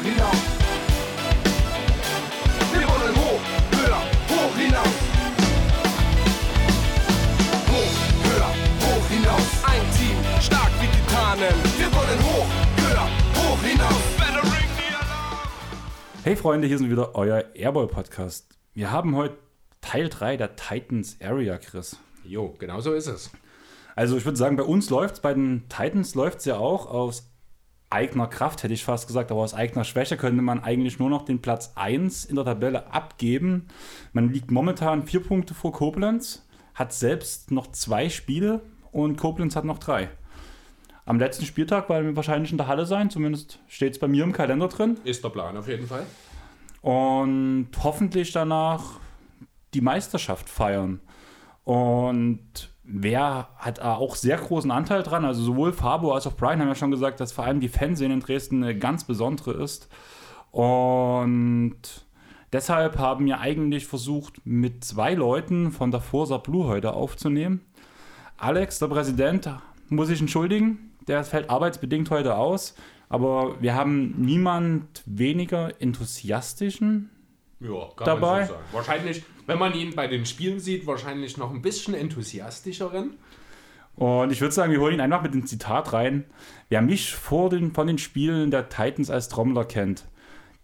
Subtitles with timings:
[0.00, 0.36] hoch hinaus.
[2.72, 3.40] Wir wollen hoch,
[3.72, 4.96] höher, hoch hinaus.
[7.68, 7.94] Hoch,
[8.24, 8.50] höher,
[8.80, 9.64] hoch hinaus.
[9.64, 11.54] Ein Team, stark wie Titanen.
[11.76, 14.02] Wir wollen hoch, höher, hoch hinaus.
[16.22, 18.46] Hey Freunde, hier sind wieder euer Airball Podcast.
[18.74, 19.36] Wir haben heute
[19.80, 21.96] Teil 3 der Titans Area, Chris.
[22.24, 23.30] Jo, genau so ist es.
[23.96, 26.86] Also ich würde sagen, bei uns läuft es, bei den Titans läuft es ja auch
[26.86, 27.29] aus
[27.90, 31.24] eigener Kraft, hätte ich fast gesagt, aber aus eigener Schwäche könnte man eigentlich nur noch
[31.24, 33.66] den Platz 1 in der Tabelle abgeben.
[34.12, 39.64] Man liegt momentan vier Punkte vor Koblenz, hat selbst noch zwei Spiele und Koblenz hat
[39.64, 40.08] noch drei.
[41.04, 44.22] Am letzten Spieltag werden wir wahrscheinlich in der Halle sein, zumindest steht es bei mir
[44.22, 44.98] im Kalender drin.
[45.04, 46.06] Ist der Plan auf jeden Fall.
[46.82, 49.00] und hoffentlich danach
[49.74, 51.00] die Meisterschaft feiern.
[51.64, 55.24] Und wer hat auch sehr großen Anteil dran?
[55.24, 58.14] Also sowohl Fabo als auch Brian haben ja schon gesagt, dass vor allem die Fanszene
[58.14, 59.88] in Dresden eine ganz besondere ist.
[60.50, 61.76] Und
[62.52, 67.60] deshalb haben wir eigentlich versucht, mit zwei Leuten von der Forsa Blue heute aufzunehmen.
[68.36, 69.48] Alex, der Präsident,
[69.88, 70.92] muss ich entschuldigen.
[71.06, 72.74] Der fällt arbeitsbedingt heute aus.
[73.08, 77.10] Aber wir haben niemand weniger enthusiastischen
[77.58, 78.44] Ja, kann Dabei?
[78.44, 78.64] so sagen.
[78.72, 83.14] Wahrscheinlich, wenn man ihn bei den Spielen sieht, wahrscheinlich noch ein bisschen enthusiastischeren.
[83.96, 86.24] Und ich würde sagen, wir holen ihn einfach mit dem Zitat rein.
[86.68, 90.04] Wer mich vor den, von den Spielen der Titans als Trommler kennt,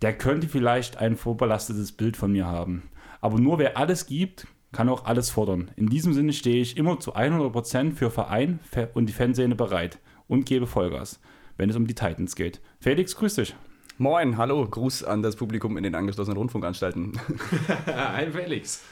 [0.03, 2.84] der könnte vielleicht ein vorbelastetes Bild von mir haben.
[3.20, 5.73] Aber nur wer alles gibt, kann auch alles fordern.
[5.75, 8.61] In diesem Sinne stehe ich immer zu 100% für Verein
[8.95, 9.98] und die Fanszene bereit
[10.29, 11.19] und gebe Vollgas,
[11.57, 12.61] wenn es um die Titans geht.
[12.79, 13.57] Felix, grüß dich.
[13.98, 17.19] Moin, hallo, Gruß an das Publikum in den angeschlossenen Rundfunkanstalten.
[17.86, 18.83] Ein Felix.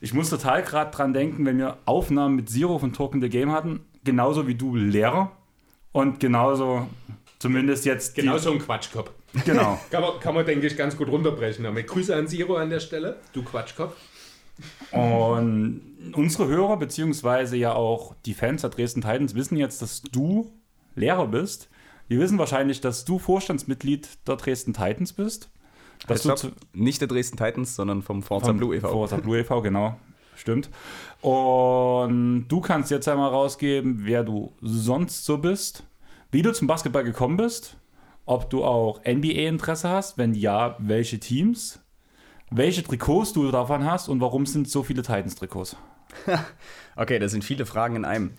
[0.00, 3.52] Ich muss total gerade dran denken, wenn wir Aufnahmen mit Zero von Talking the Game
[3.52, 5.30] hatten, genauso wie du Lehrer
[5.92, 6.88] und genauso
[7.38, 9.10] zumindest jetzt die- Genau so ein Quatschkopf.
[9.44, 9.78] Genau.
[9.90, 11.64] Kann man, kann man, denke ich, ganz gut runterbrechen.
[11.64, 13.20] Damit Grüße an Siro an der Stelle.
[13.32, 13.94] Du Quatschkopf.
[14.92, 15.80] Und
[16.14, 20.52] unsere Hörer, beziehungsweise ja auch die Fans der Dresden Titans, wissen jetzt, dass du
[20.94, 21.68] Lehrer bist.
[22.10, 25.50] Die wissen wahrscheinlich, dass du Vorstandsmitglied der Dresden Titans bist.
[26.06, 28.88] Dass Stopp, zu- nicht der Dresden Titans, sondern vom Forza vom Blue e.V.
[28.90, 29.96] Forza Blue e.V., genau.
[30.36, 30.68] Stimmt.
[31.22, 35.84] Und du kannst jetzt einmal rausgeben, wer du sonst so bist,
[36.32, 37.76] wie du zum Basketball gekommen bist,
[38.26, 41.80] ob du auch NBA-Interesse hast, wenn ja, welche Teams,
[42.50, 45.76] welche Trikots du davon hast und warum sind so viele Titans-Trikots?
[46.96, 48.34] Okay, das sind viele Fragen in einem.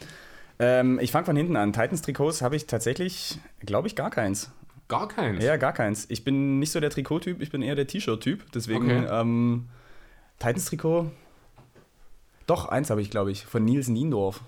[0.59, 1.73] Ähm, ich fange von hinten an.
[1.73, 4.51] Titans-Trikots habe ich tatsächlich, glaube ich, gar keins.
[4.88, 5.43] Gar keins.
[5.43, 6.05] Ja, gar keins.
[6.09, 8.51] Ich bin nicht so der Trikot-Typ, ich bin eher der T-Shirt-Typ.
[8.53, 9.07] Deswegen, Okay.
[9.09, 9.65] ähm,
[10.39, 11.11] Titans-Trikot,
[12.47, 14.41] doch, eins habe ich, glaube ich, von Nils Niendorf.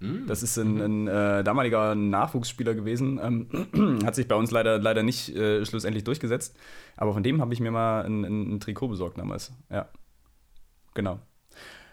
[0.00, 0.26] Hm.
[0.26, 3.20] Das ist ein, ein äh, damaliger Nachwuchsspieler gewesen.
[3.22, 6.56] Ähm, hat sich bei uns leider, leider nicht äh, schlussendlich durchgesetzt.
[6.96, 9.52] Aber von dem habe ich mir mal ein, ein, ein Trikot besorgt damals.
[9.70, 9.88] Ja.
[10.94, 11.18] Genau.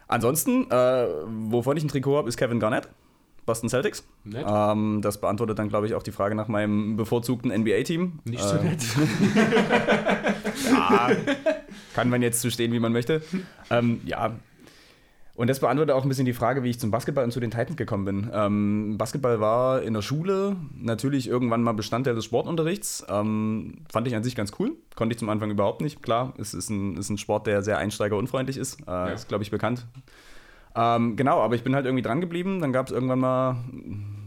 [0.08, 2.90] Ansonsten, äh, wovon ich ein Trikot habe, ist Kevin Garnett,
[3.50, 4.04] Boston Celtics.
[4.32, 8.20] Ähm, das beantwortet dann, glaube ich, auch die Frage nach meinem bevorzugten NBA-Team.
[8.26, 8.84] Nicht so Äh, nett.
[10.72, 11.10] ja,
[11.96, 13.24] kann man jetzt so stehen, wie man möchte.
[13.72, 14.34] Ähm, ja.
[15.36, 17.50] Und das beantwortet auch ein bisschen die Frage, wie ich zum Basketball und zu den
[17.50, 18.30] Titans gekommen bin.
[18.34, 23.06] Ähm, Basketball war in der Schule natürlich irgendwann mal Bestandteil des Sportunterrichts.
[23.10, 24.74] Ähm, fand ich an sich ganz cool.
[24.96, 26.04] Konnte ich zum Anfang überhaupt nicht.
[26.04, 28.80] Klar, es ist ein, ist ein Sport, der sehr einsteigerunfreundlich ist.
[28.88, 29.88] Äh, Ist, glaube ich, bekannt.
[30.82, 32.62] Ähm, genau, aber ich bin halt irgendwie dran geblieben.
[32.62, 33.58] Dann gab es irgendwann mal,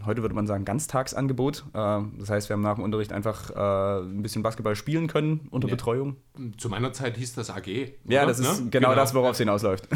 [0.05, 1.65] heute würde man sagen, Ganztagsangebot.
[1.73, 5.49] Äh, das heißt, wir haben nach dem Unterricht einfach äh, ein bisschen Basketball spielen können
[5.51, 5.75] unter Ja.
[5.75, 6.17] Betreuung.
[6.59, 7.67] Zu meiner Zeit hieß das AG.
[8.05, 8.27] Ja, oder?
[8.29, 8.71] das ist Ne?
[8.71, 9.89] genau, das, worauf es hinausläuft.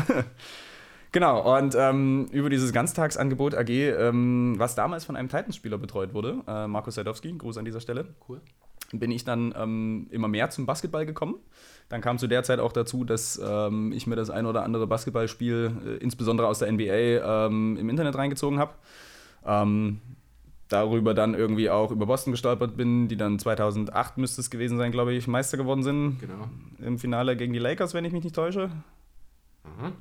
[1.13, 6.43] genau, und ähm, über dieses Ganztagsangebot AG, ähm, was damals von einem Titans-Spieler betreut wurde,
[6.47, 8.41] äh, Markus Sadowski, Gruß an dieser Stelle, Cool.
[8.93, 11.35] bin ich dann ähm, immer mehr zum Basketball gekommen.
[11.89, 14.87] Dann kam zu der Zeit auch dazu, dass ähm, ich mir das ein oder andere
[14.87, 18.73] Basketballspiel, äh, insbesondere aus der NBA, ähm, im Internet reingezogen habe.
[19.45, 20.01] Ähm,
[20.69, 24.91] darüber dann irgendwie auch über Boston gestolpert bin, die dann 2008 müsste es gewesen sein,
[24.91, 26.49] glaube ich, Meister geworden sind Genau.
[26.81, 28.69] im Finale gegen die Lakers, wenn ich mich nicht täusche.
[29.65, 29.93] Mhm.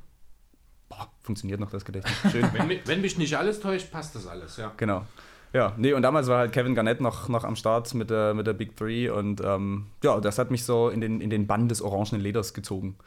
[0.89, 2.31] Boah, funktioniert noch das Gedächtnis.
[2.31, 2.47] Schön.
[2.53, 4.71] Wenn, wenn mich nicht alles täuscht, passt das alles, ja.
[4.77, 5.05] genau.
[5.53, 8.45] Ja, nee, und damals war halt Kevin Garnett noch, noch am Start mit der, mit
[8.45, 11.69] der Big Three und ähm, ja, das hat mich so in den, in den Bann
[11.69, 12.97] des orangenen Leders gezogen.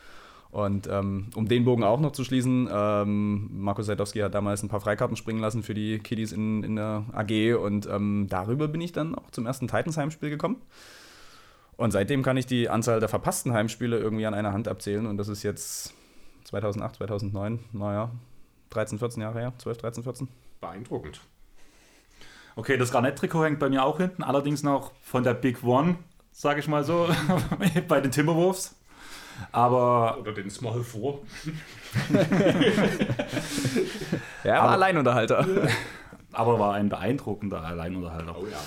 [0.50, 4.70] Und ähm, um den Bogen auch noch zu schließen, ähm, Markus Seidowski hat damals ein
[4.70, 8.80] paar Freikarten springen lassen für die Kiddies in, in der AG und ähm, darüber bin
[8.80, 10.56] ich dann auch zum ersten Titans-Heimspiel gekommen.
[11.76, 15.18] Und seitdem kann ich die Anzahl der verpassten Heimspiele irgendwie an einer Hand abzählen und
[15.18, 15.92] das ist jetzt
[16.44, 18.10] 2008, 2009, naja,
[18.70, 20.28] 13, 14 Jahre her, 12, 13, 14.
[20.60, 21.20] Beeindruckend.
[22.58, 25.96] Okay, das Garnett-Trikot hängt bei mir auch hinten, allerdings noch von der Big One
[26.32, 27.08] sage ich mal so,
[27.88, 28.74] bei den Timberwolves.
[29.52, 31.20] Aber Oder den Small Four.
[34.44, 35.46] Ja, er war Alleinunterhalter.
[36.32, 38.36] aber war ein beeindruckender Alleinunterhalter.
[38.36, 38.58] Oh ja.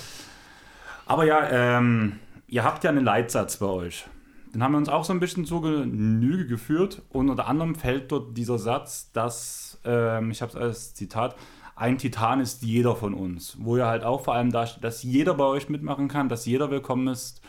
[1.06, 4.06] Aber ja, ähm, ihr habt ja einen Leitsatz bei euch.
[4.54, 7.02] Den haben wir uns auch so ein bisschen zu Genüge geführt.
[7.10, 11.36] Und unter anderem fällt dort dieser Satz, dass, ähm, ich habe es als Zitat,
[11.74, 13.56] ein Titan ist jeder von uns.
[13.60, 16.46] Wo ihr halt auch vor allem da steht, dass jeder bei euch mitmachen kann, dass
[16.46, 17.40] jeder willkommen ist,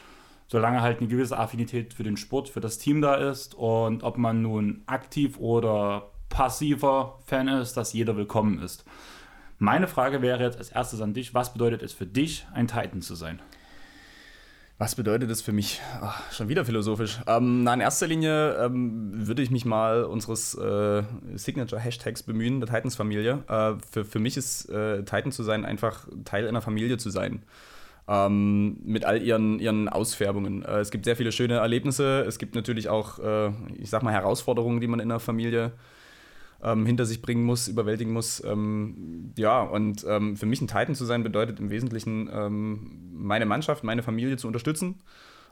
[0.47, 3.55] solange halt eine gewisse Affinität für den Sport, für das Team da ist.
[3.55, 8.85] Und ob man nun aktiv oder passiver Fan ist, dass jeder willkommen ist.
[9.59, 13.01] Meine Frage wäre jetzt als erstes an dich, was bedeutet es für dich, ein Titan
[13.01, 13.39] zu sein?
[14.79, 15.81] Was bedeutet das für mich?
[16.01, 17.19] Ach, schon wieder philosophisch.
[17.27, 21.03] Ähm, na, in erster Linie ähm, würde ich mich mal unseres äh,
[21.35, 23.43] Signature-Hashtags bemühen, der Titans-Familie.
[23.47, 27.43] Äh, für, für mich ist äh, Titan zu sein einfach Teil einer Familie zu sein.
[28.07, 30.65] Ähm, mit all ihren, ihren Ausfärbungen.
[30.65, 32.25] Äh, es gibt sehr viele schöne Erlebnisse.
[32.27, 35.71] Es gibt natürlich auch, äh, ich sag mal, Herausforderungen, die man in einer Familie
[36.63, 38.43] ähm, hinter sich bringen muss, überwältigen muss.
[38.43, 43.45] Ähm, ja, und ähm, für mich ein Titan zu sein bedeutet im Wesentlichen, ähm, meine
[43.45, 45.01] Mannschaft, meine Familie zu unterstützen.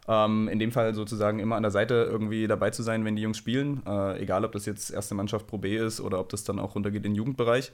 [0.07, 3.21] Ähm, in dem Fall sozusagen immer an der Seite irgendwie dabei zu sein, wenn die
[3.21, 3.83] Jungs spielen.
[3.85, 6.75] Äh, egal, ob das jetzt erste Mannschaft Pro B ist oder ob das dann auch
[6.75, 7.71] runtergeht in den Jugendbereich.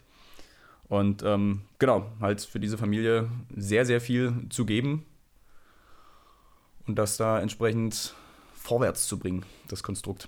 [0.89, 5.05] Und ähm, genau, halt für diese Familie sehr, sehr viel zu geben
[6.87, 8.13] und das da entsprechend
[8.53, 10.27] vorwärts zu bringen, das Konstrukt.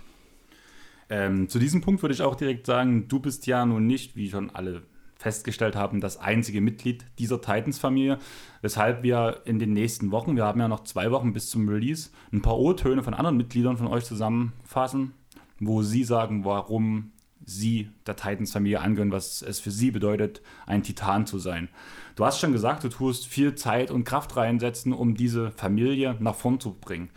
[1.10, 4.30] Ähm, zu diesem Punkt würde ich auch direkt sagen, du bist ja nun nicht, wie
[4.30, 4.84] schon alle
[5.16, 8.20] festgestellt haben, das einzige Mitglied dieser Titans-Familie,
[8.62, 12.10] weshalb wir in den nächsten Wochen, wir haben ja noch zwei Wochen bis zum Release,
[12.32, 15.14] ein paar O-Töne von anderen Mitgliedern von euch zusammenfassen,
[15.60, 17.12] wo sie sagen, warum
[17.44, 21.68] sie der Titans-Familie angehören, was es für sie bedeutet, ein Titan zu sein.
[22.16, 26.36] Du hast schon gesagt, du tust viel Zeit und Kraft reinsetzen, um diese Familie nach
[26.36, 27.10] vorn zu bringen.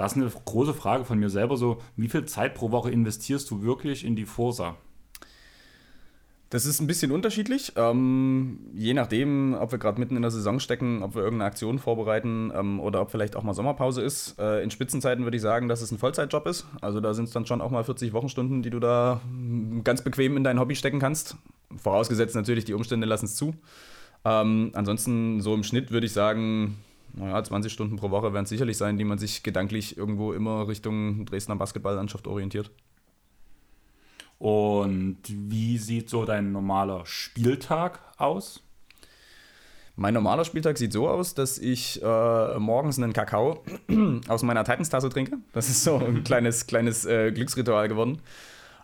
[0.00, 3.50] Da ist eine große Frage von mir selber so, wie viel Zeit pro Woche investierst
[3.50, 4.76] du wirklich in die Forsa?
[6.48, 7.74] Das ist ein bisschen unterschiedlich.
[7.76, 11.78] Ähm, je nachdem, ob wir gerade mitten in der Saison stecken, ob wir irgendeine Aktion
[11.78, 14.38] vorbereiten ähm, oder ob vielleicht auch mal Sommerpause ist.
[14.38, 16.66] Äh, in Spitzenzeiten würde ich sagen, dass es ein Vollzeitjob ist.
[16.80, 20.00] Also da sind es dann schon auch mal 40 Wochenstunden, die du da mm, ganz
[20.00, 21.36] bequem in dein Hobby stecken kannst.
[21.76, 23.52] Vorausgesetzt natürlich, die Umstände lassen es zu.
[24.24, 26.78] Ähm, ansonsten so im Schnitt würde ich sagen,
[27.14, 30.68] naja, 20 Stunden pro Woche werden es sicherlich sein, die man sich gedanklich irgendwo immer
[30.68, 32.70] Richtung Dresdner Basketballlandschaft orientiert.
[34.38, 38.62] Und wie sieht so dein normaler Spieltag aus?
[39.96, 43.62] Mein normaler Spieltag sieht so aus, dass ich äh, morgens einen Kakao
[44.28, 45.36] aus meiner Titans-Tasse trinke.
[45.52, 48.22] Das ist so ein kleines, kleines äh, Glücksritual geworden.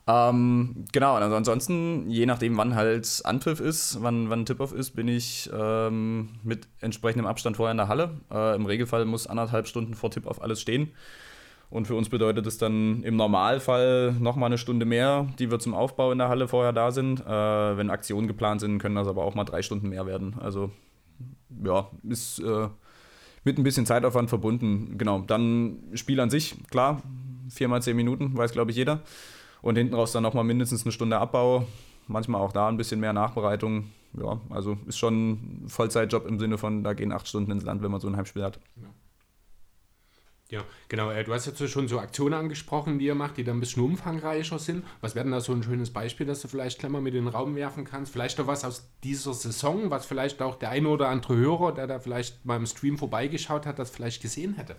[0.08, 5.08] Ähm, genau, und ansonsten, je nachdem, wann halt Anpfiff ist, wann, wann Tip-Off ist, bin
[5.08, 8.20] ich ähm, mit entsprechendem Abstand vorher in der Halle.
[8.30, 10.92] Äh, Im Regelfall muss anderthalb Stunden vor Tip-Off alles stehen.
[11.68, 15.74] Und für uns bedeutet es dann im Normalfall nochmal eine Stunde mehr, die wir zum
[15.74, 17.20] Aufbau in der Halle vorher da sind.
[17.20, 17.26] Äh,
[17.76, 20.36] wenn Aktionen geplant sind, können das aber auch mal drei Stunden mehr werden.
[20.38, 20.70] Also
[21.64, 22.68] ja, ist äh,
[23.42, 24.96] mit ein bisschen Zeitaufwand verbunden.
[24.98, 27.02] Genau, dann Spiel an sich, klar,
[27.48, 29.02] viermal zehn Minuten, weiß glaube ich jeder.
[29.66, 31.66] Und hinten raus dann nochmal mindestens eine Stunde Abbau,
[32.06, 33.90] manchmal auch da ein bisschen mehr Nachbereitung.
[34.12, 37.82] Ja, also ist schon ein Vollzeitjob im Sinne von, da gehen acht Stunden ins Land,
[37.82, 38.60] wenn man so ein Heimspiel hat.
[40.50, 41.10] Ja, genau.
[41.10, 43.82] Äh, du hast jetzt schon so Aktionen angesprochen, die ihr macht, die dann ein bisschen
[43.82, 44.84] umfangreicher sind.
[45.00, 47.24] Was wäre denn da so ein schönes Beispiel, dass du vielleicht gleich mal mit in
[47.24, 48.12] den Raum werfen kannst?
[48.12, 51.88] Vielleicht auch was aus dieser Saison, was vielleicht auch der eine oder andere Hörer, der
[51.88, 54.76] da vielleicht mal im Stream vorbeigeschaut hat, das vielleicht gesehen hätte.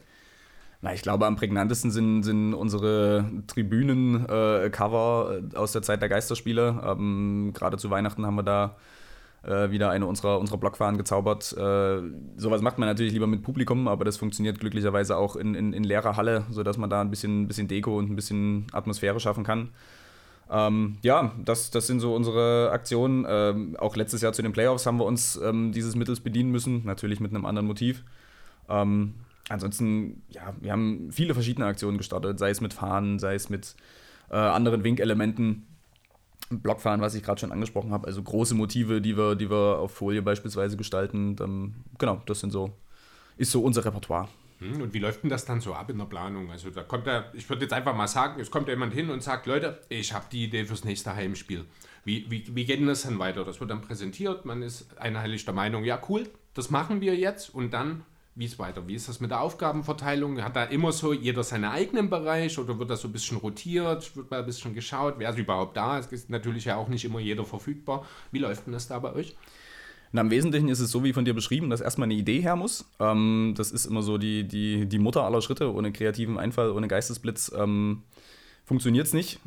[0.81, 6.81] Na, ich glaube, am prägnantesten sind, sind unsere Tribünen-Cover äh, aus der Zeit der Geisterspiele.
[6.85, 8.75] Ähm, Gerade zu Weihnachten haben wir da
[9.43, 11.51] äh, wieder eine unserer, unserer Blockfahnen gezaubert.
[11.57, 12.01] Äh,
[12.37, 15.83] sowas macht man natürlich lieber mit Publikum, aber das funktioniert glücklicherweise auch in, in, in
[15.83, 19.69] leerer Halle, sodass man da ein bisschen, bisschen Deko und ein bisschen Atmosphäre schaffen kann.
[20.49, 23.25] Ähm, ja, das, das sind so unsere Aktionen.
[23.27, 26.85] Ähm, auch letztes Jahr zu den Playoffs haben wir uns ähm, dieses Mittels bedienen müssen,
[26.85, 28.03] natürlich mit einem anderen Motiv.
[29.49, 33.75] Ansonsten, ja, wir haben viele verschiedene Aktionen gestartet, sei es mit Fahnen, sei es mit
[34.29, 35.67] äh, anderen Winkelementen.
[36.49, 39.91] Blockfahren, was ich gerade schon angesprochen habe, also große Motive, die wir, die wir auf
[39.93, 41.35] Folie beispielsweise gestalten.
[41.35, 42.71] Dann, genau, das sind so,
[43.35, 44.29] ist so unser Repertoire.
[44.59, 46.49] Hm, Und wie läuft denn das dann so ab in der Planung?
[46.49, 49.21] Also da kommt da, ich würde jetzt einfach mal sagen, es kommt jemand hin und
[49.21, 51.65] sagt, Leute, ich habe die Idee fürs nächste Heimspiel.
[52.05, 53.43] Wie, wie, wie geht denn das dann weiter?
[53.43, 57.53] Das wird dann präsentiert, man ist einheitlich der Meinung, ja cool, das machen wir jetzt
[57.53, 58.03] und dann,
[58.37, 58.87] wie ist weiter?
[58.87, 60.43] Wie ist das mit der Aufgabenverteilung?
[60.43, 64.15] Hat da immer so jeder seinen eigenen Bereich oder wird das so ein bisschen rotiert?
[64.15, 65.97] Wird mal ein bisschen geschaut, wer ist überhaupt da?
[65.97, 68.05] Es ist natürlich ja auch nicht immer jeder verfügbar.
[68.31, 69.35] Wie läuft denn das da bei euch?
[70.11, 72.55] Na, Im Wesentlichen ist es so wie von dir beschrieben, dass erstmal eine Idee her
[72.55, 72.85] muss.
[72.99, 75.73] Ähm, das ist immer so die, die, die Mutter aller Schritte.
[75.73, 78.03] Ohne kreativen Einfall, ohne Geistesblitz ähm,
[78.67, 79.39] funktioniert es nicht.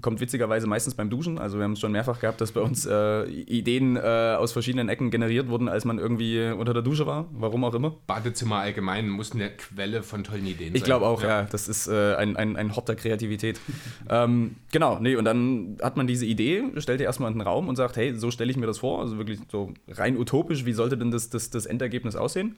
[0.00, 1.38] Kommt witzigerweise meistens beim Duschen.
[1.38, 4.88] Also wir haben es schon mehrfach gehabt, dass bei uns äh, Ideen äh, aus verschiedenen
[4.88, 7.26] Ecken generiert wurden, als man irgendwie unter der Dusche war.
[7.32, 7.96] Warum auch immer.
[8.06, 10.76] Badezimmer allgemein muss eine Quelle von tollen Ideen sein.
[10.76, 11.40] Ich glaube auch, ja.
[11.40, 11.42] ja.
[11.50, 13.58] Das ist äh, ein, ein, ein Hort der Kreativität.
[14.08, 17.68] ähm, genau, nee, und dann hat man diese Idee, stellt ihr erstmal in den Raum
[17.68, 19.00] und sagt, hey, so stelle ich mir das vor.
[19.00, 22.56] Also wirklich so rein utopisch, wie sollte denn das, das, das Endergebnis aussehen?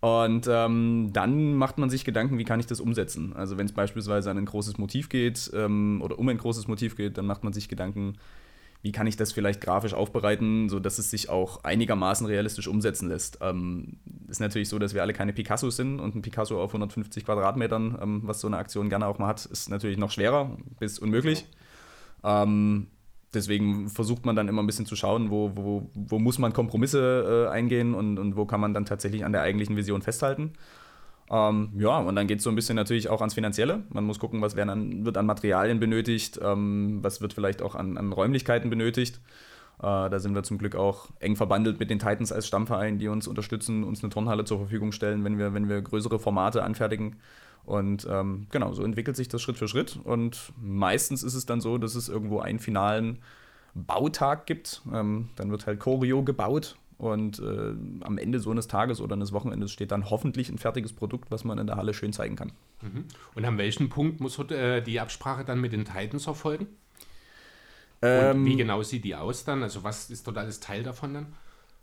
[0.00, 3.34] Und ähm, dann macht man sich Gedanken, wie kann ich das umsetzen.
[3.34, 6.96] Also wenn es beispielsweise an ein großes Motiv geht ähm, oder um ein großes Motiv
[6.96, 8.16] geht, dann macht man sich Gedanken,
[8.82, 13.38] wie kann ich das vielleicht grafisch aufbereiten, sodass es sich auch einigermaßen realistisch umsetzen lässt.
[13.42, 17.26] Ähm, ist natürlich so, dass wir alle keine Picassos sind und ein Picasso auf 150
[17.26, 20.98] Quadratmetern, ähm, was so eine Aktion gerne auch mal hat, ist natürlich noch schwerer bis
[20.98, 21.44] unmöglich.
[22.24, 22.86] Ähm,
[23.34, 27.46] deswegen versucht man dann immer ein bisschen zu schauen, wo, wo, wo muss man Kompromisse
[27.48, 30.52] äh, eingehen und, und wo kann man dann tatsächlich an der eigentlichen Vision festhalten.
[31.30, 33.84] Ähm, ja, und dann geht es so ein bisschen natürlich auch ans Finanzielle.
[33.90, 37.96] Man muss gucken, was an, wird an Materialien benötigt, ähm, was wird vielleicht auch an,
[37.96, 39.20] an Räumlichkeiten benötigt.
[39.80, 43.08] Äh, da sind wir zum Glück auch eng verbandelt mit den Titans als Stammverein, die
[43.08, 47.16] uns unterstützen, uns eine Turnhalle zur Verfügung stellen, wenn wir, wenn wir größere Formate anfertigen.
[47.64, 49.98] Und ähm, genau, so entwickelt sich das Schritt für Schritt.
[50.02, 53.18] Und meistens ist es dann so, dass es irgendwo einen finalen
[53.74, 54.82] Bautag gibt.
[54.92, 57.72] Ähm, dann wird halt Choreo gebaut und äh,
[58.02, 61.44] am Ende so eines Tages oder eines Wochenendes steht dann hoffentlich ein fertiges Produkt, was
[61.44, 62.52] man in der Halle schön zeigen kann.
[62.82, 63.04] Mhm.
[63.34, 66.66] Und an welchem Punkt muss äh, die Absprache dann mit den Titans erfolgen?
[68.02, 69.62] Ähm, wie genau sieht die aus dann?
[69.62, 71.26] Also was ist dort alles Teil davon dann?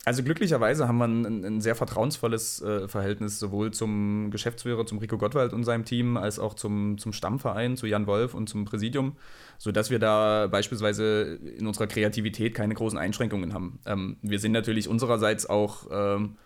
[0.05, 5.17] Also glücklicherweise haben wir ein, ein sehr vertrauensvolles äh, Verhältnis sowohl zum Geschäftsführer, zum Rico
[5.17, 9.17] Gottwald und seinem Team, als auch zum, zum Stammverein, zu Jan Wolf und zum Präsidium,
[9.57, 13.79] sodass wir da beispielsweise in unserer Kreativität keine großen Einschränkungen haben.
[13.85, 16.37] Ähm, wir sind natürlich unsererseits auch ähm,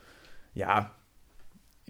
[0.55, 0.91] ja,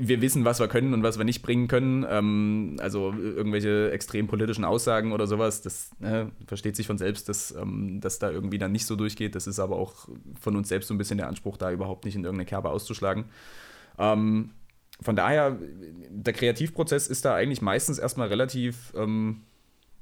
[0.07, 2.05] wir wissen, was wir können und was wir nicht bringen können.
[2.09, 7.51] Ähm, also irgendwelche extrem politischen Aussagen oder sowas, das äh, versteht sich von selbst, dass
[7.51, 9.35] ähm, das da irgendwie dann nicht so durchgeht.
[9.35, 10.07] Das ist aber auch
[10.39, 13.25] von uns selbst so ein bisschen der Anspruch, da überhaupt nicht in irgendeine Kerbe auszuschlagen.
[13.97, 14.51] Ähm,
[15.01, 15.57] von daher,
[16.09, 19.41] der Kreativprozess ist da eigentlich meistens erstmal relativ ähm,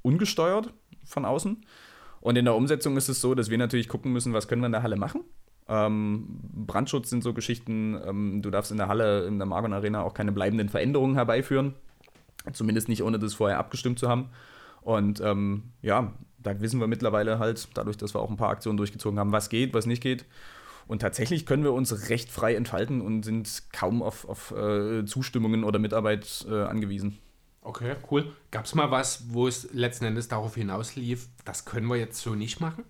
[0.01, 0.73] ungesteuert
[1.05, 1.63] von außen.
[2.21, 4.65] Und in der Umsetzung ist es so, dass wir natürlich gucken müssen, was können wir
[4.67, 5.21] in der Halle machen.
[5.69, 7.97] Ähm, Brandschutz sind so Geschichten.
[8.05, 11.75] Ähm, du darfst in der Halle, in der Margon Arena auch keine bleibenden Veränderungen herbeiführen.
[12.51, 14.29] Zumindest nicht, ohne das vorher abgestimmt zu haben.
[14.81, 18.77] Und ähm, ja, da wissen wir mittlerweile halt, dadurch, dass wir auch ein paar Aktionen
[18.77, 20.25] durchgezogen haben, was geht, was nicht geht.
[20.87, 25.63] Und tatsächlich können wir uns recht frei entfalten und sind kaum auf, auf äh, Zustimmungen
[25.63, 27.19] oder Mitarbeit äh, angewiesen.
[27.61, 28.31] Okay, cool.
[28.49, 32.33] Gab es mal was, wo es letzten Endes darauf hinauslief, das können wir jetzt so
[32.33, 32.85] nicht machen?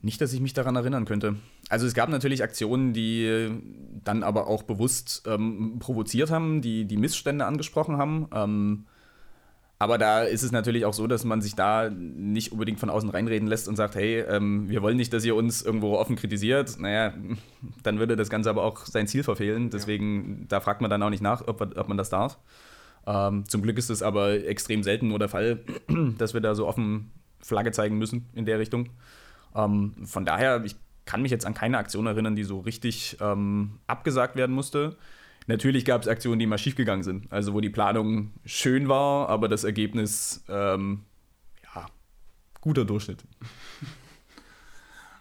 [0.00, 1.36] Nicht, dass ich mich daran erinnern könnte.
[1.68, 3.50] Also es gab natürlich Aktionen, die
[4.04, 8.28] dann aber auch bewusst ähm, provoziert haben, die die Missstände angesprochen haben.
[8.32, 8.84] Ähm,
[9.80, 13.10] aber da ist es natürlich auch so, dass man sich da nicht unbedingt von außen
[13.10, 16.80] reinreden lässt und sagt, hey, ähm, wir wollen nicht, dass ihr uns irgendwo offen kritisiert.
[16.80, 17.14] Naja,
[17.84, 19.70] dann würde das Ganze aber auch sein Ziel verfehlen.
[19.70, 20.46] Deswegen, ja.
[20.48, 22.38] da fragt man dann auch nicht nach, ob, ob man das darf.
[23.06, 25.60] Ähm, zum Glück ist es aber extrem selten nur der Fall,
[26.18, 28.90] dass wir da so offen Flagge zeigen müssen in der Richtung.
[29.54, 33.78] Ähm, von daher, ich kann mich jetzt an keine Aktion erinnern, die so richtig ähm,
[33.86, 34.96] abgesagt werden musste.
[35.46, 37.32] Natürlich gab es Aktionen, die mal schiefgegangen sind.
[37.32, 41.04] Also wo die Planung schön war, aber das Ergebnis, ähm,
[41.74, 41.86] ja,
[42.60, 43.24] guter Durchschnitt.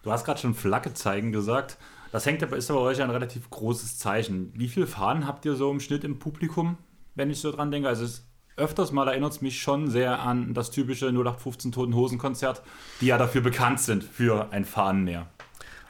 [0.03, 1.77] Du hast gerade schon Flagge zeigen gesagt.
[2.11, 4.51] Das hängt ist aber bei euch ein relativ großes Zeichen.
[4.53, 6.77] Wie viele Fahnen habt ihr so im Schnitt im Publikum,
[7.15, 7.87] wenn ich so dran denke?
[7.87, 8.26] Also es
[8.57, 12.61] öfters mal erinnert es mich schon sehr an das typische 0815 Toten Hosen Konzert,
[12.99, 15.27] die ja dafür bekannt sind, für ein Fahnenmeer.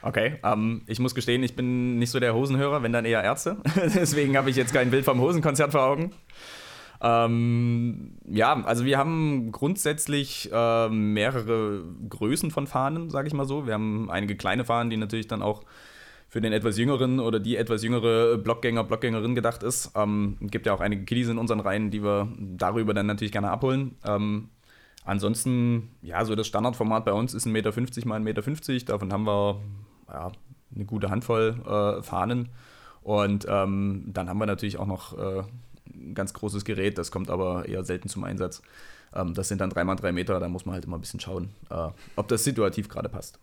[0.00, 3.56] Okay, ähm, ich muss gestehen, ich bin nicht so der Hosenhörer, wenn dann eher Ärzte.
[3.76, 6.12] Deswegen habe ich jetzt kein Bild vom Hosenkonzert vor Augen.
[7.00, 13.66] Ähm, ja, also wir haben grundsätzlich äh, mehrere Größen von Fahnen, sage ich mal so.
[13.66, 15.62] Wir haben einige kleine Fahnen, die natürlich dann auch
[16.28, 19.92] für den etwas jüngeren oder die etwas jüngere Blockgänger, Blockgängerin gedacht ist.
[19.94, 23.50] Ähm, gibt ja auch einige Kiddies in unseren Reihen, die wir darüber dann natürlich gerne
[23.50, 23.96] abholen.
[24.04, 24.50] Ähm,
[25.04, 27.72] ansonsten, ja, so das Standardformat bei uns ist 1,50 Meter
[28.06, 28.92] mal 1,50 Meter.
[28.92, 29.60] Davon haben wir
[30.08, 30.32] ja,
[30.74, 32.50] eine gute Handvoll äh, Fahnen.
[33.02, 35.42] Und ähm, dann haben wir natürlich auch noch äh,
[35.94, 38.60] ein ganz großes Gerät, das kommt aber eher selten zum Einsatz.
[39.14, 41.88] Ähm, das sind dann 3x3 Meter, da muss man halt immer ein bisschen schauen, äh,
[42.16, 43.38] ob das situativ gerade passt.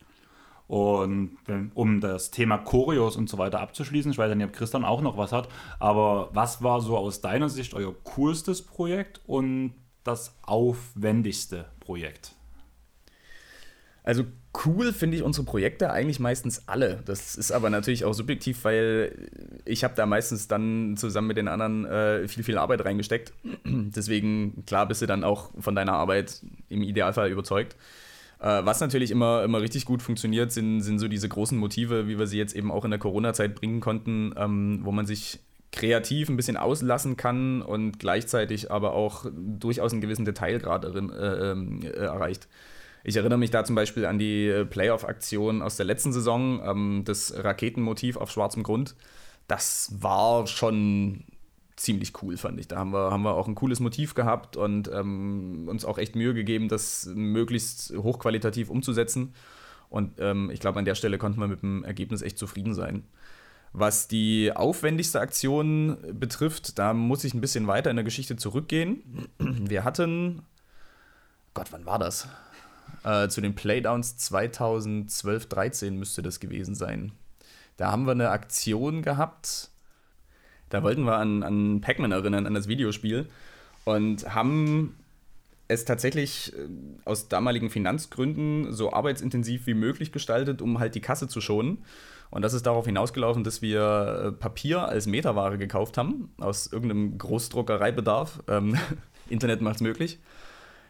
[0.67, 1.37] Und
[1.75, 5.17] um das Thema Choreos und so weiter abzuschließen, ich weiß nicht, ob Christian auch noch
[5.17, 5.47] was hat,
[5.79, 12.33] aber was war so aus deiner Sicht euer coolstes Projekt und das aufwendigste Projekt?
[14.03, 14.25] Also
[14.65, 17.01] cool finde ich unsere Projekte eigentlich meistens alle.
[17.05, 19.29] Das ist aber natürlich auch subjektiv, weil
[19.65, 23.33] ich habe da meistens dann zusammen mit den anderen äh, viel, viel Arbeit reingesteckt.
[23.65, 27.75] Deswegen, klar, bist du dann auch von deiner Arbeit im Idealfall überzeugt.
[28.45, 32.19] Äh, was natürlich immer, immer richtig gut funktioniert, sind, sind so diese großen Motive, wie
[32.19, 35.39] wir sie jetzt eben auch in der Corona-Zeit bringen konnten, ähm, wo man sich
[35.71, 41.51] kreativ ein bisschen auslassen kann und gleichzeitig aber auch durchaus einen gewissen Detailgrad erin, äh,
[41.51, 42.47] ähm, äh, erreicht.
[43.03, 47.01] Ich erinnere mich da zum Beispiel an die äh, Playoff-Aktion aus der letzten Saison, ähm,
[47.03, 48.95] das Raketenmotiv auf schwarzem Grund.
[49.47, 51.23] Das war schon
[51.75, 52.67] ziemlich cool, fand ich.
[52.67, 56.15] Da haben wir, haben wir auch ein cooles Motiv gehabt und ähm, uns auch echt
[56.15, 59.33] Mühe gegeben, das möglichst hochqualitativ umzusetzen.
[59.89, 63.05] Und ähm, ich glaube, an der Stelle konnten wir mit dem Ergebnis echt zufrieden sein.
[63.73, 69.27] Was die aufwendigste Aktion betrifft, da muss ich ein bisschen weiter in der Geschichte zurückgehen.
[69.37, 70.43] Wir hatten,
[71.53, 72.27] Gott, wann war das?
[73.03, 77.11] Äh, zu den Playdowns 2012, 13 müsste das gewesen sein.
[77.77, 79.69] Da haben wir eine Aktion gehabt.
[80.69, 83.27] Da wollten wir an, an Pac-Man erinnern, an das Videospiel.
[83.85, 84.95] Und haben
[85.67, 86.67] es tatsächlich äh,
[87.05, 91.79] aus damaligen Finanzgründen so arbeitsintensiv wie möglich gestaltet, um halt die Kasse zu schonen.
[92.31, 97.17] Und das ist darauf hinausgelaufen, dass wir äh, Papier als Meterware gekauft haben, aus irgendeinem
[97.17, 98.43] Großdruckereibedarf.
[98.47, 98.77] Ähm,
[99.29, 100.19] Internet macht es möglich.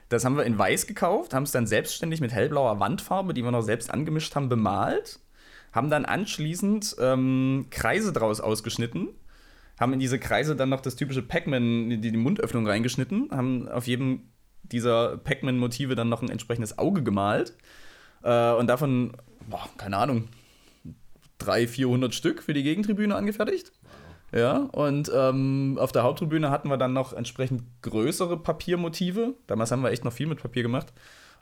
[0.10, 3.51] Das haben wir in weiß gekauft, haben es dann selbstständig mit hellblauer Wandfarbe, die wir
[3.51, 5.20] noch selbst angemischt haben, bemalt.
[5.72, 9.10] Haben dann anschließend ähm, Kreise draus ausgeschnitten.
[9.79, 13.29] Haben in diese Kreise dann noch das typische Pac-Man, die, die Mundöffnung reingeschnitten.
[13.32, 14.22] Haben auf jedem
[14.63, 17.55] dieser Pac-Man-Motive dann noch ein entsprechendes Auge gemalt.
[18.24, 19.13] Äh, und davon,
[19.48, 20.29] boah, keine Ahnung,
[21.39, 23.72] 300, 400 Stück für die Gegentribüne angefertigt.
[24.32, 29.36] Ja, und ähm, auf der Haupttribüne hatten wir dann noch entsprechend größere Papiermotive.
[29.48, 30.91] Damals haben wir echt noch viel mit Papier gemacht.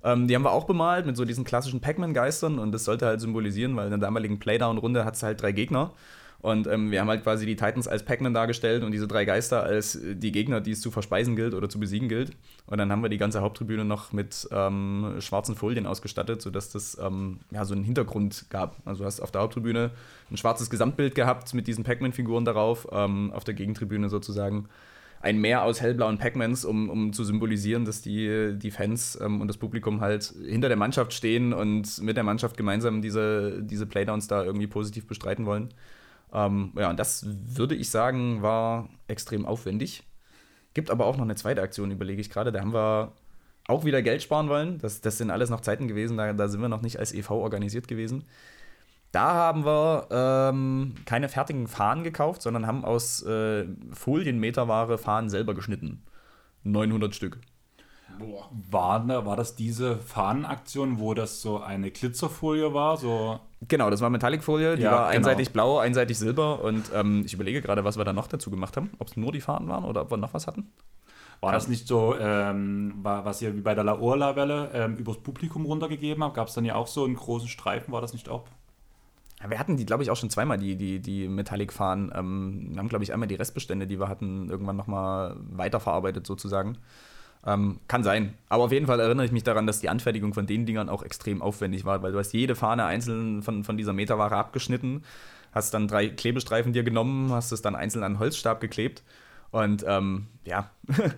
[0.04, 3.22] Ähm, die haben wir auch bemalt mit so diesen klassischen Pac-Man-Geistern und das sollte halt
[3.22, 5.94] symbolisieren, weil in der damaligen Playdown-Runde hat es halt drei Gegner.
[6.43, 9.63] Und ähm, wir haben halt quasi die Titans als Pac-Man dargestellt und diese drei Geister
[9.63, 12.32] als äh, die Gegner, die es zu verspeisen gilt oder zu besiegen gilt.
[12.65, 16.97] Und dann haben wir die ganze Haupttribüne noch mit ähm, schwarzen Folien ausgestattet, sodass das
[17.01, 18.75] ähm, ja, so einen Hintergrund gab.
[18.84, 19.91] Also du hast auf der Haupttribüne
[20.29, 24.67] ein schwarzes Gesamtbild gehabt mit diesen Pac-Man-Figuren darauf, ähm, auf der Gegentribüne sozusagen
[25.21, 29.47] ein Meer aus hellblauen Pac-Mans, um, um zu symbolisieren, dass die, die Fans ähm, und
[29.47, 34.27] das Publikum halt hinter der Mannschaft stehen und mit der Mannschaft gemeinsam diese, diese Playdowns
[34.27, 35.69] da irgendwie positiv bestreiten wollen.
[36.34, 40.04] Ähm, ja, und das würde ich sagen, war extrem aufwendig.
[40.74, 42.52] Gibt aber auch noch eine zweite Aktion, überlege ich gerade.
[42.52, 43.13] Da haben wir
[43.67, 44.80] auch wieder Geld sparen wollen.
[44.80, 47.32] Das, das sind alles noch Zeiten gewesen, da, da sind wir noch nicht als EV
[47.32, 48.24] organisiert gewesen.
[49.12, 55.54] Da haben wir ähm, keine fertigen Fahnen gekauft, sondern haben aus äh, Folienmeterware Fahnen selber
[55.54, 56.04] geschnitten.
[56.63, 57.39] 900 Stück.
[58.17, 58.50] Boah.
[58.72, 62.98] War, war das diese Fahnenaktion, wo das so eine Glitzerfolie war?
[62.98, 65.17] So Genau, das war Metallicfolie, die Ja, war genau.
[65.17, 68.76] einseitig blau, einseitig silber und ähm, ich überlege gerade, was wir da noch dazu gemacht
[68.78, 68.91] haben.
[68.99, 70.71] Ob es nur die Fahnen waren oder ob wir noch was hatten.
[71.41, 75.17] War das nicht so, ähm, war, was ihr wie bei der La Urla-Welle ähm, übers
[75.17, 76.36] Publikum runtergegeben habt?
[76.36, 77.91] Gab es dann ja auch so einen großen Streifen?
[77.91, 78.45] War das nicht auch?
[79.41, 82.13] Ja, wir hatten die, glaube ich, auch schon zweimal, die, die, die Metallic-Fahnen.
[82.15, 86.78] Ähm, wir haben, glaube ich, einmal die Restbestände, die wir hatten, irgendwann nochmal weiterverarbeitet sozusagen.
[87.45, 88.36] Ähm, kann sein.
[88.47, 91.03] Aber auf jeden Fall erinnere ich mich daran, dass die Anfertigung von den Dingern auch
[91.03, 95.03] extrem aufwendig war, weil du hast jede Fahne einzeln von, von dieser Meterware abgeschnitten,
[95.51, 99.03] hast dann drei Klebestreifen dir genommen, hast es dann einzeln an Holzstab geklebt
[99.51, 100.71] und ähm, ja,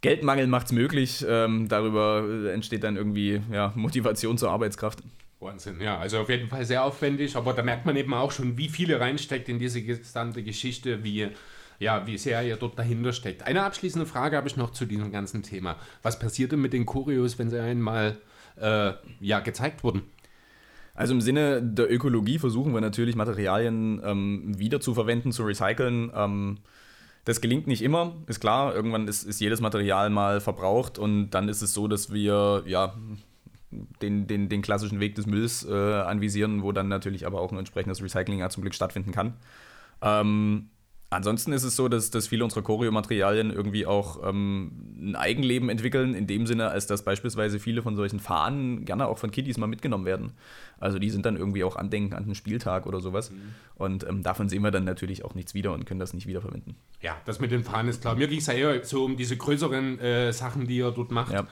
[0.00, 1.24] Geldmangel macht es möglich.
[1.28, 5.00] Ähm, darüber äh, entsteht dann irgendwie ja, Motivation zur Arbeitskraft.
[5.40, 5.98] Wahnsinn, ja.
[5.98, 8.94] Also auf jeden Fall sehr aufwendig, aber da merkt man eben auch schon, wie viel
[8.94, 11.28] reinsteckt in diese gesamte Geschichte, wie,
[11.80, 13.42] ja, wie sehr ihr dort dahinter steckt.
[13.42, 15.76] Eine abschließende Frage habe ich noch zu diesem ganzen Thema.
[16.02, 18.18] Was passiert denn mit den Choreos, wenn sie einmal
[18.60, 20.02] äh, ja, gezeigt wurden?
[20.94, 26.12] Also im Sinne der Ökologie versuchen wir natürlich Materialien ähm, wieder zu verwenden, zu recyceln.
[26.14, 26.58] Ähm,
[27.24, 28.74] das gelingt nicht immer, ist klar.
[28.74, 32.94] Irgendwann ist, ist jedes Material mal verbraucht und dann ist es so, dass wir ja
[33.70, 37.58] den, den, den klassischen Weg des Mülls äh, anvisieren, wo dann natürlich aber auch ein
[37.58, 39.34] entsprechendes Recycling ja zum Glück stattfinden kann.
[40.02, 40.68] Ähm,
[41.10, 46.14] ansonsten ist es so, dass, dass viele unserer Choreo-Materialien irgendwie auch ähm, ein Eigenleben entwickeln,
[46.14, 49.66] in dem Sinne, als dass beispielsweise viele von solchen Fahnen gerne auch von Kiddies mal
[49.66, 50.32] mitgenommen werden.
[50.78, 53.32] Also die sind dann irgendwie auch Andenken an den Spieltag oder sowas.
[53.74, 56.76] Und ähm, davon sehen wir dann natürlich auch nichts wieder und können das nicht wiederverwenden.
[57.02, 58.14] Ja, das mit den Fahnen ist klar.
[58.14, 61.32] Mir ging es ja eher so um diese größeren äh, Sachen, die ihr dort macht.
[61.32, 61.46] Ja.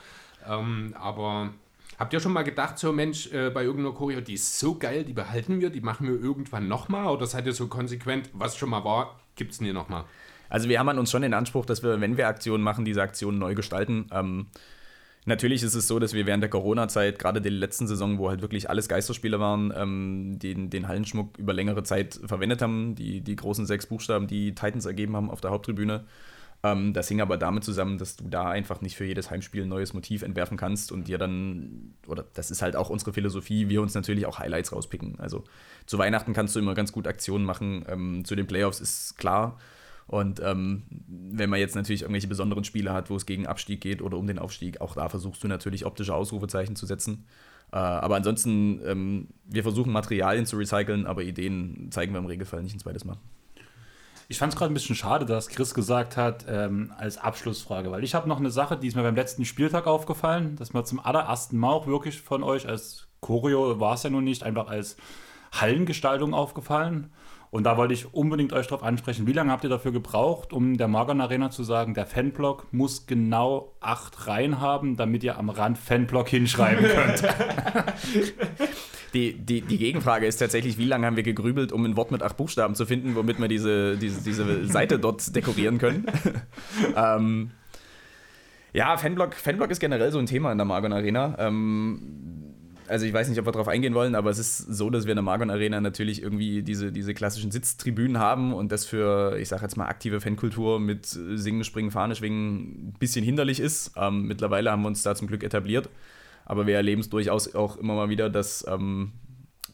[0.46, 1.50] Ähm, aber
[1.98, 5.04] habt ihr schon mal gedacht, so Mensch, äh, bei irgendeiner Choreo, die ist so geil,
[5.04, 7.08] die behalten wir, die machen wir irgendwann nochmal?
[7.08, 10.04] Oder seid ihr so konsequent, was schon mal war, gibt es nie nochmal?
[10.50, 13.02] Also wir haben an uns schon den Anspruch, dass wir, wenn wir Aktionen machen, diese
[13.02, 14.06] Aktionen neu gestalten.
[14.12, 14.48] Ähm,
[15.28, 18.40] Natürlich ist es so, dass wir während der Corona-Zeit, gerade der letzten Saison, wo halt
[18.40, 22.94] wirklich alles Geisterspiele waren, ähm, den, den Hallenschmuck über längere Zeit verwendet haben.
[22.94, 26.04] Die, die großen sechs Buchstaben, die Titans ergeben haben auf der Haupttribüne.
[26.62, 29.68] Ähm, das hing aber damit zusammen, dass du da einfach nicht für jedes Heimspiel ein
[29.68, 33.80] neues Motiv entwerfen kannst und dir dann, oder das ist halt auch unsere Philosophie, wir
[33.80, 35.20] uns natürlich auch Highlights rauspicken.
[35.20, 35.44] Also
[35.86, 37.84] zu Weihnachten kannst du immer ganz gut Aktionen machen.
[37.88, 39.58] Ähm, zu den Playoffs ist klar
[40.08, 44.00] und ähm, wenn man jetzt natürlich irgendwelche besonderen Spiele hat, wo es gegen Abstieg geht
[44.00, 47.26] oder um den Aufstieg, auch da versuchst du natürlich optische Ausrufezeichen zu setzen.
[47.72, 52.62] Äh, aber ansonsten, ähm, wir versuchen Materialien zu recyceln, aber Ideen zeigen wir im Regelfall
[52.62, 53.18] nicht ein zweites Mal.
[54.30, 58.04] Ich fand es gerade ein bisschen schade, dass Chris gesagt hat, ähm, als Abschlussfrage, weil
[58.04, 61.00] ich habe noch eine Sache, die ist mir beim letzten Spieltag aufgefallen, dass man zum
[61.00, 64.98] allerersten Mal auch wirklich von euch als Choreo war es ja nun nicht, einfach als
[65.50, 67.10] Hallengestaltung aufgefallen.
[67.50, 70.76] Und da wollte ich unbedingt euch darauf ansprechen, wie lange habt ihr dafür gebraucht, um
[70.76, 75.48] der Margon Arena zu sagen, der Fanblock muss genau acht Reihen haben, damit ihr am
[75.48, 77.24] Rand Fanblock hinschreiben könnt?
[79.14, 82.22] Die, die, die Gegenfrage ist tatsächlich, wie lange haben wir gegrübelt, um ein Wort mit
[82.22, 86.06] acht Buchstaben zu finden, womit wir diese, diese, diese Seite dort dekorieren können.
[86.96, 87.50] ähm,
[88.72, 91.36] ja, Fanblock, Fanblock ist generell so ein Thema in der Margon Arena.
[91.38, 92.28] Ähm,
[92.88, 95.12] also ich weiß nicht, ob wir darauf eingehen wollen, aber es ist so, dass wir
[95.12, 99.48] in der Margon Arena natürlich irgendwie diese, diese klassischen Sitztribünen haben und das für, ich
[99.48, 103.92] sage jetzt mal, aktive Fankultur mit Singen, Springen, Fahne schwingen ein bisschen hinderlich ist.
[103.96, 105.88] Ähm, mittlerweile haben wir uns da zum Glück etabliert,
[106.48, 109.12] aber wir erleben es durchaus auch immer mal wieder, dass ähm,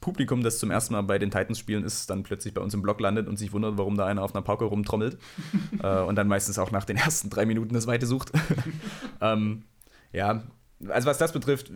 [0.01, 2.83] Publikum, das zum ersten Mal bei den Titans spielen ist, dann plötzlich bei uns im
[2.83, 5.17] Block landet und sich wundert, warum da einer auf einer Pauke rumtrommelt
[5.83, 8.33] äh, und dann meistens auch nach den ersten drei Minuten das Weite sucht.
[9.23, 9.63] ähm,
[10.13, 10.43] ja,
[10.89, 11.71] also was das betrifft,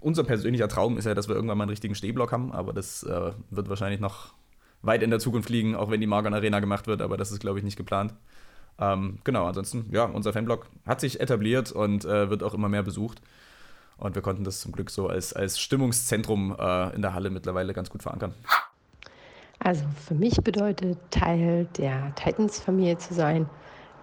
[0.00, 3.02] unser persönlicher Traum ist ja, dass wir irgendwann mal einen richtigen Stehblock haben, aber das
[3.02, 4.34] äh, wird wahrscheinlich noch
[4.82, 7.40] weit in der Zukunft liegen, auch wenn die Margon Arena gemacht wird, aber das ist,
[7.40, 8.14] glaube ich, nicht geplant.
[8.78, 12.82] Ähm, genau, ansonsten, ja, unser Fanblock hat sich etabliert und äh, wird auch immer mehr
[12.82, 13.20] besucht.
[14.00, 17.74] Und wir konnten das zum Glück so als, als Stimmungszentrum äh, in der Halle mittlerweile
[17.74, 18.34] ganz gut verankern.
[19.58, 23.48] Also für mich bedeutet Teil der Titans-Familie zu sein,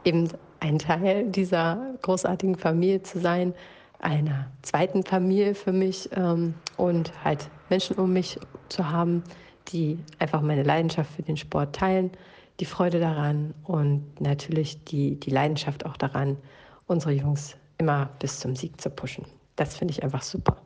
[0.06, 0.30] eben
[0.60, 3.56] ein Teil dieser großartigen Familie zu sein,
[4.00, 9.24] einer zweiten Familie für mich ähm, und halt Menschen um mich zu haben,
[9.70, 12.12] die einfach meine Leidenschaft für den Sport teilen,
[12.60, 16.38] die Freude daran und natürlich die, die Leidenschaft auch daran,
[16.86, 19.26] unsere Jungs immer bis zum Sieg zu pushen.
[19.58, 20.62] Das finde ich einfach super.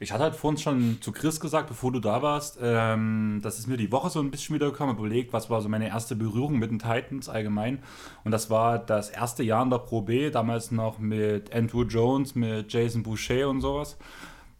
[0.00, 3.68] Ich hatte halt vorhin schon zu Chris gesagt, bevor du da warst, ähm, das ist
[3.68, 6.58] mir die Woche so ein bisschen wieder gekommen, überlegt, was war so meine erste Berührung
[6.58, 7.80] mit den Titans allgemein.
[8.24, 12.34] Und das war das erste Jahr in der Pro B, damals noch mit Andrew Jones,
[12.34, 13.96] mit Jason Boucher und sowas.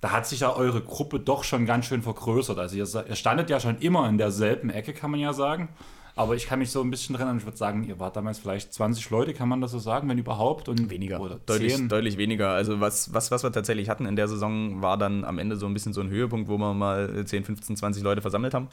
[0.01, 2.59] Da hat sich ja eure Gruppe doch schon ganz schön vergrößert.
[2.61, 5.71] Also ihr, ihr standet ja schon immer in derselben Ecke, kann man ja sagen.
[6.15, 8.39] Aber ich kann mich so ein bisschen dran erinnern, ich würde sagen, ihr wart damals
[8.39, 10.69] vielleicht 20 Leute, kann man das so sagen, wenn überhaupt?
[10.69, 11.21] Und weniger.
[11.21, 12.51] Oder deutlich, deutlich weniger.
[12.51, 15.67] Also was, was, was wir tatsächlich hatten in der Saison, war dann am Ende so
[15.67, 18.69] ein bisschen so ein Höhepunkt, wo wir mal 10, 15, 20 Leute versammelt haben.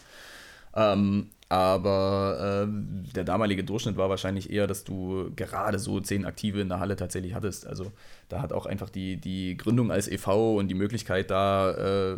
[0.76, 6.62] Ähm, aber äh, der damalige Durchschnitt war wahrscheinlich eher, dass du gerade so zehn Aktive
[6.62, 7.66] in der Halle tatsächlich hattest.
[7.66, 7.92] Also
[8.30, 10.58] da hat auch einfach die, die Gründung als e.V.
[10.58, 11.72] und die Möglichkeit, da
[12.12, 12.18] äh,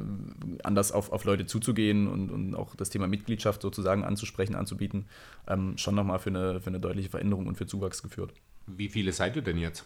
[0.63, 5.05] anders auf, auf Leute zuzugehen und, und auch das Thema Mitgliedschaft sozusagen anzusprechen, anzubieten,
[5.47, 8.33] ähm, schon nochmal für eine, für eine deutliche Veränderung und für Zuwachs geführt.
[8.67, 9.85] Wie viele seid ihr denn jetzt?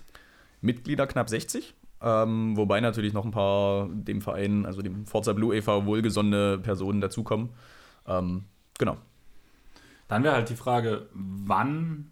[0.62, 1.75] Mitglieder knapp 60.
[2.01, 6.99] Ähm, wobei natürlich noch ein paar dem Verein, also dem Forza Blue e.V., wohlgesonnene Personen
[6.99, 7.49] dazukommen.
[8.08, 8.45] Ähm,
[8.77, 8.97] genau.
[10.07, 12.11] Dann wäre halt die Frage, wann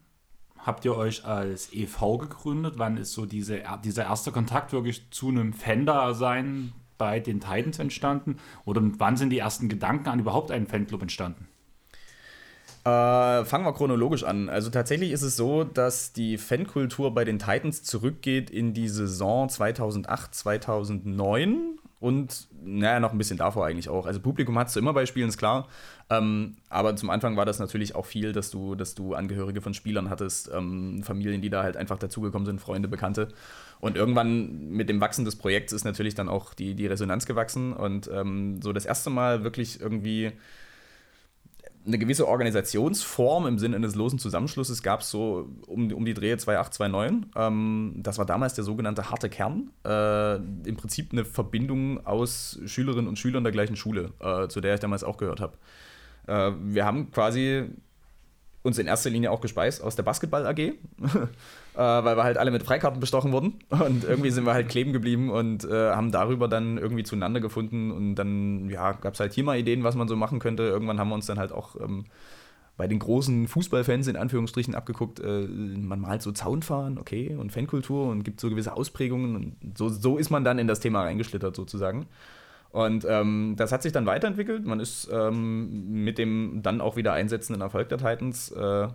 [0.58, 2.76] habt ihr euch als EV gegründet?
[2.78, 8.38] Wann ist so diese, dieser erste Kontakt wirklich zu einem Fan-Dasein bei den Titans entstanden?
[8.66, 11.48] Oder wann sind die ersten Gedanken an überhaupt einen Fanclub entstanden?
[12.86, 14.50] Äh, fangen wir chronologisch an.
[14.50, 19.48] Also tatsächlich ist es so, dass die Fankultur bei den Titans zurückgeht in die Saison
[19.48, 24.06] 2008, 2009 und naja, noch ein bisschen davor eigentlich auch.
[24.06, 25.70] Also Publikum hat es immer bei Spielen, ist klar.
[26.10, 29.74] Ähm, aber zum Anfang war das natürlich auch viel, dass du, dass du Angehörige von
[29.74, 33.30] Spielern hattest, ähm, Familien, die da halt einfach dazugekommen sind, Freunde, Bekannte.
[33.80, 37.72] Und irgendwann mit dem Wachsen des Projekts ist natürlich dann auch die, die Resonanz gewachsen.
[37.72, 40.34] Und ähm, so das erste Mal wirklich irgendwie
[41.86, 46.38] eine gewisse Organisationsform im Sinne eines losen Zusammenschlusses gab es so um, um die Drehe
[46.38, 47.32] 2829.
[47.36, 49.72] Ähm, das war damals der sogenannte harte Kern.
[49.86, 54.76] Äh, Im Prinzip eine Verbindung aus Schülerinnen und Schülern der gleichen Schule, äh, zu der
[54.76, 55.58] ich damals auch gehört habe.
[56.28, 57.70] Äh, wir haben quasi
[58.64, 60.74] uns in erster Linie auch gespeist aus der Basketball AG, äh,
[61.76, 63.60] weil wir halt alle mit Freikarten bestochen wurden.
[63.70, 67.92] Und irgendwie sind wir halt kleben geblieben und äh, haben darüber dann irgendwie zueinander gefunden.
[67.92, 70.64] Und dann ja, gab es halt hier mal Ideen, was man so machen könnte.
[70.64, 72.06] Irgendwann haben wir uns dann halt auch, ähm,
[72.76, 78.08] bei den großen Fußballfans in Anführungsstrichen abgeguckt, äh, man malt so Zaunfahren, okay, und Fankultur
[78.08, 79.36] und gibt so gewisse Ausprägungen.
[79.36, 82.08] Und so, so ist man dann in das Thema reingeschlittert sozusagen.
[82.74, 84.66] Und ähm, das hat sich dann weiterentwickelt.
[84.66, 88.88] Man ist ähm, mit dem dann auch wieder einsetzenden Erfolg der Titans, äh,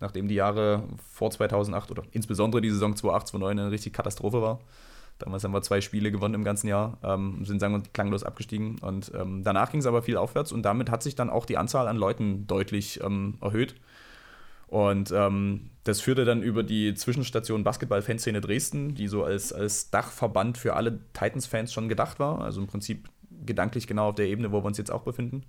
[0.00, 4.60] nachdem die Jahre vor 2008 oder insbesondere die Saison 2008, 2009 eine richtig Katastrophe war.
[5.18, 8.78] Damals haben wir zwei Spiele gewonnen im ganzen Jahr, ähm, sind sagen wir klanglos abgestiegen.
[8.80, 11.56] Und ähm, danach ging es aber viel aufwärts und damit hat sich dann auch die
[11.56, 13.76] Anzahl an Leuten deutlich ähm, erhöht.
[14.66, 20.58] Und ähm, das führte dann über die Zwischenstation Basketball-Fanszene Dresden, die so als, als Dachverband
[20.58, 22.42] für alle Titans-Fans schon gedacht war.
[22.42, 23.08] Also im Prinzip
[23.44, 25.44] gedanklich genau auf der Ebene, wo wir uns jetzt auch befinden.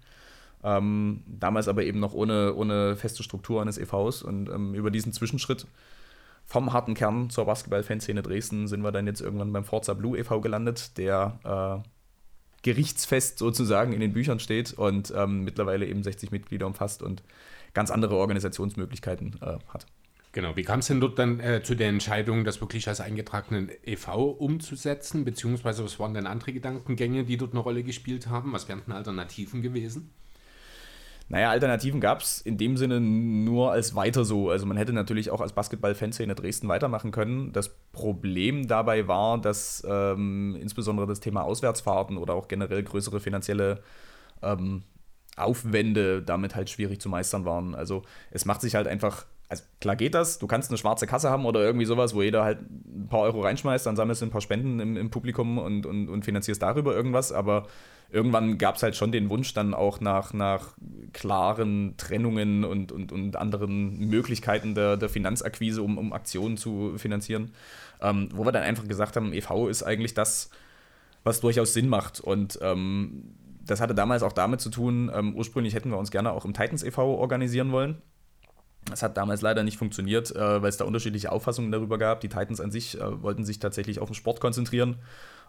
[0.63, 5.11] Ähm, damals aber eben noch ohne, ohne feste Struktur eines EVs und ähm, über diesen
[5.11, 5.67] Zwischenschritt
[6.45, 10.41] vom harten Kern zur Basketball-Fanszene Dresden sind wir dann jetzt irgendwann beim Forza Blue e.V.
[10.41, 11.89] gelandet, der äh,
[12.63, 17.23] gerichtsfest sozusagen in den Büchern steht und ähm, mittlerweile eben 60 Mitglieder umfasst und
[17.73, 19.85] ganz andere Organisationsmöglichkeiten äh, hat.
[20.33, 23.69] Genau, wie kam es denn dort dann äh, zu der Entscheidung, das wirklich als eingetragenen
[23.85, 24.29] e.V.
[24.29, 25.25] umzusetzen?
[25.25, 28.51] Beziehungsweise was waren denn andere Gedankengänge, die dort eine Rolle gespielt haben?
[28.51, 30.09] Was wären denn Alternativen gewesen?
[31.29, 34.49] Naja, Alternativen gab es in dem Sinne nur als weiter so.
[34.49, 37.53] Also man hätte natürlich auch als Basketball-Fanszene Dresden weitermachen können.
[37.53, 43.83] Das Problem dabei war, dass ähm, insbesondere das Thema Auswärtsfahrten oder auch generell größere finanzielle
[44.41, 44.81] ähm,
[45.37, 47.75] Aufwände damit halt schwierig zu meistern waren.
[47.75, 51.29] Also es macht sich halt einfach also klar geht das, du kannst eine schwarze Kasse
[51.29, 54.31] haben oder irgendwie sowas, wo jeder halt ein paar Euro reinschmeißt, dann sammelst du ein
[54.31, 57.67] paar Spenden im, im Publikum und, und, und finanzierst darüber irgendwas, aber
[58.09, 60.73] irgendwann gab es halt schon den Wunsch dann auch nach, nach
[61.13, 67.51] klaren Trennungen und, und, und anderen Möglichkeiten der, der Finanzakquise, um, um Aktionen zu finanzieren,
[68.01, 69.67] ähm, wo wir dann einfach gesagt haben, e.V.
[69.67, 70.49] ist eigentlich das,
[71.23, 73.35] was durchaus Sinn macht und ähm,
[73.65, 76.53] das hatte damals auch damit zu tun, ähm, ursprünglich hätten wir uns gerne auch im
[76.53, 77.15] Titans e.V.
[77.15, 78.01] organisieren wollen.
[78.89, 82.21] Das hat damals leider nicht funktioniert, äh, weil es da unterschiedliche Auffassungen darüber gab.
[82.21, 84.97] Die Titans an sich äh, wollten sich tatsächlich auf den Sport konzentrieren.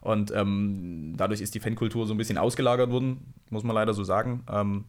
[0.01, 4.05] Und ähm, dadurch ist die Fankultur so ein bisschen ausgelagert worden, muss man leider so
[4.05, 4.45] sagen.
[4.51, 4.85] Ähm,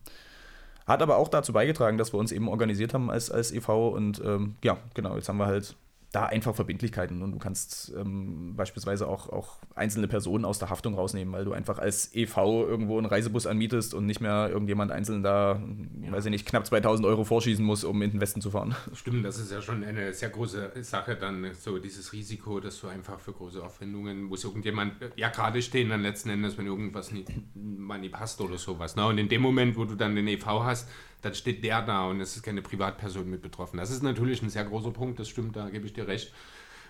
[0.86, 3.90] hat aber auch dazu beigetragen, dass wir uns eben organisiert haben als, als e.V.
[3.90, 5.76] Und ähm, ja, genau, jetzt haben wir halt
[6.16, 10.96] da einfach Verbindlichkeiten und du kannst ähm, beispielsweise auch, auch einzelne Personen aus der Haftung
[10.96, 15.24] rausnehmen, weil du einfach als EV irgendwo einen Reisebus anmietest und nicht mehr irgendjemand einzeln
[15.24, 15.62] da,
[16.02, 16.12] ja.
[16.14, 18.74] weiß ich nicht, knapp 2000 Euro vorschießen muss, um in den Westen zu fahren.
[18.94, 22.88] Stimmt, das ist ja schon eine sehr große Sache, dann so dieses Risiko, dass du
[22.88, 27.30] einfach für große Aufwendungen, muss irgendjemand ja gerade stehen, dann letzten Endes, wenn irgendwas nicht,
[27.56, 28.96] mal nicht passt oder sowas.
[28.96, 29.06] Ne?
[29.06, 30.88] Und in dem Moment, wo du dann den EV hast,
[31.26, 33.78] dann steht der da und es ist keine Privatperson mit betroffen.
[33.78, 36.32] Das ist natürlich ein sehr großer Punkt, das stimmt, da gebe ich dir recht.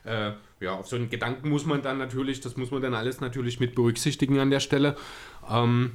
[0.03, 3.21] Äh, ja, auf so einen Gedanken muss man dann natürlich, das muss man dann alles
[3.21, 4.97] natürlich mit berücksichtigen an der Stelle.
[5.49, 5.93] Ähm,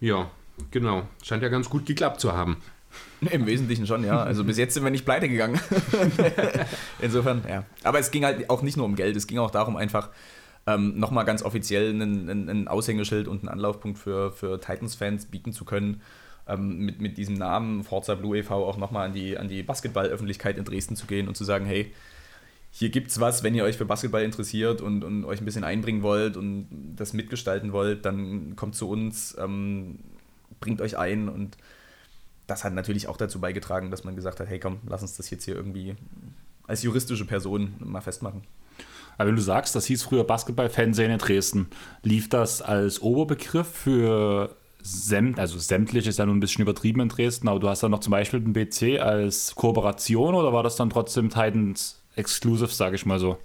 [0.00, 0.30] ja,
[0.70, 1.08] genau.
[1.24, 2.58] Scheint ja ganz gut geklappt zu haben.
[3.32, 4.22] Im Wesentlichen schon, ja.
[4.22, 5.60] Also bis jetzt sind wir nicht pleite gegangen.
[7.00, 7.64] Insofern, ja.
[7.82, 10.10] Aber es ging halt auch nicht nur um Geld, es ging auch darum, einfach
[10.68, 16.00] ähm, nochmal ganz offiziell ein Aushängeschild und einen Anlaufpunkt für, für Titans-Fans bieten zu können
[16.46, 18.66] ähm, mit, mit diesem Namen Forza Blue e.V.
[18.66, 21.92] auch nochmal an die, an die Basketball-Öffentlichkeit in Dresden zu gehen und zu sagen, hey,
[22.70, 26.02] hier gibt's was, wenn ihr euch für Basketball interessiert und, und euch ein bisschen einbringen
[26.02, 30.00] wollt und das mitgestalten wollt, dann kommt zu uns, ähm,
[30.60, 31.56] bringt euch ein und
[32.46, 35.30] das hat natürlich auch dazu beigetragen, dass man gesagt hat, hey komm, lass uns das
[35.30, 35.94] jetzt hier irgendwie
[36.66, 38.42] als juristische Person mal festmachen.
[39.16, 41.68] Aber wenn du sagst, das hieß früher Basketball-Fernsehen in Dresden,
[42.02, 47.08] lief das als Oberbegriff für sämt, also sämtlich ist ja nun ein bisschen übertrieben in
[47.08, 50.76] Dresden, aber du hast dann noch zum Beispiel den BC als Kooperation oder war das
[50.76, 53.38] dann trotzdem Titans Exclusive, sage ich mal so?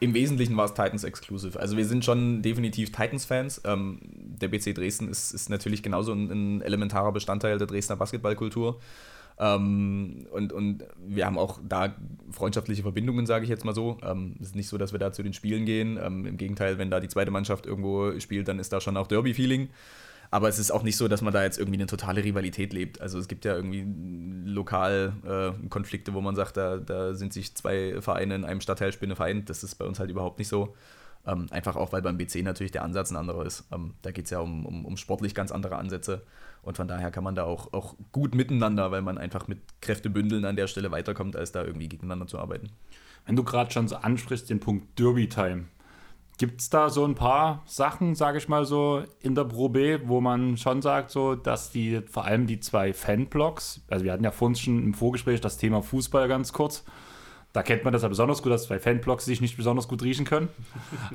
[0.00, 1.60] Im Wesentlichen war es Titans Exclusive.
[1.60, 3.60] Also wir sind schon definitiv Titans-Fans.
[3.66, 8.80] Ähm, der BC Dresden ist, ist natürlich genauso ein, ein, elementarer Bestandteil der Dresdner Basketballkultur.
[9.38, 11.94] Ähm, und, und wir haben auch da
[12.30, 13.98] freundschaftliche Verbindungen, sage ich jetzt mal so.
[14.02, 15.98] Ähm, es ist nicht so, dass wir da zu den Spielen gehen.
[16.02, 19.06] Ähm, Im Gegenteil, wenn da die zweite Mannschaft irgendwo spielt, dann ist da schon auch
[19.06, 19.68] Derby-Feeling.
[20.30, 23.00] Aber es ist auch nicht so, dass man da jetzt irgendwie eine totale Rivalität lebt.
[23.00, 23.84] Also es gibt ja irgendwie
[24.44, 28.92] lokal äh, Konflikte, wo man sagt, da, da sind sich zwei Vereine in einem Stadtteil
[28.92, 29.50] spinnefeind.
[29.50, 30.74] Das ist bei uns halt überhaupt nicht so.
[31.26, 33.64] Ähm, einfach auch, weil beim BC natürlich der Ansatz ein anderer ist.
[33.72, 36.22] Ähm, da geht es ja um, um, um, sportlich ganz andere Ansätze.
[36.62, 40.44] Und von daher kann man da auch, auch gut miteinander, weil man einfach mit Kräftebündeln
[40.44, 42.70] an der Stelle weiterkommt, als da irgendwie gegeneinander zu arbeiten.
[43.26, 45.64] Wenn du gerade schon so ansprichst, den Punkt Derby Time.
[46.40, 49.98] Gibt es da so ein paar Sachen, sage ich mal so, in der Pro B,
[50.04, 54.24] wo man schon sagt, so, dass die, vor allem die zwei Fanblocks, also wir hatten
[54.24, 56.82] ja vorhin schon im Vorgespräch das Thema Fußball ganz kurz,
[57.52, 60.24] da kennt man das ja besonders gut, dass zwei Fanblocks sich nicht besonders gut riechen
[60.24, 60.48] können.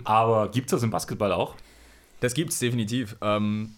[0.03, 1.55] Aber gibt es das im Basketball auch?
[2.19, 3.17] Das gibt es definitiv.
[3.21, 3.71] Ähm,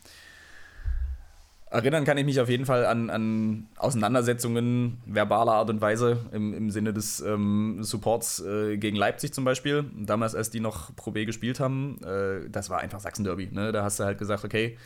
[1.69, 6.53] Erinnern kann ich mich auf jeden Fall an, an Auseinandersetzungen verbaler Art und Weise im,
[6.53, 9.83] im Sinne des ähm, Supports äh, gegen Leipzig zum Beispiel.
[9.97, 13.49] Damals, als die noch Pro B gespielt haben, äh, das war einfach Sachsen-Derby.
[13.51, 13.73] Ne?
[13.73, 14.77] Da hast du halt gesagt, okay,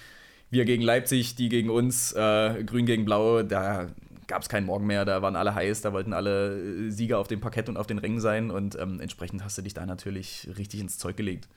[0.49, 3.87] wir gegen Leipzig, die gegen uns, äh, Grün gegen Blau, da
[4.25, 7.27] gab es keinen Morgen mehr, da waren alle heiß, da wollten alle äh, Sieger auf
[7.27, 10.49] dem Parkett und auf den Rängen sein und ähm, entsprechend hast du dich da natürlich
[10.57, 11.47] richtig ins Zeug gelegt.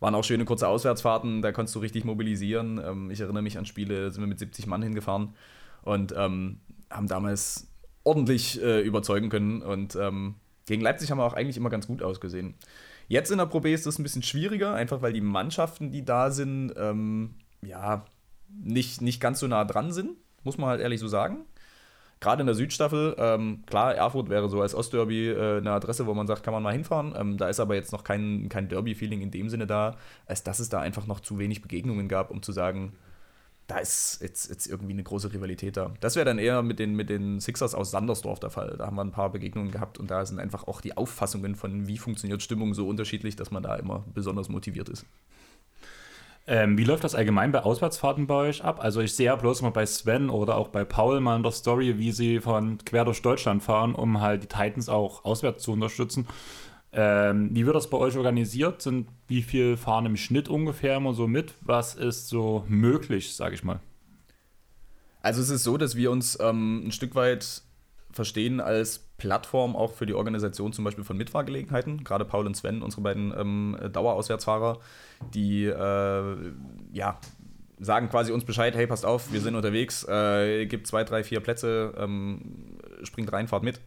[0.00, 2.80] Waren auch schöne kurze Auswärtsfahrten, da konntest du richtig mobilisieren.
[2.84, 5.34] Ähm, ich erinnere mich an Spiele, da sind wir mit 70 Mann hingefahren
[5.82, 7.68] und ähm, haben damals
[8.04, 9.62] ordentlich äh, überzeugen können.
[9.62, 12.54] Und ähm, gegen Leipzig haben wir auch eigentlich immer ganz gut ausgesehen.
[13.08, 16.04] Jetzt in der Pro B ist das ein bisschen schwieriger, einfach weil die Mannschaften, die
[16.04, 18.04] da sind, ähm, ja,
[18.48, 20.12] nicht, nicht ganz so nah dran sind,
[20.44, 21.44] muss man halt ehrlich so sagen
[22.20, 26.14] gerade in der Südstaffel, ähm, klar, Erfurt wäre so als Ostderby äh, eine Adresse, wo
[26.14, 27.14] man sagt, kann man mal hinfahren.
[27.16, 30.58] Ähm, da ist aber jetzt noch kein, kein Derby-Feeling in dem Sinne da, als dass
[30.58, 32.92] es da einfach noch zu wenig Begegnungen gab, um zu sagen,
[33.68, 35.92] da ist jetzt, jetzt irgendwie eine große Rivalität da.
[36.00, 38.76] Das wäre dann eher mit den, mit den Sixers aus Sandersdorf der Fall.
[38.78, 41.86] Da haben wir ein paar Begegnungen gehabt und da sind einfach auch die Auffassungen von,
[41.86, 45.04] wie funktioniert Stimmung so unterschiedlich, dass man da immer besonders motiviert ist.
[46.50, 48.82] Ähm, wie läuft das allgemein bei Auswärtsfahrten bei euch ab?
[48.82, 51.52] Also ich sehe ja bloß mal bei Sven oder auch bei Paul mal in der
[51.52, 55.72] Story, wie sie von quer durch Deutschland fahren, um halt die Titans auch auswärts zu
[55.72, 56.26] unterstützen.
[56.90, 58.80] Ähm, wie wird das bei euch organisiert?
[58.80, 61.52] Sind wie viel fahren im Schnitt ungefähr immer so mit?
[61.60, 63.80] Was ist so möglich, sage ich mal?
[65.20, 67.60] Also es ist so, dass wir uns ähm, ein Stück weit
[68.10, 72.04] verstehen als Plattform auch für die Organisation zum Beispiel von Mitfahrgelegenheiten.
[72.04, 74.78] Gerade Paul und Sven, unsere beiden ähm, Dauerauswärtsfahrer,
[75.34, 76.36] die äh,
[76.92, 77.18] ja,
[77.80, 81.40] sagen quasi uns Bescheid, hey, passt auf, wir sind unterwegs, äh, gibt zwei, drei, vier
[81.40, 83.80] Plätze, ähm, springt rein, fahrt mit.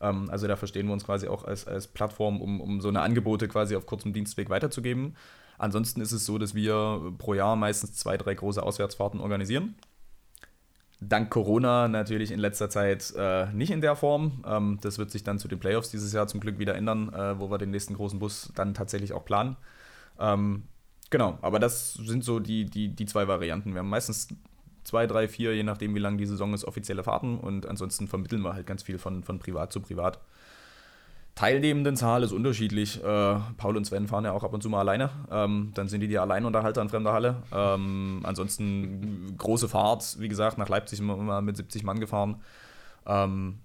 [0.00, 3.02] Ähm, also da verstehen wir uns quasi auch als, als Plattform, um, um so eine
[3.02, 5.14] Angebote quasi auf kurzem Dienstweg weiterzugeben.
[5.58, 9.74] Ansonsten ist es so, dass wir pro Jahr meistens zwei, drei große Auswärtsfahrten organisieren
[11.00, 14.44] dank Corona natürlich in letzter Zeit äh, nicht in der Form.
[14.46, 17.38] Ähm, das wird sich dann zu den Playoffs dieses Jahr zum Glück wieder ändern, äh,
[17.38, 19.56] wo wir den nächsten großen Bus dann tatsächlich auch planen.
[20.18, 20.64] Ähm,
[21.08, 23.72] genau, aber das sind so die, die, die zwei Varianten.
[23.72, 24.28] Wir haben meistens
[24.84, 28.42] zwei, drei, vier, je nachdem, wie lang die Saison ist, offizielle Fahrten und ansonsten vermitteln
[28.42, 30.20] wir halt ganz viel von, von privat zu privat.
[31.40, 33.02] Teilnehmenden Zahl ist unterschiedlich.
[33.02, 35.08] Äh, Paul und Sven fahren ja auch ab und zu mal alleine.
[35.30, 37.42] Ähm, dann sind die die Alleinunterhalter in fremder Halle.
[37.50, 42.42] Ähm, ansonsten große Fahrt, wie gesagt, nach Leipzig sind wir mal mit 70 Mann gefahren.
[43.06, 43.60] Ähm,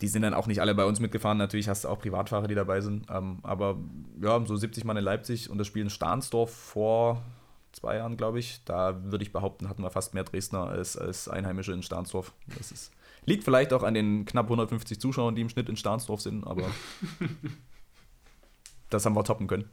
[0.00, 1.38] die sind dann auch nicht alle bei uns mitgefahren.
[1.38, 3.06] Natürlich hast du auch Privatfahrer, die dabei sind.
[3.08, 3.76] Ähm, aber
[4.20, 7.22] ja, so 70 Mann in Leipzig und das Spiel in Stahnsdorf vor
[7.70, 8.64] zwei Jahren, glaube ich.
[8.64, 12.32] Da würde ich behaupten, hatten wir fast mehr Dresdner als, als Einheimische in Stahnsdorf.
[12.58, 12.90] Das ist
[13.30, 16.64] Liegt vielleicht auch an den knapp 150 Zuschauern, die im Schnitt in Stahnsdorf sind, aber
[18.90, 19.70] das haben wir toppen können.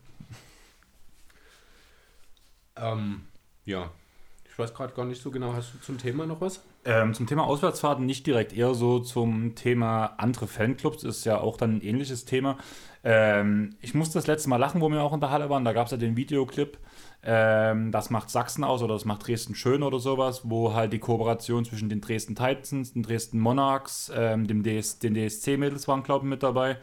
[2.75, 3.21] Ähm,
[3.65, 3.89] ja,
[4.47, 5.53] ich weiß gerade gar nicht so genau.
[5.53, 6.63] Hast du zum Thema noch was?
[6.85, 11.57] Ähm, zum Thema Auswärtsfahrten nicht direkt, eher so zum Thema andere Fanclubs ist ja auch
[11.57, 12.59] dann ein ähnliches Thema.
[13.03, 15.65] Ähm, ich musste das letzte Mal lachen, wo wir auch in der Halle waren.
[15.65, 16.77] Da gab es ja den Videoclip
[17.29, 20.99] ähm, das macht Sachsen aus oder das macht Dresden schön oder sowas, wo halt die
[20.99, 26.25] Kooperation zwischen den Dresden Titans, den Dresden Monarchs, ähm, dem DS, den DSC-Mädels waren, glaube
[26.25, 26.77] ich, mit dabei.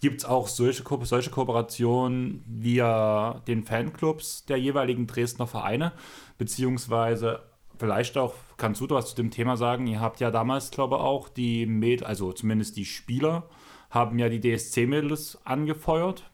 [0.00, 5.92] Gibt es auch solche, Ko solche Kooperationen via den Fanclubs der jeweiligen Dresdner Vereine,
[6.38, 7.42] beziehungsweise
[7.78, 9.86] vielleicht auch, kannst du was zu dem Thema sagen?
[9.86, 13.50] Ihr habt ja damals, glaube ich, auch die Mädels, also zumindest die Spieler,
[13.90, 16.29] haben ja die DSC-Mädels angefeuert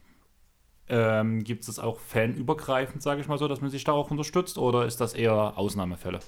[0.89, 4.57] ähm, Gibt es auch fanübergreifend, sage ich mal so, dass man sich da auch unterstützt
[4.57, 6.19] oder ist das eher Ausnahmefälle?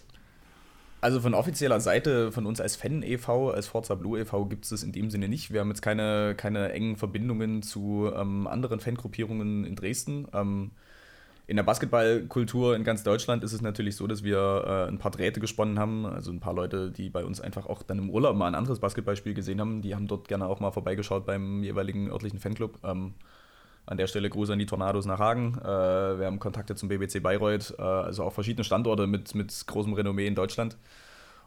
[1.02, 4.45] Also von offizieller Seite, von uns als Fan e.V., als Forza Blue e.V.
[4.45, 5.54] gibt es das in dem Sinne nicht.
[5.54, 10.28] Wir haben jetzt keine, keine engen Verbindungen zu ähm, anderen Fangruppierungen in Dresden.
[10.34, 10.72] Ähm,
[11.48, 15.12] in der Basketballkultur in ganz Deutschland ist es natürlich so, dass wir äh, ein paar
[15.12, 16.06] Drähte gesponnen haben.
[16.06, 18.80] Also ein paar Leute, die bei uns einfach auch dann im Urlaub mal ein anderes
[18.80, 22.78] Basketballspiel gesehen haben, die haben dort gerne auch mal vorbeigeschaut beim jeweiligen örtlichen Fanclub.
[22.84, 23.13] Ähm,
[23.89, 25.58] an der Stelle Gruß an die Tornados nach Hagen.
[25.58, 25.65] Äh,
[26.19, 30.28] wir haben Kontakte zum BBC Bayreuth, äh, also auch verschiedene Standorte mit, mit großem Renommee
[30.28, 30.78] in Deutschland.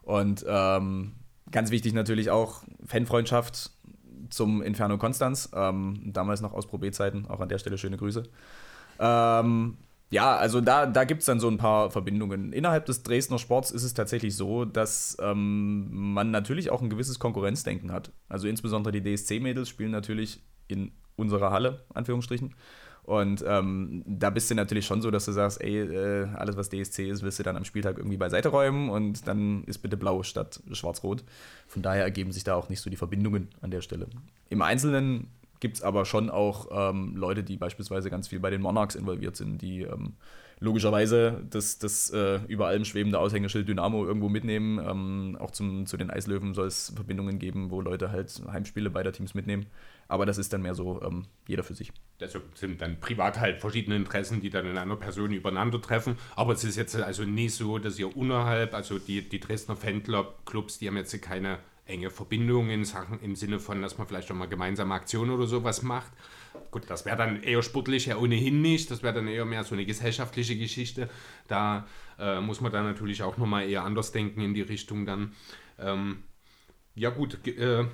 [0.02, 1.12] Und ähm,
[1.52, 3.70] ganz wichtig natürlich auch Fanfreundschaft
[4.28, 8.24] zum Inferno Konstanz, ähm, damals noch aus Pro B-Zeiten, auch an der Stelle schöne Grüße.
[8.98, 9.76] Ähm,
[10.10, 12.52] ja, also da, da gibt es dann so ein paar Verbindungen.
[12.52, 17.20] Innerhalb des Dresdner Sports ist es tatsächlich so, dass ähm, man natürlich auch ein gewisses
[17.20, 18.10] Konkurrenzdenken hat.
[18.28, 22.54] Also insbesondere die DSC-Mädels spielen natürlich in unserer Halle, Anführungsstrichen.
[23.04, 26.68] Und ähm, da bist du natürlich schon so, dass du sagst, ey, äh, alles was
[26.68, 30.22] DSC ist, wirst du dann am Spieltag irgendwie beiseite räumen und dann ist bitte blau
[30.22, 31.24] statt schwarz-rot.
[31.66, 34.06] Von daher ergeben sich da auch nicht so die Verbindungen an der Stelle.
[34.50, 38.62] Im Einzelnen gibt es aber schon auch ähm, Leute, die beispielsweise ganz viel bei den
[38.62, 40.14] Monarchs involviert sind, die ähm,
[40.60, 44.78] logischerweise das, das äh, über allem schwebende Aushängeschild Dynamo irgendwo mitnehmen.
[44.78, 49.12] Ähm, auch zum, zu den Eislöwen soll es Verbindungen geben, wo Leute halt Heimspiele beider
[49.12, 49.66] Teams mitnehmen.
[50.12, 51.90] Aber das ist dann mehr so ähm, jeder für sich.
[52.18, 56.18] Das sind dann privat halt verschiedene Interessen, die dann in einer Person übereinander treffen.
[56.36, 60.78] Aber es ist jetzt also nicht so, dass ihr unterhalb, also die, die Dresdner Fanclubs,
[60.78, 64.34] die haben jetzt keine enge Verbindung in Sachen im Sinne von, dass man vielleicht auch
[64.34, 66.12] mal gemeinsame Aktionen oder sowas macht.
[66.70, 68.90] Gut, das wäre dann eher sportlich ja ohnehin nicht.
[68.90, 71.08] Das wäre dann eher mehr so eine gesellschaftliche Geschichte.
[71.48, 71.86] Da
[72.18, 75.32] äh, muss man dann natürlich auch nochmal eher anders denken in die Richtung dann.
[75.78, 76.24] Ähm,
[76.94, 77.86] ja gut, äh,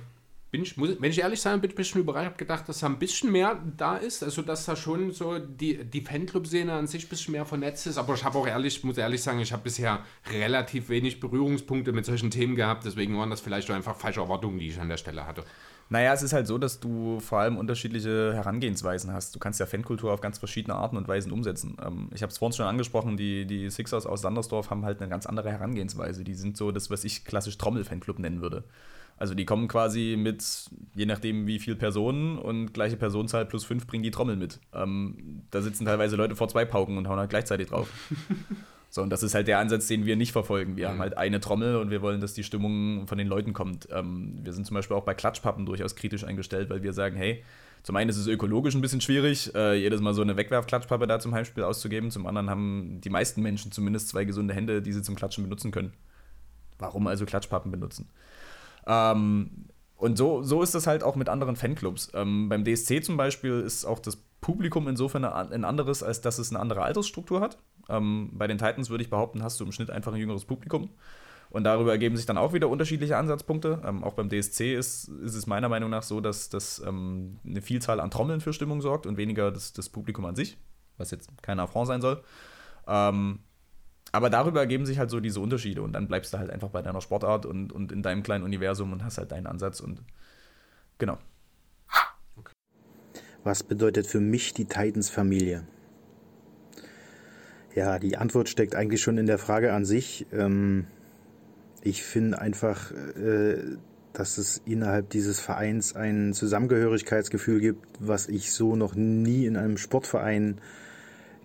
[0.51, 2.23] bin ich, muss, wenn ich ehrlich sein bin, ich ein bisschen überrascht.
[2.23, 4.23] Ich habe gedacht, dass da ein bisschen mehr da ist.
[4.23, 7.97] Also, dass da schon so die, die Fanclub-Szene an sich ein bisschen mehr vernetzt ist.
[7.97, 12.05] Aber ich habe auch ehrlich, muss ehrlich sagen, ich habe bisher relativ wenig Berührungspunkte mit
[12.05, 12.85] solchen Themen gehabt.
[12.85, 15.43] Deswegen waren das vielleicht auch einfach falsche Erwartungen, die ich an der Stelle hatte.
[15.91, 19.35] Naja, es ist halt so, dass du vor allem unterschiedliche Herangehensweisen hast.
[19.35, 21.77] Du kannst ja Fankultur auf ganz verschiedene Arten und Weisen umsetzen.
[21.83, 25.09] Ähm, ich habe es vorhin schon angesprochen, die, die Sixers aus Sandersdorf haben halt eine
[25.09, 26.23] ganz andere Herangehensweise.
[26.23, 28.63] Die sind so das, was ich klassisch Trommel-Fanclub nennen würde.
[29.19, 33.85] Also die kommen quasi mit, je nachdem wie viel Personen und gleiche Personenzahl plus fünf
[33.85, 34.59] bringen die Trommel mit.
[34.73, 37.89] Ähm, da sitzen teilweise Leute vor zwei Pauken und hauen halt gleichzeitig drauf.
[38.91, 40.75] So, und das ist halt der Ansatz, den wir nicht verfolgen.
[40.75, 40.93] Wir mhm.
[40.93, 43.87] haben halt eine Trommel und wir wollen, dass die Stimmung von den Leuten kommt.
[43.91, 47.43] Ähm, wir sind zum Beispiel auch bei Klatschpappen durchaus kritisch eingestellt, weil wir sagen, hey,
[47.83, 51.19] zum einen ist es ökologisch ein bisschen schwierig, äh, jedes Mal so eine Wegwerfklatschpappe da
[51.19, 52.09] zum Heimspiel auszugeben.
[52.09, 55.69] Zum anderen haben die meisten Menschen zumindest zwei gesunde Hände, die sie zum Klatschen benutzen
[55.71, 55.93] können.
[56.79, 58.09] Warum also Klatschpappen benutzen?
[58.89, 62.11] Ähm, und so, so ist das halt auch mit anderen Fanclubs.
[62.13, 66.49] Ähm, beim DSC zum Beispiel ist auch das Publikum insofern ein anderes, als dass es
[66.49, 67.57] eine andere Altersstruktur hat.
[67.89, 70.89] Ähm, bei den Titans würde ich behaupten, hast du im Schnitt einfach ein jüngeres Publikum.
[71.49, 73.81] Und darüber ergeben sich dann auch wieder unterschiedliche Ansatzpunkte.
[73.83, 77.61] Ähm, auch beim DSC ist, ist es meiner Meinung nach so, dass das ähm, eine
[77.61, 80.57] Vielzahl an Trommeln für Stimmung sorgt und weniger das, das Publikum an sich,
[80.97, 82.23] was jetzt kein Affront sein soll.
[82.87, 83.39] Ähm,
[84.11, 86.81] aber darüber ergeben sich halt so diese Unterschiede und dann bleibst du halt einfach bei
[86.81, 90.01] deiner Sportart und, und in deinem kleinen Universum und hast halt deinen Ansatz und
[90.97, 91.17] genau.
[93.43, 95.65] Was bedeutet für mich die Titans-Familie?
[97.73, 100.25] Ja, die Antwort steckt eigentlich schon in der Frage an sich.
[100.33, 100.87] Ähm,
[101.81, 103.77] ich finde einfach, äh,
[104.13, 109.77] dass es innerhalb dieses Vereins ein Zusammengehörigkeitsgefühl gibt, was ich so noch nie in einem
[109.77, 110.59] Sportverein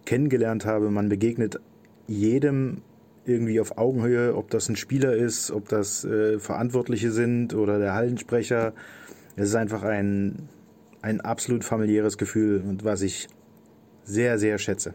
[0.06, 0.90] kennengelernt habe.
[0.90, 1.60] Man begegnet
[2.06, 2.82] jedem
[3.26, 7.94] irgendwie auf Augenhöhe, ob das ein Spieler ist, ob das äh, Verantwortliche sind oder der
[7.94, 8.74] Hallensprecher.
[9.36, 10.48] Es ist einfach ein,
[11.02, 13.28] ein absolut familiäres Gefühl und was ich
[14.04, 14.94] sehr, sehr schätze.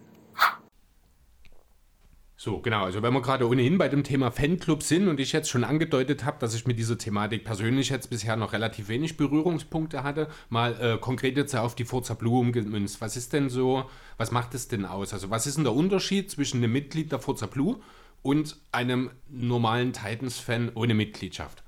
[2.42, 2.86] So, genau.
[2.86, 6.24] Also wenn wir gerade ohnehin bei dem Thema Fanclub sind und ich jetzt schon angedeutet
[6.24, 10.74] habe, dass ich mit dieser Thematik persönlich jetzt bisher noch relativ wenig Berührungspunkte hatte, mal
[10.80, 13.02] äh, konkret jetzt auf die Forza Blue umgemünzt.
[13.02, 15.12] Was ist denn so, was macht es denn aus?
[15.12, 17.76] Also was ist denn der Unterschied zwischen einem Mitglied der Forza Blue
[18.22, 21.62] und einem normalen Titans-Fan ohne Mitgliedschaft?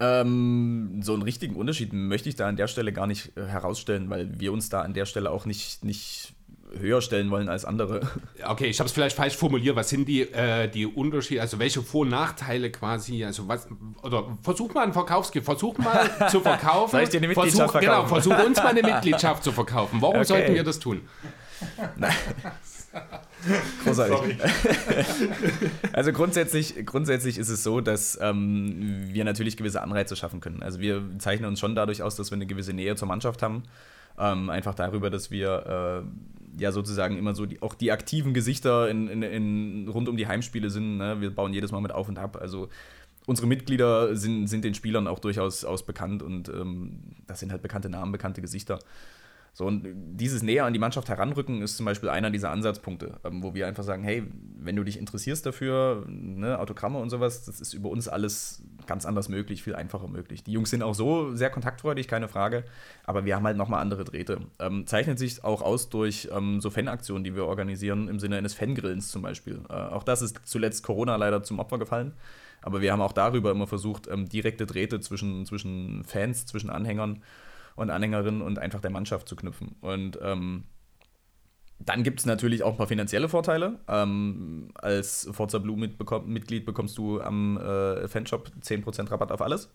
[0.00, 4.10] Ähm, so einen richtigen Unterschied möchte ich da an der Stelle gar nicht äh, herausstellen,
[4.10, 6.34] weil wir uns da an der Stelle auch nicht, nicht
[6.78, 8.00] höher stellen wollen als andere.
[8.46, 9.76] Okay, ich habe es vielleicht falsch formuliert.
[9.76, 13.66] Was sind die, äh, die Unterschiede, also welche Vor- und Nachteile quasi, also was,
[14.02, 16.92] oder versuch mal ein Verkaufsgift, versuch mal zu verkaufen.
[16.92, 17.96] Soll ich dir eine Mitgliedschaft versuch, verkaufen?
[17.96, 20.00] Genau, versuch uns mal eine Mitgliedschaft zu verkaufen.
[20.00, 20.24] Warum okay.
[20.24, 21.02] sollten wir das tun?
[23.84, 24.38] Großartig.
[25.92, 30.62] also grundsätzlich, grundsätzlich ist es so, dass ähm, wir natürlich gewisse Anreize schaffen können.
[30.62, 33.64] Also wir zeichnen uns schon dadurch aus, dass wir eine gewisse Nähe zur Mannschaft haben.
[34.18, 38.88] Ähm, einfach darüber, dass wir äh, ja sozusagen immer so die, auch die aktiven Gesichter
[38.88, 40.98] in, in, in, rund um die Heimspiele sind.
[40.98, 41.20] Ne?
[41.20, 42.36] Wir bauen jedes Mal mit auf und ab.
[42.40, 42.68] Also
[43.26, 47.62] unsere Mitglieder sind, sind den Spielern auch durchaus aus bekannt und ähm, das sind halt
[47.62, 48.78] bekannte Namen, bekannte Gesichter.
[49.56, 49.84] So, und
[50.16, 53.68] dieses näher an die Mannschaft heranrücken ist zum Beispiel einer dieser Ansatzpunkte, ähm, wo wir
[53.68, 54.24] einfach sagen, hey,
[54.58, 59.06] wenn du dich interessierst dafür, ne, Autogramme und sowas, das ist über uns alles ganz
[59.06, 60.42] anders möglich, viel einfacher möglich.
[60.42, 62.64] Die Jungs sind auch so sehr kontaktfreudig, keine Frage,
[63.04, 64.40] aber wir haben halt nochmal andere Drähte.
[64.58, 68.54] Ähm, zeichnet sich auch aus durch ähm, so Fanaktionen, die wir organisieren, im Sinne eines
[68.54, 69.60] Fangrillens zum Beispiel.
[69.68, 72.12] Äh, auch das ist zuletzt Corona leider zum Opfer gefallen.
[72.60, 77.22] Aber wir haben auch darüber immer versucht, ähm, direkte Drähte zwischen, zwischen Fans, zwischen Anhängern
[77.76, 79.76] und Anhängerinnen und einfach der Mannschaft zu knüpfen.
[79.80, 80.64] Und ähm,
[81.78, 83.78] dann gibt es natürlich auch ein paar finanzielle Vorteile.
[83.88, 89.68] Ähm, als Forza Blue Mitglied bekommst du am äh, Fanshop 10% Rabatt auf alles.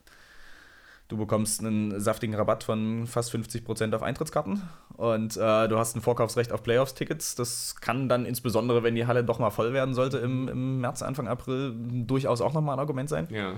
[1.09, 4.61] Du bekommst einen saftigen Rabatt von fast 50% auf Eintrittskarten
[4.95, 7.33] und äh, du hast ein Vorkaufsrecht auf Playoffs-Tickets.
[7.33, 11.01] Das kann dann insbesondere, wenn die Halle doch mal voll werden sollte im, im März,
[11.01, 11.73] Anfang April,
[12.05, 13.27] durchaus auch nochmal ein Argument sein.
[13.31, 13.53] Ja.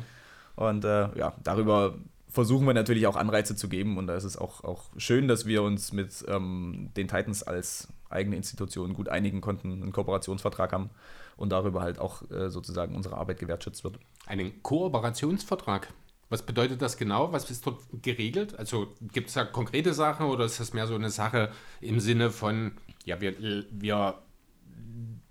[0.55, 1.95] Und äh, ja, darüber
[2.31, 5.45] versuchen wir natürlich auch Anreize zu geben und da ist es auch, auch schön, dass
[5.45, 10.89] wir uns mit ähm, den Titans als eigene Institutionen gut einigen konnten, einen Kooperationsvertrag haben
[11.37, 13.99] und darüber halt auch äh, sozusagen unsere Arbeit gewertschätzt wird.
[14.25, 15.93] Einen Kooperationsvertrag.
[16.29, 17.33] Was bedeutet das genau?
[17.33, 18.57] Was ist dort geregelt?
[18.57, 21.51] Also gibt es da konkrete Sachen oder ist das mehr so eine Sache
[21.81, 22.71] im Sinne von,
[23.03, 23.35] ja, wir,
[23.69, 24.15] wir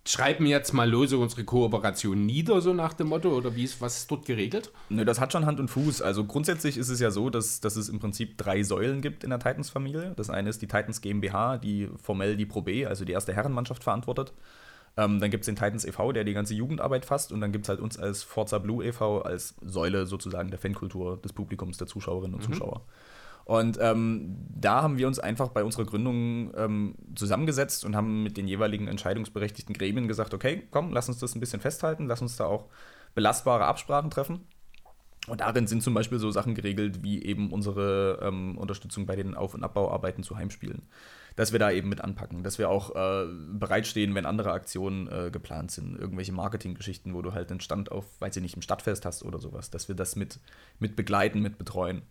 [0.06, 3.98] schreiben jetzt mal lose unsere Kooperation nieder, so nach dem Motto, oder wie ist, was
[3.98, 4.72] ist dort geregelt?
[4.88, 6.02] Nö, das hat schon Hand und Fuß.
[6.02, 9.30] Also grundsätzlich ist es ja so, dass, dass es im Prinzip drei Säulen gibt in
[9.30, 10.14] der Titans-Familie.
[10.16, 13.84] Das eine ist die Titans GmbH, die formell die Pro B, also die erste Herrenmannschaft,
[13.84, 14.32] verantwortet.
[14.96, 17.30] Ähm, dann gibt es den Titans e.V., der die ganze Jugendarbeit fasst.
[17.30, 19.22] Und dann gibt es halt uns als Forza Blue e.V.
[19.22, 22.52] als Säule sozusagen der Fankultur des Publikums, der Zuschauerinnen und mhm.
[22.52, 22.82] Zuschauer.
[23.44, 28.36] Und ähm, da haben wir uns einfach bei unserer Gründung ähm, zusammengesetzt und haben mit
[28.36, 32.36] den jeweiligen entscheidungsberechtigten Gremien gesagt, okay, komm, lass uns das ein bisschen festhalten, lass uns
[32.36, 32.66] da auch
[33.14, 34.46] belastbare Absprachen treffen.
[35.26, 39.34] Und darin sind zum Beispiel so Sachen geregelt, wie eben unsere ähm, Unterstützung bei den
[39.34, 40.82] Auf- und Abbauarbeiten zu Heimspielen.
[41.36, 45.30] Dass wir da eben mit anpacken, dass wir auch äh, bereitstehen, wenn andere Aktionen äh,
[45.30, 49.04] geplant sind, irgendwelche Marketinggeschichten, wo du halt einen Stand auf, weiß ich nicht, im Stadtfest
[49.04, 50.40] hast oder sowas, dass wir das mit,
[50.78, 52.02] mit begleiten, mit betreuen.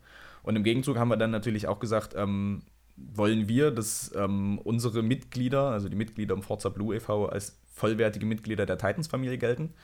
[0.50, 2.64] Und im Gegenzug haben wir dann natürlich auch gesagt, ähm,
[2.97, 8.26] wollen wir, dass ähm, unsere Mitglieder, also die Mitglieder im Forza Blue e.V., als vollwertige
[8.26, 9.76] Mitglieder der Titans-Familie gelten.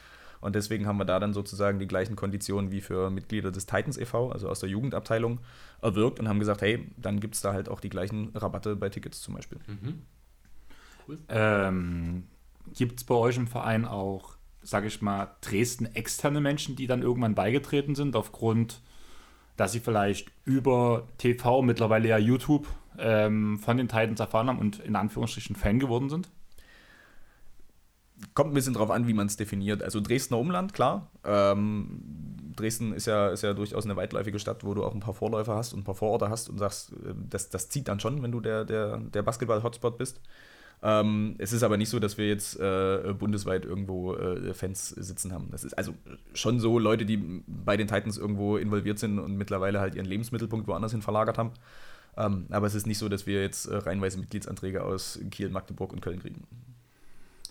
[0.41, 3.99] Und deswegen haben wir da dann sozusagen die gleichen Konditionen wie für Mitglieder des Titans
[3.99, 5.39] e.V., also aus der Jugendabteilung,
[5.83, 8.89] erwirkt und haben gesagt, hey, dann gibt es da halt auch die gleichen Rabatte bei
[8.89, 9.59] Tickets zum Beispiel.
[9.67, 10.01] Mhm.
[11.07, 11.19] Cool.
[11.29, 12.23] Ähm,
[12.73, 17.03] gibt es bei euch im Verein auch, sage ich mal, Dresden externe Menschen, die dann
[17.03, 18.81] irgendwann beigetreten sind aufgrund
[19.57, 24.79] dass sie vielleicht über TV, mittlerweile ja YouTube, ähm, von den Titans erfahren haben und
[24.79, 26.29] in Anführungsstrichen Fan geworden sind?
[28.33, 29.83] Kommt ein bisschen drauf an, wie man es definiert.
[29.83, 31.11] Also Dresdner Umland, klar.
[31.23, 32.01] Ähm,
[32.55, 35.55] Dresden ist ja, ist ja durchaus eine weitläufige Stadt, wo du auch ein paar Vorläufer
[35.55, 38.31] hast und ein paar Vororte hast und sagst, äh, das, das zieht dann schon, wenn
[38.31, 40.21] du der, der, der Basketball-Hotspot bist.
[40.83, 45.31] Ähm, es ist aber nicht so, dass wir jetzt äh, bundesweit irgendwo äh, Fans sitzen
[45.31, 45.47] haben.
[45.51, 45.93] Das ist also
[46.33, 50.67] schon so Leute, die bei den Titans irgendwo involviert sind und mittlerweile halt ihren Lebensmittelpunkt
[50.67, 51.51] woanders hin verlagert haben.
[52.17, 55.91] Ähm, aber es ist nicht so, dass wir jetzt äh, reihenweise Mitgliedsanträge aus Kiel, Magdeburg
[55.91, 56.45] und Köln kriegen.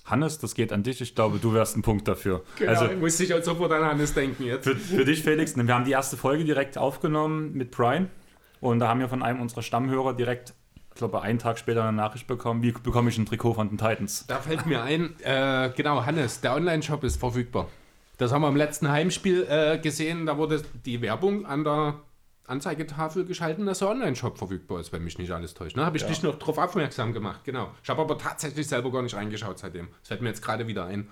[0.04, 1.00] Hannes, das geht an dich.
[1.00, 2.42] Ich glaube, du wärst ein Punkt dafür.
[2.58, 4.64] Genau, also, ich muss ich auch sofort an Hannes denken jetzt.
[4.64, 8.10] Für, für dich, Felix, wir haben die erste Folge direkt aufgenommen mit Brian.
[8.60, 10.54] Und da haben wir von einem unserer Stammhörer direkt
[10.94, 13.78] ich glaube, einen Tag später eine Nachricht bekommen, wie bekomme ich ein Trikot von den
[13.78, 14.28] Titans?
[14.28, 17.66] Da fällt mir ein, äh, genau, Hannes, der Online-Shop ist verfügbar.
[18.16, 21.94] Das haben wir im letzten Heimspiel äh, gesehen, da wurde die Werbung an der
[22.46, 25.76] Anzeigetafel geschalten, dass der Online-Shop verfügbar ist, wenn mich nicht alles täuscht.
[25.76, 25.84] Ne?
[25.84, 26.08] Habe ich ja.
[26.10, 27.72] dich noch darauf aufmerksam gemacht, genau.
[27.82, 29.88] Ich habe aber tatsächlich selber gar nicht reingeschaut seitdem.
[29.98, 31.10] Das fällt mir jetzt gerade wieder ein.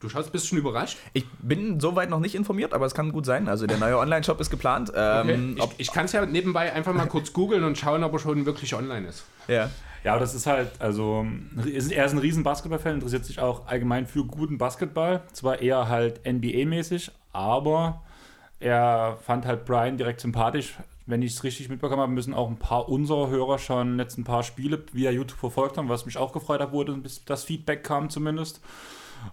[0.00, 0.96] Du schaust, bist schon überrascht?
[1.12, 3.48] Ich bin soweit noch nicht informiert, aber es kann gut sein.
[3.48, 4.90] Also der neue Online-Shop ist geplant.
[4.96, 5.74] Ähm, okay.
[5.76, 8.46] Ich, ich kann es ja nebenbei einfach mal kurz googeln und schauen, ob er schon
[8.46, 9.24] wirklich online ist.
[9.46, 9.68] Ja.
[10.02, 11.26] Ja, das ist halt, also,
[11.90, 15.20] er ist ein riesen Basketball-Fan, interessiert sich auch allgemein für guten Basketball.
[15.34, 18.00] Zwar eher halt NBA-mäßig, aber
[18.60, 20.78] er fand halt Brian direkt sympathisch.
[21.04, 24.24] Wenn ich es richtig mitbekommen habe, müssen auch ein paar unserer Hörer schon jetzt ein
[24.24, 27.84] paar Spiele via YouTube verfolgt haben, was mich auch gefreut hat, wurde, bis das Feedback
[27.84, 28.62] kam zumindest.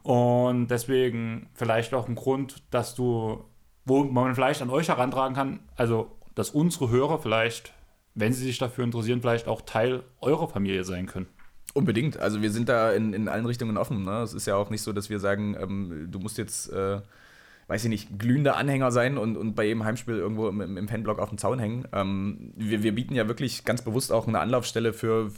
[0.04, 3.44] Und deswegen vielleicht auch ein Grund, dass du,
[3.86, 7.74] wo man vielleicht an euch herantragen kann, also dass unsere Hörer vielleicht,
[8.14, 11.28] wenn sie sich dafür interessieren, vielleicht auch Teil eurer Familie sein können.
[11.74, 12.18] Unbedingt.
[12.18, 14.04] Also wir sind da in, in allen Richtungen offen.
[14.04, 14.22] Ne?
[14.22, 17.02] Es ist ja auch nicht so, dass wir sagen, ähm, du musst jetzt, äh,
[17.68, 21.20] weiß ich nicht, glühender Anhänger sein und, und bei jedem Heimspiel irgendwo im, im Fanblock
[21.20, 21.88] auf dem Zaun hängen.
[21.92, 25.30] Ähm, wir, wir bieten ja wirklich ganz bewusst auch eine Anlaufstelle für,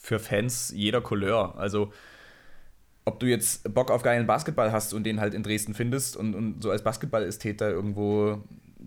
[0.00, 1.54] für Fans jeder Couleur.
[1.58, 1.92] Also
[3.04, 6.34] ob du jetzt Bock auf geilen Basketball hast und den halt in Dresden findest und,
[6.34, 8.42] und so als Basketballästheter irgendwo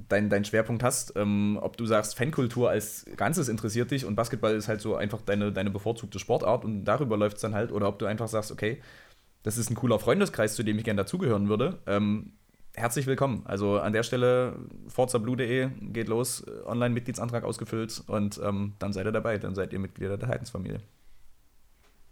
[0.10, 4.56] deinen dein Schwerpunkt hast, ähm, ob du sagst, Fankultur als Ganzes interessiert dich und Basketball
[4.56, 7.88] ist halt so einfach deine, deine bevorzugte Sportart und darüber läuft es dann halt, oder
[7.88, 8.82] ob du einfach sagst, okay,
[9.44, 11.80] das ist ein cooler Freundeskreis, zu dem ich gerne dazugehören würde.
[11.88, 12.34] Ähm,
[12.76, 13.44] herzlich willkommen.
[13.46, 14.56] Also an der Stelle
[14.88, 20.18] forzablue.de geht los, Online-Mitgliedsantrag ausgefüllt und ähm, dann seid ihr dabei, dann seid ihr Mitglieder
[20.18, 20.82] der Heidensfamilie.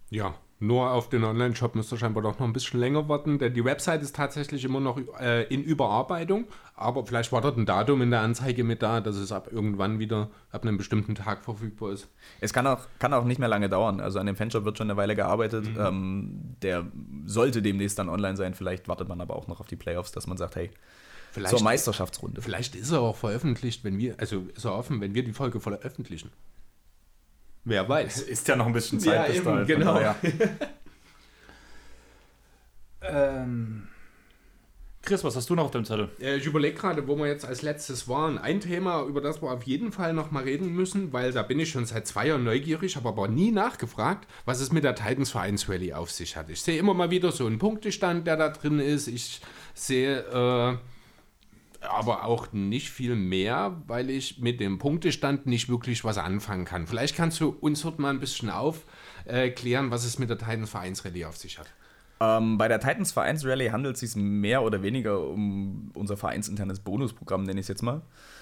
[0.10, 3.54] Ja, nur auf den Online-Shop müsst ihr scheinbar doch noch ein bisschen länger warten, denn
[3.54, 6.46] die Website ist tatsächlich immer noch äh, in Überarbeitung.
[6.76, 10.30] Aber vielleicht wartet ein Datum in der Anzeige mit da, dass es ab irgendwann wieder
[10.52, 12.08] ab einem bestimmten Tag verfügbar ist.
[12.40, 14.00] Es kann auch, kann auch nicht mehr lange dauern.
[14.00, 15.66] Also an dem Fanshop wird schon eine Weile gearbeitet.
[15.66, 15.80] Mhm.
[15.80, 16.86] Ähm, der
[17.26, 18.54] sollte demnächst dann online sein.
[18.54, 20.72] Vielleicht wartet man aber auch noch auf die Playoffs, dass man sagt, hey,
[21.32, 22.42] vielleicht, zur Meisterschaftsrunde.
[22.42, 25.60] Vielleicht ist er auch veröffentlicht, wenn wir, also ist er offen, wenn wir die Folge
[25.60, 26.32] veröffentlichen.
[27.66, 28.22] Wer weiß.
[28.30, 29.66] Ist ja noch ein bisschen Zeit ja, bis eben, dahin.
[29.68, 30.00] Genau.
[33.02, 33.88] ähm,
[35.02, 36.10] Chris, was hast du noch auf deinem Zettel?
[36.20, 38.38] Äh, Ich überlege gerade, wo wir jetzt als letztes waren.
[38.38, 41.60] Ein Thema, über das wir auf jeden Fall noch mal reden müssen, weil da bin
[41.60, 45.32] ich schon seit zwei Jahren neugierig, habe aber nie nachgefragt, was es mit der Titans
[45.32, 46.50] Vereins Rally auf sich hat.
[46.50, 49.08] Ich sehe immer mal wieder so einen Punktestand, der da drin ist.
[49.08, 49.42] Ich
[49.74, 50.78] sehe äh,
[51.86, 56.88] aber auch nicht viel mehr, weil ich mit dem Punktestand nicht wirklich was anfangen kann.
[56.88, 61.06] Vielleicht kannst du uns dort mal ein bisschen aufklären, was es mit der Titans Vereins
[61.06, 61.68] Rally auf sich hat.
[62.20, 66.80] Ähm, bei der Titans Vereins Rallye handelt es sich mehr oder weniger um unser vereinsinternes
[66.80, 68.02] Bonusprogramm, nenne ich es jetzt mal.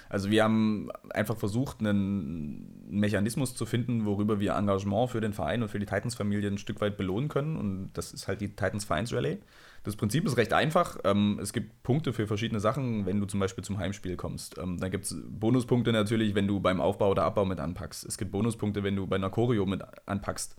[0.10, 5.64] Also wir haben einfach versucht, einen Mechanismus zu finden, worüber wir Engagement für den Verein
[5.64, 7.58] und für die Titans-Familie ein Stück weit belohnen können.
[7.58, 9.40] Und das ist halt die Titans Vereins Rallye.
[9.84, 10.98] Das Prinzip ist recht einfach.
[11.04, 14.58] Ähm, es gibt Punkte für verschiedene Sachen, wenn du zum Beispiel zum Heimspiel kommst.
[14.58, 18.06] Ähm, dann gibt es Bonuspunkte natürlich, wenn du beim Aufbau oder Abbau mit anpackst.
[18.06, 20.56] Es gibt Bonuspunkte, wenn du bei einer Choreo mit anpackst.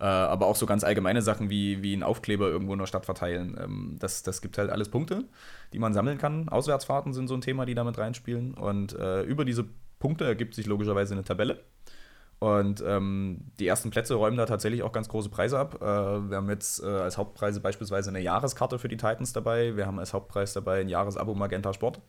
[0.00, 3.04] Äh, aber auch so ganz allgemeine Sachen wie, wie einen Aufkleber irgendwo in der Stadt
[3.04, 3.56] verteilen.
[3.62, 5.24] Ähm, das, das gibt halt alles Punkte,
[5.72, 6.48] die man sammeln kann.
[6.48, 8.54] Auswärtsfahrten sind so ein Thema, die damit reinspielen.
[8.54, 9.66] Und äh, über diese
[9.98, 11.60] Punkte ergibt sich logischerweise eine Tabelle.
[12.38, 15.76] Und ähm, die ersten Plätze räumen da tatsächlich auch ganz große Preise ab.
[15.80, 19.76] Äh, wir haben jetzt äh, als Hauptpreise beispielsweise eine Jahreskarte für die Titans dabei.
[19.76, 22.00] Wir haben als Hauptpreis dabei ein Jahresabo Magenta Sport.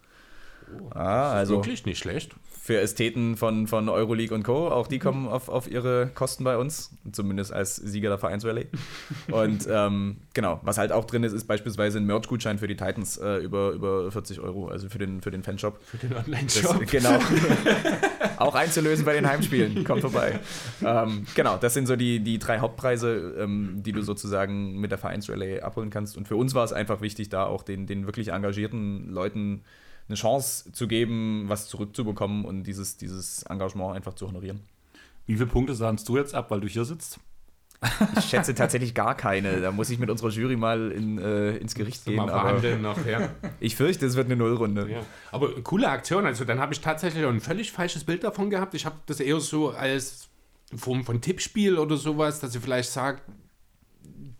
[0.91, 2.35] Ah, also Wirklich nicht schlecht.
[2.49, 4.69] für Ästheten von, von Euroleague und Co.
[4.69, 8.65] Auch die kommen auf, auf ihre Kosten bei uns, zumindest als Sieger der Vereinsrallye.
[9.31, 13.17] Und ähm, genau, was halt auch drin ist, ist beispielsweise ein Merch-Gutschein für die Titans
[13.17, 15.79] äh, über, über 40 Euro, also für den, für den Fanshop.
[15.85, 16.87] Für den Das, Online-Shop.
[16.89, 17.19] genau.
[18.37, 19.83] auch einzulösen bei den Heimspielen.
[19.83, 20.39] Kommt vorbei.
[20.83, 24.97] Ähm, genau, das sind so die, die drei Hauptpreise, ähm, die du sozusagen mit der
[24.97, 26.17] Vereinsrallye abholen kannst.
[26.17, 29.61] Und für uns war es einfach wichtig, da auch den, den wirklich engagierten Leuten
[30.07, 34.61] eine Chance zu geben, was zurückzubekommen und dieses, dieses Engagement einfach zu honorieren.
[35.25, 37.19] Wie viele Punkte sahnst du jetzt ab, weil du hier sitzt?
[38.17, 39.61] Ich schätze tatsächlich gar keine.
[39.61, 42.15] Da muss ich mit unserer Jury mal in, äh, ins Gericht gehen.
[42.15, 43.29] Mal verhandeln noch, ja.
[43.59, 44.89] ich fürchte, es wird eine Nullrunde.
[44.89, 44.99] Ja,
[45.31, 46.25] aber coole Aktion.
[46.25, 48.73] Also dann habe ich tatsächlich auch ein völlig falsches Bild davon gehabt.
[48.73, 50.29] Ich habe das eher so als
[50.75, 53.23] Form von Tippspiel oder sowas, dass ihr vielleicht sagt,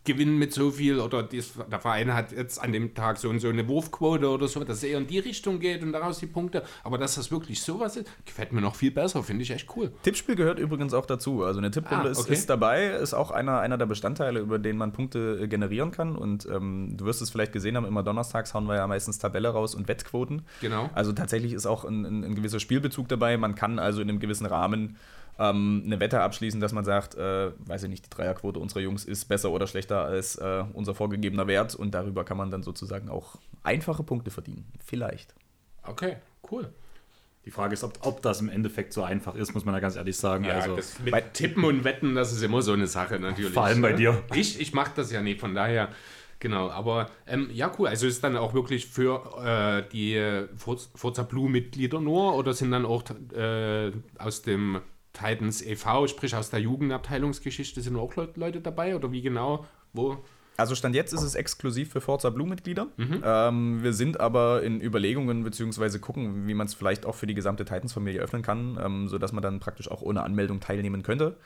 [0.06, 3.40] gewinnen mit so viel oder dies, der Verein hat jetzt an dem Tag so und
[3.40, 6.26] so eine Wurfquote oder so, dass es eher in die Richtung geht und daraus die
[6.26, 6.62] Punkte.
[6.84, 9.92] Aber dass das wirklich sowas ist, gefällt mir noch viel besser, finde ich echt cool.
[10.02, 11.44] Tippspiel gehört übrigens auch dazu.
[11.44, 12.32] Also eine Tipprunde Ah, ist, okay.
[12.32, 16.16] ist dabei, ist auch einer, einer der Bestandteile, über den man Punkte äh, generieren kann.
[16.16, 19.48] Und ähm, du wirst es vielleicht gesehen haben, immer donnerstags hauen wir ja meistens Tabelle
[19.48, 20.42] raus und Wettquoten.
[20.60, 20.88] Genau.
[20.94, 23.36] Also tatsächlich ist auch ein, ein, ein gewisser Spielbezug dabei.
[23.36, 24.96] Man kann also in einem gewissen Rahmen
[25.38, 29.04] ähm, eine Wette abschließen, dass man sagt, äh, weiß ich nicht, die Dreierquote unserer Jungs
[29.04, 31.74] ist besser oder schlechter als äh, unser vorgegebener Wert.
[31.74, 34.72] Und darüber kann man dann sozusagen auch einfache Punkte verdienen.
[34.84, 35.34] Vielleicht.
[35.82, 36.16] Okay,
[36.50, 36.72] cool.
[37.44, 39.94] Die Frage ist, ob, ob das im Endeffekt so einfach ist, muss man ja ganz
[39.94, 40.44] ehrlich sagen.
[40.44, 43.52] Ja, also, das mit Tippen und Wetten, das ist immer so eine Sache natürlich.
[43.52, 44.24] Vor allem bei dir.
[44.34, 45.90] Ich, ich mache das ja nicht, von daher,
[46.40, 46.70] genau.
[46.70, 47.86] Aber ähm, ja, cool.
[47.86, 50.20] Also ist dann auch wirklich für äh, die
[50.56, 54.80] Forza Forza Blue-Mitglieder nur oder sind dann auch äh, aus dem
[55.16, 59.64] Titans e.V., sprich aus der Jugendabteilungsgeschichte, sind auch Leut- Leute dabei oder wie genau?
[59.92, 60.18] Wo?
[60.58, 62.86] Also Stand jetzt ist es exklusiv für Forza Blue-Mitglieder.
[62.98, 67.34] Ähm, wir sind aber in Überlegungen beziehungsweise gucken, wie man es vielleicht auch für die
[67.34, 71.36] gesamte Titans-Familie öffnen kann, ähm, sodass man dann praktisch auch ohne Anmeldung teilnehmen könnte.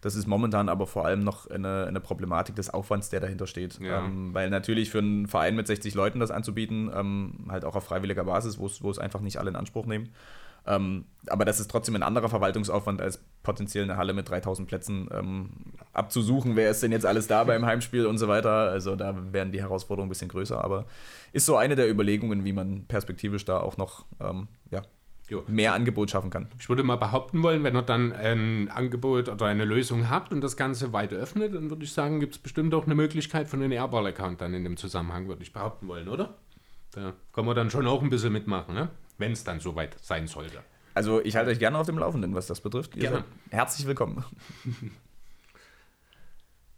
[0.00, 3.80] Das ist momentan aber vor allem noch eine, eine Problematik des Aufwands, der dahinter steht.
[3.80, 4.04] Ja.
[4.04, 7.84] Ähm, weil natürlich für einen Verein mit 60 Leuten das anzubieten, ähm, halt auch auf
[7.84, 10.10] freiwilliger Basis, wo es einfach nicht alle in Anspruch nehmen.
[10.68, 15.08] Ähm, aber das ist trotzdem ein anderer Verwaltungsaufwand, als potenziell eine Halle mit 3000 Plätzen
[15.12, 15.50] ähm,
[15.94, 16.56] abzusuchen.
[16.56, 18.50] Wer ist denn jetzt alles da beim Heimspiel und so weiter?
[18.50, 20.62] Also da werden die Herausforderungen ein bisschen größer.
[20.62, 20.84] Aber
[21.32, 24.82] ist so eine der Überlegungen, wie man perspektivisch da auch noch ähm, ja,
[25.30, 25.42] Jo.
[25.46, 26.48] mehr Angebot schaffen kann.
[26.58, 30.42] Ich würde mal behaupten wollen, wenn ihr dann ein Angebot oder eine Lösung habt und
[30.42, 33.62] das Ganze weit öffnet, dann würde ich sagen, gibt es bestimmt auch eine Möglichkeit von
[33.62, 36.34] einem Airball-Account dann in dem Zusammenhang, würde ich behaupten wollen, oder?
[36.92, 38.88] Da können wir dann schon auch ein bisschen mitmachen, ne?
[39.18, 40.62] Wenn es dann soweit sein sollte.
[40.94, 42.96] Also ich halte euch gerne auf dem Laufenden, was das betrifft.
[42.96, 43.24] Ihr Gerne.
[43.50, 44.24] herzlich willkommen.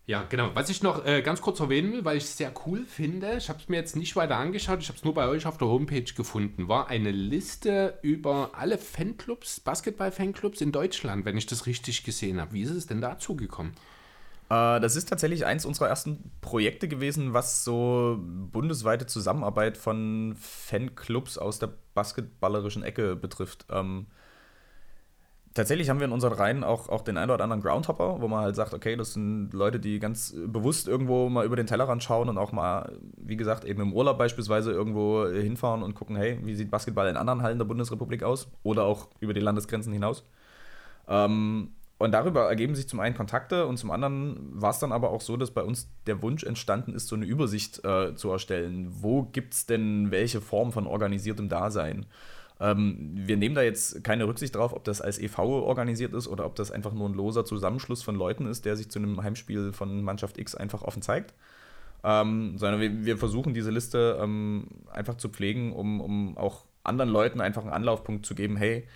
[0.07, 0.51] Ja, genau.
[0.55, 3.49] Was ich noch äh, ganz kurz erwähnen will, weil ich es sehr cool finde, ich
[3.49, 5.69] habe es mir jetzt nicht weiter angeschaut, ich habe es nur bei euch auf der
[5.69, 12.03] Homepage gefunden, war eine Liste über alle Fanclubs, Basketball-Fanclubs in Deutschland, wenn ich das richtig
[12.03, 12.55] gesehen habe.
[12.55, 13.71] Wie ist es denn dazu gekommen?
[14.49, 21.39] Äh, das ist tatsächlich eins unserer ersten Projekte gewesen, was so bundesweite Zusammenarbeit von Fanclubs
[21.39, 23.67] aus der basketballerischen Ecke betrifft.
[23.71, 24.07] Ähm,
[25.55, 28.41] tatsächlich haben wir in unseren Reihen auch, auch den einen oder anderen Groundhopper, wo man
[28.41, 32.29] halt sagt, okay, das sind Leute, die ganz bewusst irgendwo mal über den Tellerrand schauen
[32.29, 36.55] und auch mal, wie gesagt, eben im Urlaub beispielsweise irgendwo hinfahren und gucken, hey, wie
[36.55, 38.49] sieht Basketball in anderen Hallen der Bundesrepublik aus?
[38.63, 40.25] Oder auch über die Landesgrenzen hinaus.
[41.09, 45.11] Ähm, und darüber ergeben sich zum einen Kontakte und zum anderen war es dann aber
[45.11, 48.89] auch so, dass bei uns der Wunsch entstanden ist, so eine Übersicht äh, zu erstellen.
[48.91, 52.07] Wo gibt es denn welche Form von organisiertem Dasein?
[52.59, 56.47] Ähm, wir nehmen da jetzt keine Rücksicht drauf, ob das als EV organisiert ist oder
[56.47, 59.75] ob das einfach nur ein loser Zusammenschluss von Leuten ist, der sich zu einem Heimspiel
[59.75, 61.35] von Mannschaft X einfach offen zeigt.
[62.03, 67.11] Ähm, sondern wir, wir, versuchen diese Liste ähm, einfach zu pflegen, um, um auch anderen
[67.11, 68.87] Leuten einfach einen Anlaufpunkt zu geben, hey,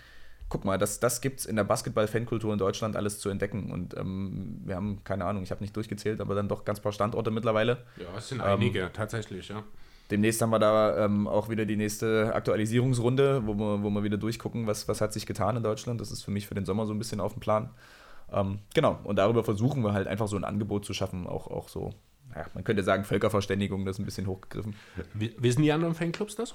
[0.49, 3.73] guck mal, das, das gibt es in der Basketball-Fankultur in Deutschland alles zu entdecken.
[3.73, 6.93] Und ähm, wir haben, keine Ahnung, ich habe nicht durchgezählt, aber dann doch ganz paar
[6.93, 7.85] Standorte mittlerweile.
[7.97, 9.63] Ja, es sind einige, ähm, tatsächlich, ja.
[10.11, 14.19] Demnächst haben wir da ähm, auch wieder die nächste Aktualisierungsrunde, wo wir, wo wir wieder
[14.19, 16.01] durchgucken, was, was hat sich getan in Deutschland.
[16.01, 17.71] Das ist für mich für den Sommer so ein bisschen auf dem Plan.
[18.31, 21.69] Ähm, genau, und darüber versuchen wir halt einfach so ein Angebot zu schaffen, auch, auch
[21.69, 21.95] so,
[22.35, 24.75] ja, man könnte sagen, Völkerverständigung, das ist ein bisschen hochgegriffen.
[25.15, 26.55] Wissen die anderen Fanclubs das?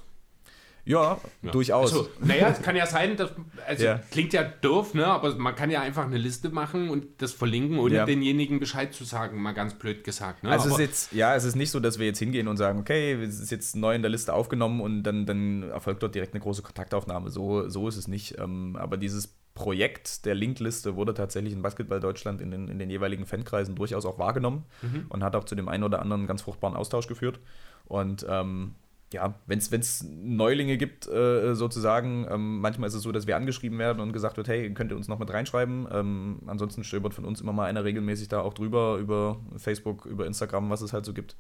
[0.86, 1.52] Ja, ja.
[1.52, 1.94] durchaus.
[1.94, 3.32] Also, naja, es kann ja sein, dass,
[3.68, 4.00] also ja.
[4.12, 5.06] klingt ja doof, ne?
[5.06, 8.06] aber man kann ja einfach eine Liste machen und das verlinken, ohne ja.
[8.06, 10.44] denjenigen Bescheid zu sagen, mal ganz blöd gesagt.
[10.44, 10.50] Ne?
[10.50, 12.58] Also aber es ist jetzt, ja, es ist nicht so, dass wir jetzt hingehen und
[12.58, 16.16] sagen, okay, es ist jetzt neu in der Liste aufgenommen und dann, dann erfolgt dort
[16.16, 17.30] direkt eine große Kontaktaufnahme.
[17.30, 18.40] So, so ist es nicht.
[18.40, 22.90] Ähm, aber dieses Projekt der Linkliste wurde tatsächlich in Basketball Deutschland in den, in den
[22.90, 25.08] jeweiligen Fankreisen durchaus auch wahrgenommen mhm.
[25.10, 27.40] und hat auch zu dem einen oder anderen ganz fruchtbaren Austausch geführt.
[27.86, 28.76] Und ähm,
[29.14, 33.80] ja, wenn es Neulinge gibt, äh, sozusagen, ähm, manchmal ist es so, dass wir angeschrieben
[33.80, 35.88] werden und gesagt wird, hey, könnt ihr uns noch mit reinschreiben.
[35.92, 40.28] Ähm, ansonsten stöbert von uns immer mal einer regelmäßig da auch drüber, über Facebook, über
[40.28, 41.36] Instagram, was es halt so gibt.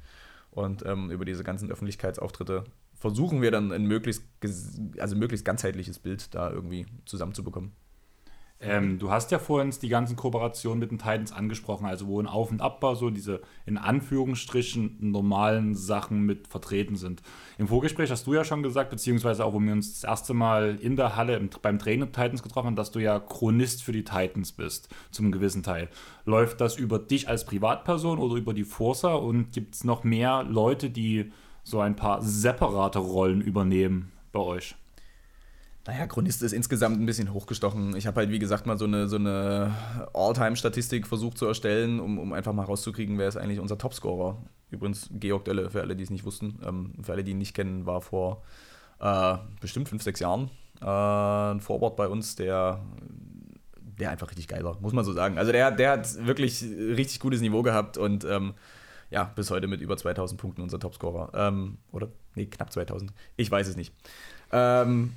[0.52, 2.64] Und ähm, über diese ganzen Öffentlichkeitsauftritte
[2.96, 4.24] versuchen wir dann ein möglichst,
[4.98, 7.72] also möglichst ganzheitliches Bild da irgendwie zusammenzubekommen.
[8.62, 12.28] Ähm, du hast ja vorhin die ganzen Kooperationen mit den Titans angesprochen, also wo ein
[12.28, 17.22] Auf- und Abbau so diese in Anführungsstrichen normalen Sachen mit vertreten sind.
[17.58, 20.78] Im Vorgespräch hast du ja schon gesagt, beziehungsweise auch, wo wir uns das erste Mal
[20.82, 24.04] in der Halle im, beim Training Titans getroffen haben, dass du ja Chronist für die
[24.04, 25.88] Titans bist, zum gewissen Teil.
[26.26, 30.44] Läuft das über dich als Privatperson oder über die Forsa und gibt es noch mehr
[30.44, 31.32] Leute, die
[31.64, 34.76] so ein paar separate Rollen übernehmen bei euch?
[35.90, 37.96] Naja, Chronist ist insgesamt ein bisschen hochgestochen.
[37.96, 39.74] Ich habe halt, wie gesagt, mal so eine, so eine
[40.14, 44.38] All-Time-Statistik versucht zu erstellen, um, um einfach mal rauszukriegen, wer ist eigentlich unser Topscorer.
[44.70, 46.60] Übrigens Georg Dölle, für alle, die es nicht wussten.
[46.64, 48.44] Ähm, für alle, die ihn nicht kennen, war vor
[49.00, 52.86] äh, bestimmt fünf, sechs Jahren äh, ein Vorwort bei uns, der,
[53.80, 55.40] der einfach richtig geil war, muss man so sagen.
[55.40, 58.54] Also der, der hat wirklich richtig gutes Niveau gehabt und ähm,
[59.10, 61.32] ja, bis heute mit über 2000 Punkten unser Topscorer.
[61.34, 62.10] Ähm, oder?
[62.36, 63.12] Nee, knapp 2000.
[63.38, 63.92] Ich weiß es nicht.
[64.52, 65.14] Ähm,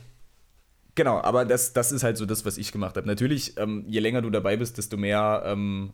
[0.94, 3.06] Genau, aber das, das ist halt so das, was ich gemacht habe.
[3.06, 5.92] Natürlich, ähm, je länger du dabei bist, desto mehr ähm,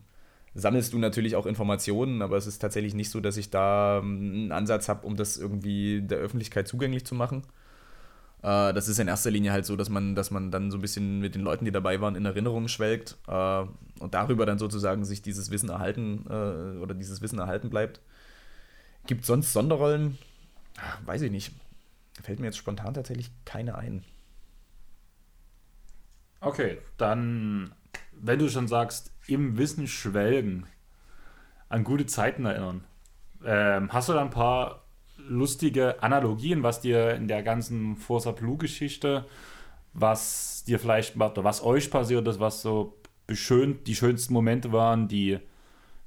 [0.55, 4.31] sammelst du natürlich auch Informationen, aber es ist tatsächlich nicht so, dass ich da ähm,
[4.33, 7.43] einen Ansatz habe, um das irgendwie der Öffentlichkeit zugänglich zu machen.
[8.41, 10.81] Äh, das ist in erster Linie halt so, dass man, dass man dann so ein
[10.81, 13.63] bisschen mit den Leuten, die dabei waren, in Erinnerung schwelgt äh,
[13.99, 18.01] und darüber dann sozusagen sich dieses Wissen erhalten äh, oder dieses Wissen erhalten bleibt.
[19.07, 20.17] Gibt sonst Sonderrollen?
[21.05, 21.51] Weiß ich nicht.
[22.21, 24.03] Fällt mir jetzt spontan tatsächlich keine ein.
[26.41, 27.73] Okay, dann,
[28.13, 30.65] wenn du schon sagst, im Wissen schwelgen,
[31.67, 32.83] an gute Zeiten erinnern,
[33.45, 34.85] ähm, hast du da ein paar
[35.17, 39.25] lustige Analogien, was dir in der ganzen Forza Blue-Geschichte,
[39.93, 45.07] was dir vielleicht, oder was euch passiert ist, was so beschönt, die schönsten Momente waren,
[45.07, 45.39] die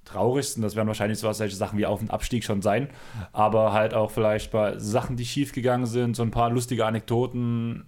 [0.05, 2.89] traurigsten, das werden wahrscheinlich so solche Sachen wie Auf- und Abstieg schon sein,
[3.33, 7.85] aber halt auch vielleicht bei Sachen, die schiefgegangen sind, so ein paar lustige Anekdoten,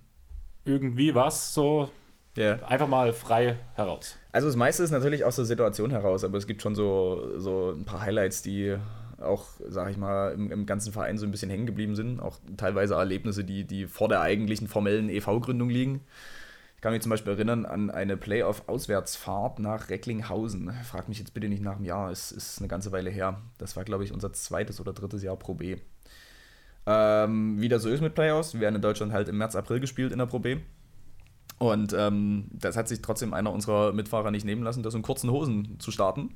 [0.64, 1.90] irgendwie was so
[2.36, 2.64] Yeah.
[2.66, 4.16] Einfach mal frei heraus.
[4.32, 7.70] Also das meiste ist natürlich aus der Situation heraus, aber es gibt schon so, so
[7.70, 8.76] ein paar Highlights, die
[9.20, 12.20] auch, sag ich mal, im, im ganzen Verein so ein bisschen hängen geblieben sind.
[12.20, 16.00] Auch teilweise Erlebnisse, die, die vor der eigentlichen formellen EV-Gründung liegen.
[16.76, 20.72] Ich kann mich zum Beispiel erinnern an eine Playoff-Auswärtsfahrt nach Recklinghausen.
[20.84, 23.40] Frag mich jetzt bitte nicht nach dem Jahr, es ist eine ganze Weile her.
[23.58, 25.76] Das war, glaube ich, unser zweites oder drittes Jahr Pro B.
[26.86, 29.80] Ähm, wie das so ist mit Playoffs, wir werden in Deutschland halt im März, April
[29.80, 30.58] gespielt in der Pro B.
[31.58, 35.30] Und ähm, das hat sich trotzdem einer unserer Mitfahrer nicht nehmen lassen, das in kurzen
[35.30, 36.30] Hosen zu starten.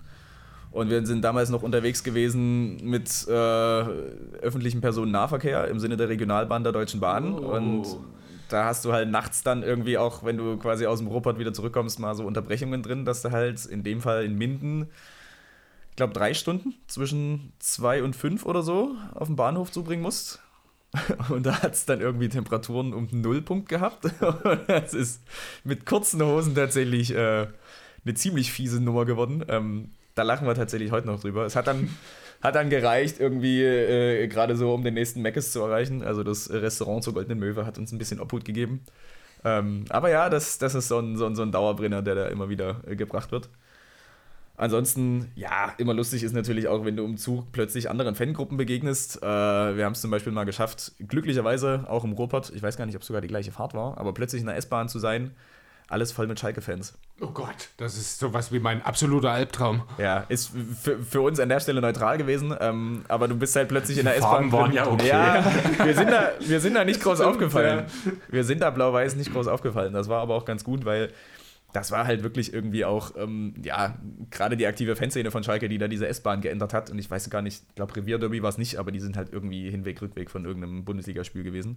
[0.71, 6.63] Und wir sind damals noch unterwegs gewesen mit äh, öffentlichem Personennahverkehr im Sinne der Regionalbahn
[6.63, 7.35] der Deutschen Bahn.
[7.35, 7.57] Oh.
[7.57, 7.87] Und
[8.49, 11.53] da hast du halt nachts dann irgendwie auch, wenn du quasi aus dem Ruppert wieder
[11.53, 14.89] zurückkommst, mal so Unterbrechungen drin, dass du halt in dem Fall in Minden,
[15.91, 20.41] ich glaube, drei Stunden zwischen zwei und fünf oder so auf dem Bahnhof zubringen musst.
[21.29, 24.07] Und da hat es dann irgendwie Temperaturen um den Nullpunkt gehabt.
[24.67, 25.23] das ist
[25.65, 27.47] mit kurzen Hosen tatsächlich äh,
[28.05, 29.45] eine ziemlich fiese Nummer geworden.
[29.49, 31.45] Ähm, da lachen wir tatsächlich heute noch drüber.
[31.45, 31.91] Es hat dann,
[32.43, 36.03] hat dann gereicht, irgendwie äh, gerade so, um den nächsten Meckes zu erreichen.
[36.03, 38.83] Also das Restaurant zur Goldenen Möwe hat uns ein bisschen Obhut gegeben.
[39.45, 42.27] Ähm, aber ja, das, das ist so ein, so, ein, so ein Dauerbrenner, der da
[42.27, 43.49] immer wieder äh, gebracht wird.
[44.59, 49.23] Ansonsten, ja, immer lustig ist natürlich auch, wenn du im Zug plötzlich anderen Fangruppen begegnest.
[49.23, 52.85] Äh, wir haben es zum Beispiel mal geschafft, glücklicherweise auch im Ruhrpott, ich weiß gar
[52.85, 55.31] nicht, ob es sogar die gleiche Fahrt war, aber plötzlich in der S-Bahn zu sein,
[55.87, 56.95] alles voll mit Schalke-Fans.
[57.21, 59.85] Oh Gott, das ist sowas wie mein absoluter Albtraum.
[59.97, 60.51] Ja, ist
[60.83, 64.07] für, für uns an der Stelle neutral gewesen, ähm, aber du bist halt plötzlich in
[64.07, 64.51] der S-Bahn.
[64.51, 65.07] waren ja okay.
[65.09, 65.45] Ja,
[65.85, 67.87] wir sind da, wir sind da nicht groß aufgefallen.
[68.29, 69.93] Wir sind da blau-weiß nicht groß aufgefallen.
[69.93, 71.11] Das war aber auch ganz gut, weil
[71.73, 73.99] das war halt wirklich irgendwie auch, ähm, ja,
[74.31, 76.91] gerade die aktive Fanszene von Schalke, die da diese S-Bahn geändert hat.
[76.91, 79.33] Und ich weiß gar nicht, ich glaube, Revierderby war es nicht, aber die sind halt
[79.33, 81.77] irgendwie Hinweg, Rückweg von irgendeinem Bundesligaspiel gewesen.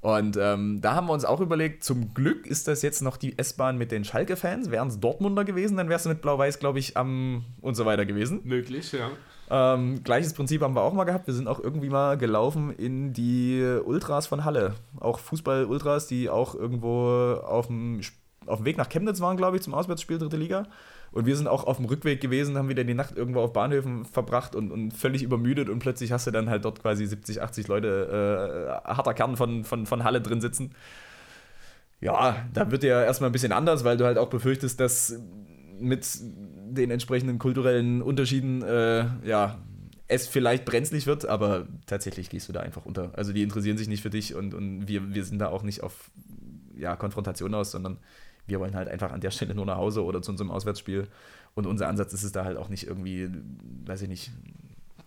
[0.00, 3.38] Und ähm, da haben wir uns auch überlegt, zum Glück ist das jetzt noch die
[3.38, 4.72] S-Bahn mit den Schalke-Fans.
[4.72, 8.04] Wären es Dortmunder gewesen, dann wärst du mit Blau-Weiß, glaube ich, am und so weiter
[8.04, 8.40] gewesen.
[8.42, 9.10] Möglich, ja.
[9.48, 11.28] Ähm, gleiches Prinzip haben wir auch mal gehabt.
[11.28, 14.74] Wir sind auch irgendwie mal gelaufen in die Ultras von Halle.
[14.98, 18.00] Auch Fußball-Ultras, die auch irgendwo auf dem,
[18.46, 20.66] auf dem Weg nach Chemnitz waren, glaube ich, zum Auswärtsspiel dritte Liga.
[21.10, 24.06] Und wir sind auch auf dem Rückweg gewesen, haben wieder die Nacht irgendwo auf Bahnhöfen
[24.06, 25.68] verbracht und, und völlig übermüdet.
[25.68, 29.64] Und plötzlich hast du dann halt dort quasi 70, 80 Leute, äh, harter Kern von,
[29.64, 30.72] von, von Halle drin sitzen.
[32.00, 35.20] Ja, da wird ja erstmal ein bisschen anders, weil du halt auch befürchtest, dass
[35.78, 39.58] mit den entsprechenden kulturellen Unterschieden, äh, ja,
[40.08, 43.12] es vielleicht brenzlig wird, aber tatsächlich gehst du da einfach unter.
[43.16, 45.82] Also die interessieren sich nicht für dich und, und wir, wir sind da auch nicht
[45.82, 46.10] auf
[46.76, 47.98] ja, Konfrontation aus, sondern
[48.46, 51.08] wir wollen halt einfach an der Stelle nur nach Hause oder zu unserem Auswärtsspiel.
[51.54, 53.28] Und unser Ansatz ist es da halt auch nicht irgendwie,
[53.84, 54.32] weiß ich nicht,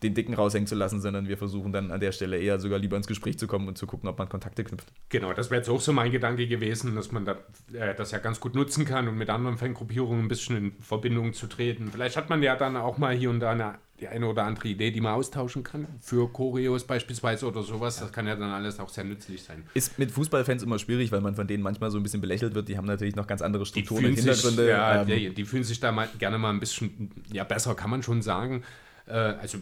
[0.06, 2.98] den Dicken raushängen zu lassen, sondern wir versuchen dann an der Stelle eher sogar lieber
[2.98, 4.88] ins Gespräch zu kommen und zu gucken, ob man Kontakte knüpft.
[5.10, 7.38] Genau, das wäre jetzt auch so mein Gedanke gewesen, dass man da,
[7.74, 11.34] äh, das ja ganz gut nutzen kann und mit anderen Fangruppierungen ein bisschen in Verbindung
[11.34, 11.90] zu treten.
[11.92, 14.68] Vielleicht hat man ja dann auch mal hier und da eine, die eine oder andere
[14.68, 18.00] Idee, die man austauschen kann, für Choreos beispielsweise oder sowas.
[18.00, 19.64] Das kann ja dann alles auch sehr nützlich sein.
[19.74, 22.68] Ist mit Fußballfans immer schwierig, weil man von denen manchmal so ein bisschen belächelt wird.
[22.68, 24.70] Die haben natürlich noch ganz andere Strukturen und fühlen, sich, Hintergründe.
[24.70, 27.90] ja, ähm, die, die fühlen sich da mal, gerne mal ein bisschen ja, besser, kann
[27.90, 28.64] man schon sagen.
[29.08, 29.60] Äh, also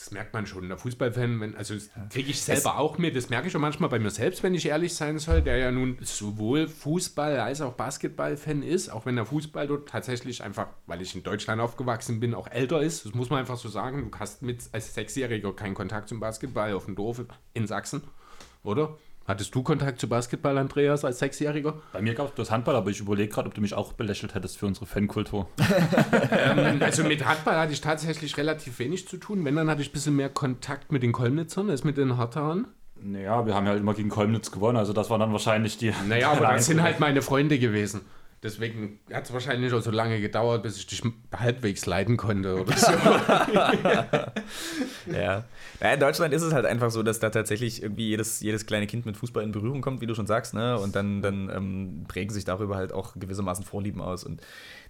[0.00, 0.66] das merkt man schon.
[0.66, 3.90] Der Fußballfan, wenn, also das kriege ich selber auch mit, das merke ich schon manchmal
[3.90, 7.74] bei mir selbst, wenn ich ehrlich sein soll, der ja nun sowohl Fußball als auch
[7.74, 12.32] Basketball-Fan ist, auch wenn der Fußball dort tatsächlich einfach, weil ich in Deutschland aufgewachsen bin,
[12.32, 13.04] auch älter ist.
[13.04, 14.10] Das muss man einfach so sagen.
[14.10, 17.22] Du hast mit als Sechsjähriger keinen Kontakt zum Basketball auf dem Dorf
[17.52, 18.02] in Sachsen,
[18.62, 18.96] oder?
[19.30, 21.74] Hattest du Kontakt zu Basketball, Andreas, als Sechsjähriger?
[21.92, 24.34] Bei mir gab es bloß Handball, aber ich überlege gerade, ob du mich auch belächelt
[24.34, 25.48] hättest für unsere Fankultur.
[26.32, 29.44] ähm, also mit Handball hatte ich tatsächlich relativ wenig zu tun.
[29.44, 32.66] Wenn, dann hatte ich ein bisschen mehr Kontakt mit den Kolmnitzern als mit den Hartern.
[33.00, 35.92] Naja, wir haben ja halt immer gegen Kolmnitz gewonnen, also das war dann wahrscheinlich die.
[36.08, 38.00] Naja, aber das sind halt meine Freunde gewesen.
[38.42, 41.02] Deswegen hat es wahrscheinlich auch so lange gedauert, bis ich dich
[41.36, 42.90] halbwegs leiden konnte oder so.
[45.06, 45.44] Ja.
[45.80, 48.86] ja, in Deutschland ist es halt einfach so, dass da tatsächlich irgendwie jedes, jedes kleine
[48.86, 50.78] Kind mit Fußball in Berührung kommt, wie du schon sagst, ne?
[50.78, 54.24] Und dann, dann ähm, prägen sich darüber halt auch gewissermaßen Vorlieben aus.
[54.24, 54.40] Und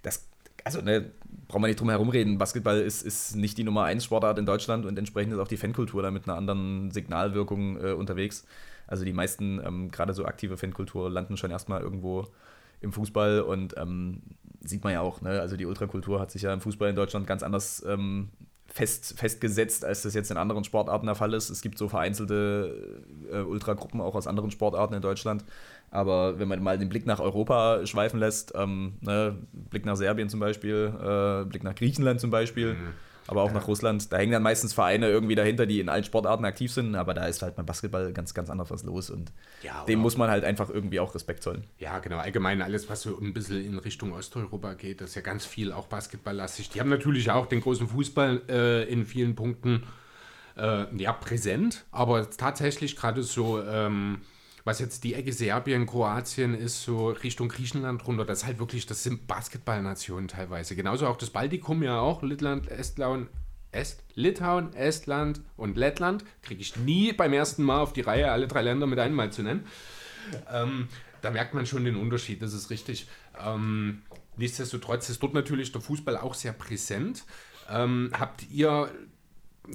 [0.03, 0.27] das,
[0.63, 1.11] also, ne,
[1.47, 2.37] braucht man nicht drum herum reden.
[2.37, 5.57] Basketball ist, ist nicht die Nummer 1 Sportart in Deutschland und entsprechend ist auch die
[5.57, 8.45] Fankultur da mit einer anderen Signalwirkung äh, unterwegs.
[8.87, 12.27] Also die meisten, ähm, gerade so aktive Fankultur, landen schon erstmal irgendwo
[12.81, 14.21] im Fußball und ähm,
[14.63, 15.39] sieht man ja auch, ne?
[15.39, 18.29] Also die Ultrakultur hat sich ja im Fußball in Deutschland ganz anders ähm,
[18.67, 21.49] fest, festgesetzt, als das jetzt in anderen Sportarten der Fall ist.
[21.49, 25.43] Es gibt so vereinzelte äh, Ultragruppen auch aus anderen Sportarten in Deutschland.
[25.89, 30.29] Aber wenn man mal den Blick nach Europa schweifen lässt, ähm, ne, Blick nach Serbien
[30.29, 32.75] zum Beispiel, äh, Blick nach Griechenland zum Beispiel,
[33.27, 36.45] aber auch nach Russland, da hängen dann meistens Vereine irgendwie dahinter, die in allen Sportarten
[36.45, 39.85] aktiv sind, aber da ist halt beim Basketball ganz, ganz anders was los und Ja,
[39.85, 41.65] dem muss man halt einfach irgendwie auch Respekt zollen.
[41.77, 42.17] Ja, genau.
[42.17, 45.71] Allgemein alles, was so ein bisschen in Richtung Osteuropa geht, das ist ja ganz viel
[45.71, 46.69] auch basketballlastig.
[46.69, 49.83] Die haben natürlich auch den großen Fußball äh, in vielen Punkten
[50.57, 54.21] äh, ja, präsent, aber tatsächlich gerade so, ähm,
[54.63, 58.85] was jetzt die Ecke Serbien, Kroatien ist, so Richtung Griechenland runter, das ist halt wirklich,
[58.85, 60.75] das sind Basketballnationen teilweise.
[60.75, 63.29] Genauso auch das Baltikum ja auch, Lettland, Estland,
[63.71, 66.25] Est, Litauen, Estland und Lettland.
[66.41, 69.43] Kriege ich nie beim ersten Mal auf die Reihe, alle drei Länder mit einmal zu
[69.43, 69.65] nennen.
[70.51, 70.89] Ähm,
[71.21, 73.07] da merkt man schon den Unterschied, das ist richtig.
[73.39, 74.01] Ähm,
[74.37, 77.23] nichtsdestotrotz ist dort natürlich der Fußball auch sehr präsent.
[77.69, 78.91] Ähm, habt ihr,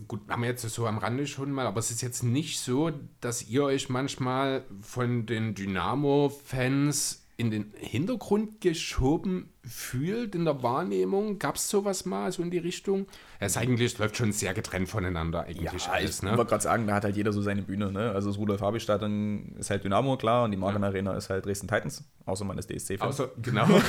[0.08, 2.92] gut, haben wir jetzt so am Rande schon mal, aber es ist jetzt nicht so,
[3.20, 11.38] dass ihr euch manchmal von den Dynamo-Fans in den Hintergrund geschoben fühlt in der Wahrnehmung?
[11.38, 13.06] Gab es sowas mal so in die Richtung?
[13.38, 16.30] Es eigentlich, läuft schon sehr getrennt voneinander eigentlich alles, ich ne?
[16.30, 17.92] wollte gerade sagen, da hat halt jeder so seine Bühne.
[17.92, 18.10] Ne?
[18.12, 22.04] Also das Rudolf-Habich-Stadion ist halt Dynamo, klar, und die Marken Arena ist halt Dresden Titans,
[22.24, 23.08] außer man ist DSC-Fan.
[23.08, 23.66] Außer, genau.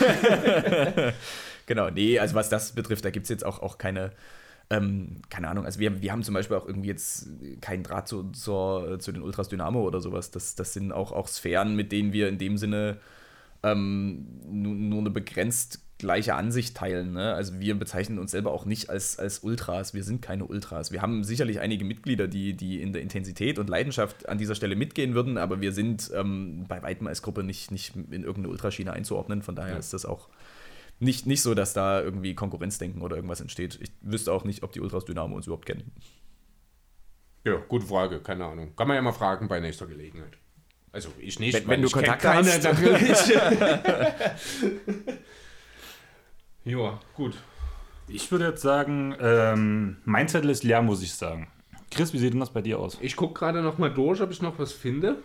[1.67, 4.13] Genau, nee, also was das betrifft, da gibt es jetzt auch, auch keine
[4.69, 7.29] ähm, keine Ahnung, also wir, wir haben zum Beispiel auch irgendwie jetzt
[7.61, 10.31] keinen Draht zu, zur, zu den Ultras Dynamo oder sowas.
[10.31, 12.97] Das, das sind auch, auch Sphären, mit denen wir in dem Sinne
[13.63, 17.13] ähm, nur, nur eine begrenzt gleiche Ansicht teilen.
[17.13, 17.33] Ne?
[17.33, 19.93] Also wir bezeichnen uns selber auch nicht als, als Ultras.
[19.93, 20.91] Wir sind keine Ultras.
[20.91, 24.75] Wir haben sicherlich einige Mitglieder, die, die in der Intensität und Leidenschaft an dieser Stelle
[24.75, 28.93] mitgehen würden, aber wir sind ähm, bei weitem als Gruppe nicht, nicht in irgendeine Ultraschiene
[28.93, 29.41] einzuordnen.
[29.41, 29.79] Von daher ja.
[29.79, 30.29] ist das auch
[30.99, 33.77] nicht, nicht so, dass da irgendwie Konkurrenzdenken oder irgendwas entsteht.
[33.81, 35.91] Ich wüsste auch nicht, ob die Ultras Dynamo uns überhaupt kennen.
[37.43, 38.75] Ja, gute Frage, keine Ahnung.
[38.75, 40.37] Kann man ja mal fragen bei nächster Gelegenheit.
[40.91, 42.63] Also ich nicht, wenn, wenn du Kontakt hast.
[42.63, 43.29] natürlich.
[46.65, 47.37] ja, gut.
[48.07, 51.51] Ich würde jetzt sagen, ähm, mein Zettel ist leer, muss ich sagen.
[51.91, 52.97] Chris, wie sieht denn das bei dir aus?
[53.01, 55.17] Ich gucke gerade noch mal durch, ob ich noch was finde.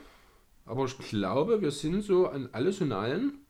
[0.66, 3.41] Aber ich glaube, wir sind so an alles und allen.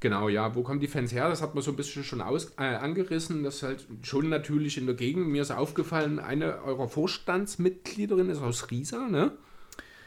[0.00, 1.28] Genau, ja, wo kommen die Fans her?
[1.28, 3.42] Das hat man so ein bisschen schon aus, äh, angerissen.
[3.42, 5.26] Das ist halt schon natürlich in der Gegend.
[5.26, 9.32] Mir ist aufgefallen, eine eurer Vorstandsmitgliederin ist aus Riesa, ne?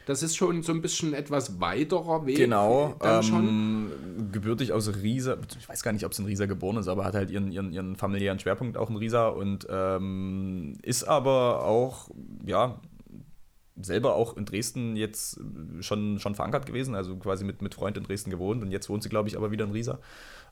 [0.05, 2.37] Das ist schon so ein bisschen etwas weiterer Weg.
[2.37, 3.91] Genau, ähm,
[4.31, 5.37] gebürtig aus Riesa.
[5.59, 7.71] Ich weiß gar nicht, ob es in Riesa geboren ist, aber hat halt ihren, ihren,
[7.71, 12.09] ihren familiären Schwerpunkt auch in Riesa und ähm, ist aber auch,
[12.45, 12.79] ja,
[13.79, 15.39] selber auch in Dresden jetzt
[15.79, 19.03] schon, schon verankert gewesen, also quasi mit, mit Freund in Dresden gewohnt und jetzt wohnt
[19.03, 19.99] sie, glaube ich, aber wieder in Riesa.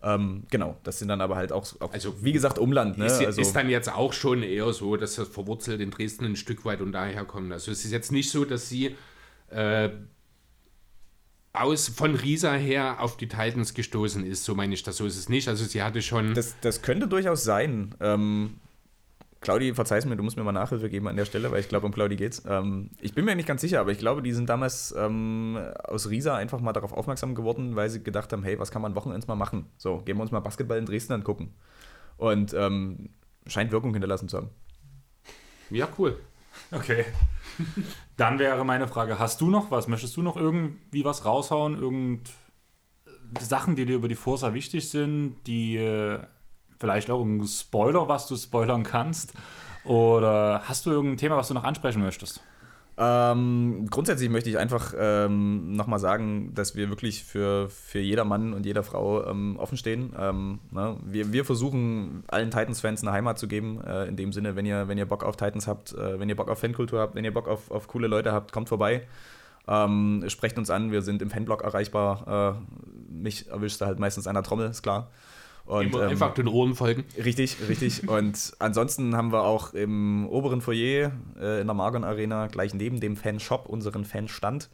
[0.02, 2.98] Ähm, genau, das sind dann aber halt auch, auch also wie gesagt, Umland.
[2.98, 3.06] Ne?
[3.06, 6.36] Ist, also, ist, dann jetzt auch schon eher so, dass das verwurzelt in Dresden ein
[6.38, 7.52] Stück weit und daher kommt.
[7.52, 8.96] Also es ist jetzt nicht so, dass sie
[9.50, 9.90] äh,
[11.52, 15.18] aus, von Riesa her auf die Titans gestoßen ist, so meine ich das, so ist
[15.18, 15.50] es nicht.
[15.50, 16.34] Also sie hatte schon...
[16.34, 17.94] Das, das könnte durchaus sein.
[18.00, 18.56] Ähm,
[19.42, 21.86] Claudi, verzeih's mir, du musst mir mal Nachhilfe geben an der Stelle, weil ich glaube,
[21.86, 22.44] um Claudi geht's.
[22.46, 26.10] Ähm, ich bin mir nicht ganz sicher, aber ich glaube, die sind damals ähm, aus
[26.10, 29.28] Riesa einfach mal darauf aufmerksam geworden, weil sie gedacht haben, hey, was kann man Wochenends
[29.28, 29.68] mal machen?
[29.78, 31.54] So, gehen wir uns mal Basketball in Dresden angucken.
[32.18, 33.12] Und ähm,
[33.48, 34.50] scheint Wirkung hinterlassen zu haben.
[35.70, 36.20] Ja, cool.
[36.72, 37.06] Okay.
[38.18, 39.88] Dann wäre meine Frage, hast du noch was?
[39.88, 41.80] Möchtest du noch irgendwie was raushauen?
[41.80, 42.30] Irgend
[43.40, 46.20] Sachen, die dir über die Forsa wichtig sind, die äh,
[46.80, 49.34] vielleicht auch ein Spoiler, was du spoilern kannst?
[49.84, 52.42] Oder hast du irgendein Thema, was du noch ansprechen möchtest?
[53.02, 58.54] Ähm, grundsätzlich möchte ich einfach ähm, nochmal sagen, dass wir wirklich für, für jeder Mann
[58.54, 60.14] und jeder Frau ähm, offen stehen.
[60.20, 60.98] Ähm, ne?
[61.06, 63.80] wir, wir versuchen allen Titans-Fans eine Heimat zu geben.
[63.86, 66.36] Äh, in dem Sinne, wenn ihr, wenn ihr Bock auf Titans habt, äh, wenn ihr
[66.36, 69.08] Bock auf Fankultur habt, wenn ihr Bock auf, auf coole Leute habt, kommt vorbei.
[69.66, 72.58] Ähm, sprecht uns an, wir sind im Fanblog erreichbar.
[72.60, 75.10] Äh, mich erwischt halt meistens einer Trommel, ist klar.
[75.70, 77.06] Und, ähm, einfach den Ohren folgen.
[77.16, 78.10] Richtig, richtig.
[78.10, 83.00] und ansonsten haben wir auch im oberen Foyer äh, in der Margon Arena gleich neben
[83.00, 84.72] dem Fanshop unseren Fanstand.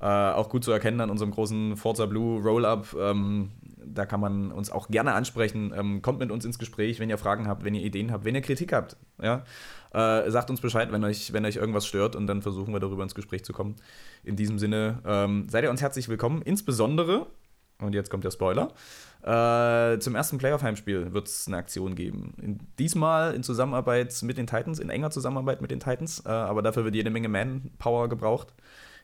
[0.00, 2.96] Äh, auch gut zu erkennen an unserem großen Forza Blue Roll-Up.
[2.98, 3.50] Ähm,
[3.84, 5.74] da kann man uns auch gerne ansprechen.
[5.76, 8.34] Ähm, kommt mit uns ins Gespräch, wenn ihr Fragen habt, wenn ihr Ideen habt, wenn
[8.34, 8.96] ihr Kritik habt.
[9.22, 9.44] Ja?
[9.92, 13.02] Äh, sagt uns Bescheid, wenn euch, wenn euch irgendwas stört und dann versuchen wir darüber
[13.02, 13.76] ins Gespräch zu kommen.
[14.24, 16.40] In diesem Sinne ähm, seid ihr uns herzlich willkommen.
[16.40, 17.26] Insbesondere,
[17.78, 18.72] und jetzt kommt der Spoiler,
[19.22, 22.34] äh, zum ersten Playoff-Heimspiel wird es eine Aktion geben.
[22.40, 26.62] In, diesmal in Zusammenarbeit mit den Titans, in enger Zusammenarbeit mit den Titans, äh, aber
[26.62, 28.54] dafür wird jede Menge Manpower gebraucht.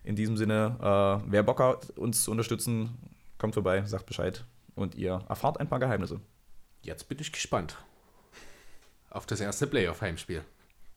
[0.04, 2.96] In diesem Sinne, äh, wer Bock hat, uns zu unterstützen,
[3.38, 4.44] kommt vorbei, sagt Bescheid
[4.74, 6.20] und ihr erfahrt ein paar Geheimnisse.
[6.82, 7.76] Jetzt bin ich gespannt
[9.10, 10.42] auf das erste Playoff-Heimspiel.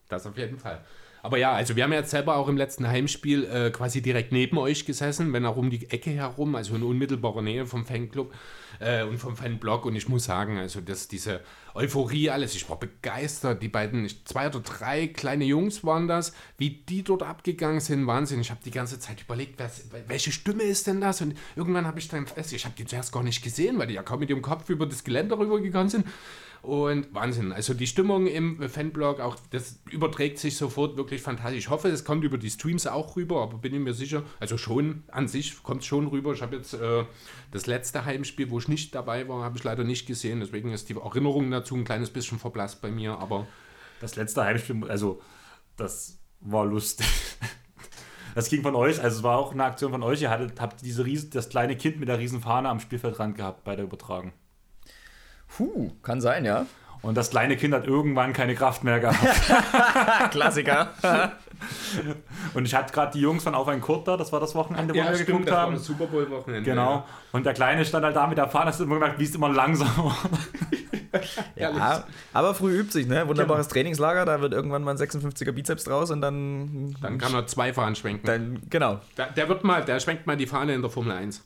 [0.08, 0.82] Das auf jeden Fall.
[1.22, 4.32] Aber ja, also wir haben ja jetzt selber auch im letzten Heimspiel äh, quasi direkt
[4.32, 8.34] neben euch gesessen, wenn auch um die Ecke herum, also in unmittelbarer Nähe vom Fanclub
[8.80, 9.86] äh, und vom Fanblog.
[9.86, 11.42] Und ich muss sagen, also dass diese
[11.74, 13.62] Euphorie, alles, ich war begeistert.
[13.62, 18.42] Die beiden, zwei oder drei kleine Jungs waren das, wie die dort abgegangen sind, Wahnsinn.
[18.42, 21.22] Ich habe die ganze Zeit überlegt, was, welche Stimme ist denn das?
[21.22, 23.94] Und irgendwann habe ich dann fest, ich habe die zuerst gar nicht gesehen, weil die
[23.96, 26.06] ja kaum mit dem Kopf über das Geländer rübergegangen sind.
[26.62, 27.54] Und Wahnsinn.
[27.54, 31.60] Also die Stimmung im Fanblog, auch das überträgt sich sofort wirklich fantastisch.
[31.60, 34.58] Ich hoffe, es kommt über die Streams auch rüber, aber bin ich mir sicher, also
[34.58, 36.34] schon an sich kommt es schon rüber.
[36.34, 37.06] Ich habe jetzt äh,
[37.52, 40.42] das letzte Heimspiel, wo ich nicht dabei war, habe ich leider nicht gesehen.
[40.42, 43.48] Deswegen ist die Erinnerung dazu ein kleines bisschen verblasst bei mir, aber.
[44.02, 45.22] Das letzte Heimspiel, also
[45.76, 47.08] das war lustig.
[48.36, 50.22] Das ging von euch, also es war auch eine Aktion von euch.
[50.22, 53.64] Ihr hattet, habt diese riesen, das kleine Kind mit der riesen Fahne am Spielfeldrand gehabt
[53.64, 54.34] bei der Übertragung.
[55.56, 56.66] Puh, kann sein, ja.
[57.02, 59.20] Und das kleine Kind hat irgendwann keine Kraft mehr gehabt.
[60.32, 60.90] Klassiker.
[62.54, 64.94] und ich hatte gerade die Jungs von Auf ein Kurt da, das war das Wochenende,
[64.94, 65.72] wo ja, wir stimmt, geguckt das haben.
[65.72, 66.70] War das Super Bowl Wochenende.
[66.70, 66.92] Genau.
[66.92, 67.06] Ja.
[67.32, 69.34] Und der Kleine stand halt da mit der Fahne, hast du immer gemerkt, wie es
[69.34, 70.16] immer langsamer.
[71.56, 73.28] ja, aber früh übt sich, ne?
[73.28, 73.74] Wunderbares genau.
[73.74, 76.96] Trainingslager, da wird irgendwann mal ein 56er Bizeps draus und dann.
[77.02, 78.28] Dann kann er zwei Fahnen schwenken.
[78.28, 79.00] Dann, genau.
[79.18, 81.46] Der, der, wird mal, der schwenkt mal die Fahne in der Formel 1.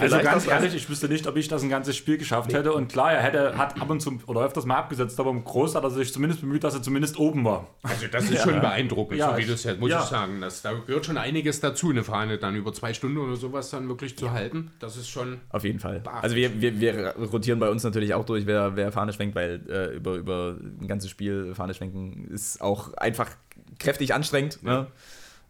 [0.00, 2.72] Also ganz ehrlich, ich wüsste nicht, ob ich das ein ganzes Spiel geschafft hätte.
[2.72, 5.74] Und klar, er hätte, hat ab und zu oder öfters mal abgesetzt, aber im Groß
[5.74, 7.66] hat er sich zumindest bemüht, dass er zumindest oben war.
[7.82, 10.00] Also das ist schon beeindruckend, Ja, so wie du es jetzt, muss ja.
[10.02, 10.40] ich sagen.
[10.40, 13.88] Das, da gehört schon einiges dazu, eine Fahne dann über zwei Stunden oder sowas dann
[13.88, 14.70] wirklich zu halten.
[14.78, 15.40] Das ist schon.
[15.50, 16.02] Auf jeden Fall.
[16.22, 19.60] Also wir, wir, wir rotieren bei uns natürlich auch durch, wer, wer Fahne schwenkt, weil
[19.68, 23.30] äh, über, über ein ganzes Spiel Fahne schwenken ist auch einfach
[23.78, 24.62] kräftig anstrengend.
[24.62, 24.86] Ne?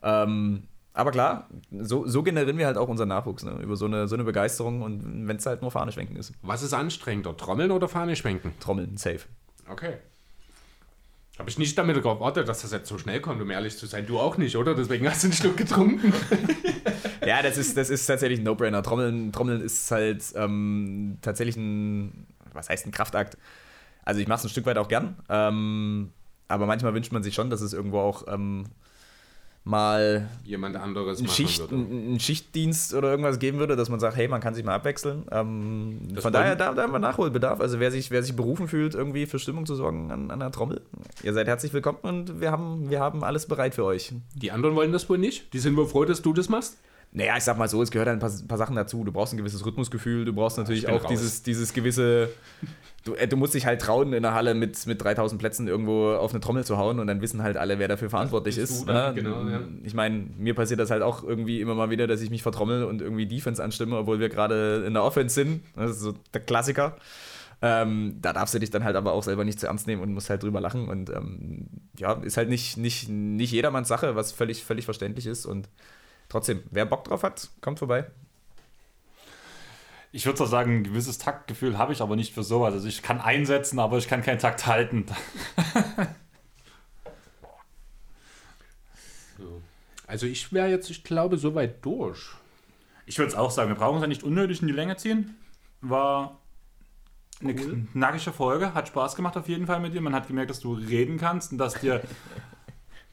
[0.03, 0.64] Ähm,
[0.99, 3.59] aber klar, so, so generieren wir halt auch unseren Nachwuchs, ne?
[3.62, 6.32] über so eine, so eine Begeisterung und wenn es halt nur Fahne schwenken ist.
[6.42, 8.53] Was ist anstrengender, Trommeln oder Fahne schwenken?
[8.59, 9.20] Trommeln, safe.
[9.68, 9.94] Okay.
[11.38, 14.07] Habe ich nicht damit gewartet, dass das jetzt so schnell kommt, um ehrlich zu sein.
[14.07, 14.74] Du auch nicht, oder?
[14.74, 16.12] Deswegen hast du einen Schluck getrunken.
[17.26, 18.82] Ja, das ist, das ist tatsächlich ein No-Brainer.
[18.82, 23.36] Trommeln, Trommeln ist halt ähm, tatsächlich ein, was heißt ein Kraftakt?
[24.05, 26.11] Also ich mache es ein Stück weit auch gern, ähm,
[26.49, 28.64] aber manchmal wünscht man sich schon, dass es irgendwo auch ähm,
[29.69, 34.27] mal Jemand anderes einen, Schicht, einen Schichtdienst oder irgendwas geben würde, dass man sagt, hey,
[34.27, 35.27] man kann sich mal abwechseln.
[35.31, 37.61] Ähm, von daher, da, da haben wir Nachholbedarf.
[37.61, 40.51] Also wer sich, wer sich berufen fühlt, irgendwie für Stimmung zu sorgen an, an der
[40.51, 40.81] Trommel,
[41.23, 44.12] ihr seid herzlich willkommen und wir haben, wir haben alles bereit für euch.
[44.35, 45.53] Die anderen wollen das wohl nicht.
[45.53, 46.79] Die sind wohl froh, dass du das machst.
[47.12, 49.05] Naja, ich sag mal so, es gehört ein paar, paar Sachen dazu.
[49.05, 51.11] Du brauchst ein gewisses Rhythmusgefühl, du brauchst natürlich auch raus.
[51.11, 52.31] dieses, dieses gewisse.
[53.09, 56.11] Du, äh, du musst dich halt trauen, in einer Halle mit, mit 3000 Plätzen irgendwo
[56.12, 58.86] auf eine Trommel zu hauen und dann wissen halt alle, wer dafür verantwortlich ist.
[58.86, 59.22] dann, ne?
[59.22, 59.61] genau, ja.
[59.82, 62.84] Ich meine, mir passiert das halt auch irgendwie immer mal wieder, dass ich mich vertrommel
[62.84, 65.62] und irgendwie Defense anstimme, obwohl wir gerade in der Offense sind.
[65.74, 66.96] Das ist so der Klassiker.
[67.62, 70.12] Ähm, da darfst du dich dann halt aber auch selber nicht zu ernst nehmen und
[70.12, 70.86] musst halt drüber lachen.
[70.88, 75.46] Und ähm, ja, ist halt nicht, nicht, nicht jedermanns Sache, was völlig, völlig verständlich ist.
[75.46, 75.70] Und
[76.28, 78.04] trotzdem, wer Bock drauf hat, kommt vorbei.
[80.11, 82.72] Ich würde zwar sagen, ein gewisses Taktgefühl habe ich aber nicht für sowas.
[82.72, 85.06] Also ich kann einsetzen, aber ich kann keinen Takt halten.
[90.09, 92.30] Also ich wäre jetzt, ich glaube, soweit durch.
[93.04, 95.36] Ich würde es auch sagen, wir brauchen es ja nicht unnötig in die Länge ziehen.
[95.82, 96.40] War
[97.40, 100.00] eine knackige Folge, hat Spaß gemacht auf jeden Fall mit dir.
[100.00, 102.02] Man hat gemerkt, dass du reden kannst und dass dir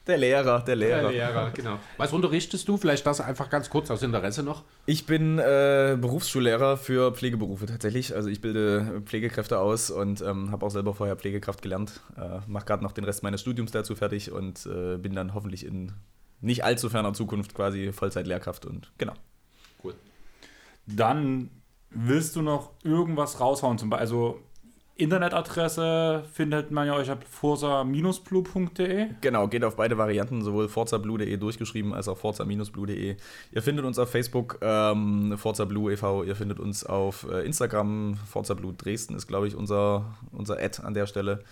[0.06, 1.10] Der Lehrer, der Lehrer.
[1.10, 1.78] Lehrer, genau.
[1.96, 2.76] Was unterrichtest du?
[2.76, 4.62] Vielleicht das einfach ganz kurz aus Interesse noch.
[4.86, 8.14] Ich bin äh, Berufsschullehrer für Pflegeberufe tatsächlich.
[8.14, 12.00] Also ich bilde Pflegekräfte aus und ähm, habe auch selber vorher Pflegekraft gelernt.
[12.16, 15.66] Äh, Mache gerade noch den Rest meines Studiums dazu fertig und äh, bin dann hoffentlich
[15.66, 15.92] in
[16.40, 19.14] nicht allzu ferner Zukunft quasi Vollzeit-Lehrkraft und genau.
[19.82, 19.94] Cool.
[20.86, 21.50] dann
[21.90, 23.78] willst du noch irgendwas raushauen.
[23.78, 24.40] Zum Beispiel, also
[24.98, 29.08] Internetadresse findet man ja euch auf forsa-blue.de.
[29.20, 33.16] Genau, geht auf beide Varianten, sowohl forzablue.de durchgeschrieben als auch forza-blue.de.
[33.52, 38.16] Ihr findet uns auf Facebook, ähm, Forza Blue e.V., ihr findet uns auf äh, Instagram,
[38.26, 41.44] Forza Blue Dresden ist, glaube ich, unser, unser Ad an der Stelle.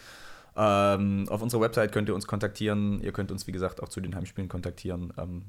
[0.57, 3.03] Ähm, auf unserer Website könnt ihr uns kontaktieren.
[3.03, 5.13] Ihr könnt uns, wie gesagt, auch zu den Heimspielen kontaktieren.
[5.19, 5.43] Ähm,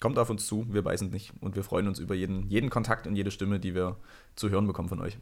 [0.00, 1.32] kommt auf uns zu, wir beißen nicht.
[1.40, 3.96] Und wir freuen uns über jeden, jeden Kontakt und jede Stimme, die wir
[4.34, 5.18] zu hören bekommen von euch.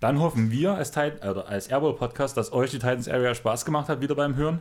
[0.00, 3.64] Dann hoffen wir als, Tit- oder als Airball Podcast, dass euch die Titans Area Spaß
[3.64, 4.60] gemacht hat, wieder beim Hören.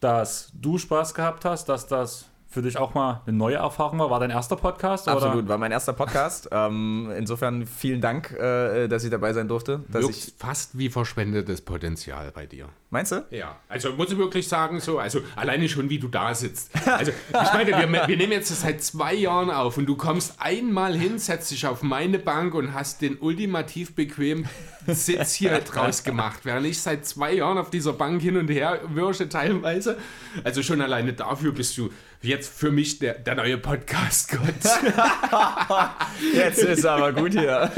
[0.00, 4.10] Dass du Spaß gehabt hast, dass das für dich auch mal eine neue Erfahrung war.
[4.10, 5.08] War dein erster Podcast?
[5.08, 5.48] Absolut, Oder?
[5.48, 6.48] war mein erster Podcast.
[6.52, 9.84] ähm, insofern vielen Dank, äh, dass ich dabei sein durfte.
[9.88, 12.68] Dass Wirkt ich, fast wie verschwendetes Potenzial bei dir.
[12.90, 13.24] meinst du?
[13.30, 16.70] Ja, also muss ich wirklich sagen, so, also alleine schon wie du da sitzt.
[16.90, 20.34] Also ich meine, wir, wir nehmen jetzt das seit zwei Jahren auf und du kommst
[20.38, 24.48] einmal hin, setzt dich auf meine Bank und hast den ultimativ bequemen
[24.88, 28.80] Sitz hier draus gemacht, während ich seit zwei Jahren auf dieser Bank hin und her
[28.88, 29.98] würsche teilweise.
[30.42, 31.90] Also schon alleine dafür bist du
[32.22, 34.40] jetzt für mich der, der neue Podcast-Gott.
[36.34, 37.70] Jetzt ist aber gut hier.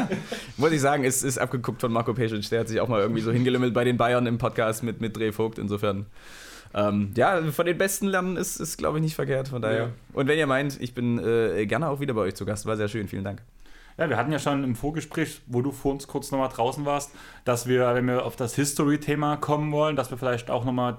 [0.56, 2.48] Muss ich sagen, es ist abgeguckt von Marco Pesic.
[2.50, 5.16] Der hat sich auch mal irgendwie so hingelümmelt bei den Bayern im Podcast mit, mit
[5.16, 5.58] Dreh Vogt.
[5.58, 6.06] Insofern,
[6.72, 9.48] ähm, ja, von den Besten lernen ist, ist glaube ich, nicht verkehrt.
[9.48, 9.78] Von daher.
[9.78, 9.88] Ja.
[10.12, 12.66] Und wenn ihr meint, ich bin äh, gerne auch wieder bei euch zu Gast.
[12.66, 13.08] War sehr schön.
[13.08, 13.42] Vielen Dank.
[14.00, 17.10] Ja, wir hatten ja schon im Vorgespräch, wo du vor uns kurz nochmal draußen warst,
[17.44, 20.96] dass wir, wenn wir auf das History-Thema kommen wollen, dass wir vielleicht auch nochmal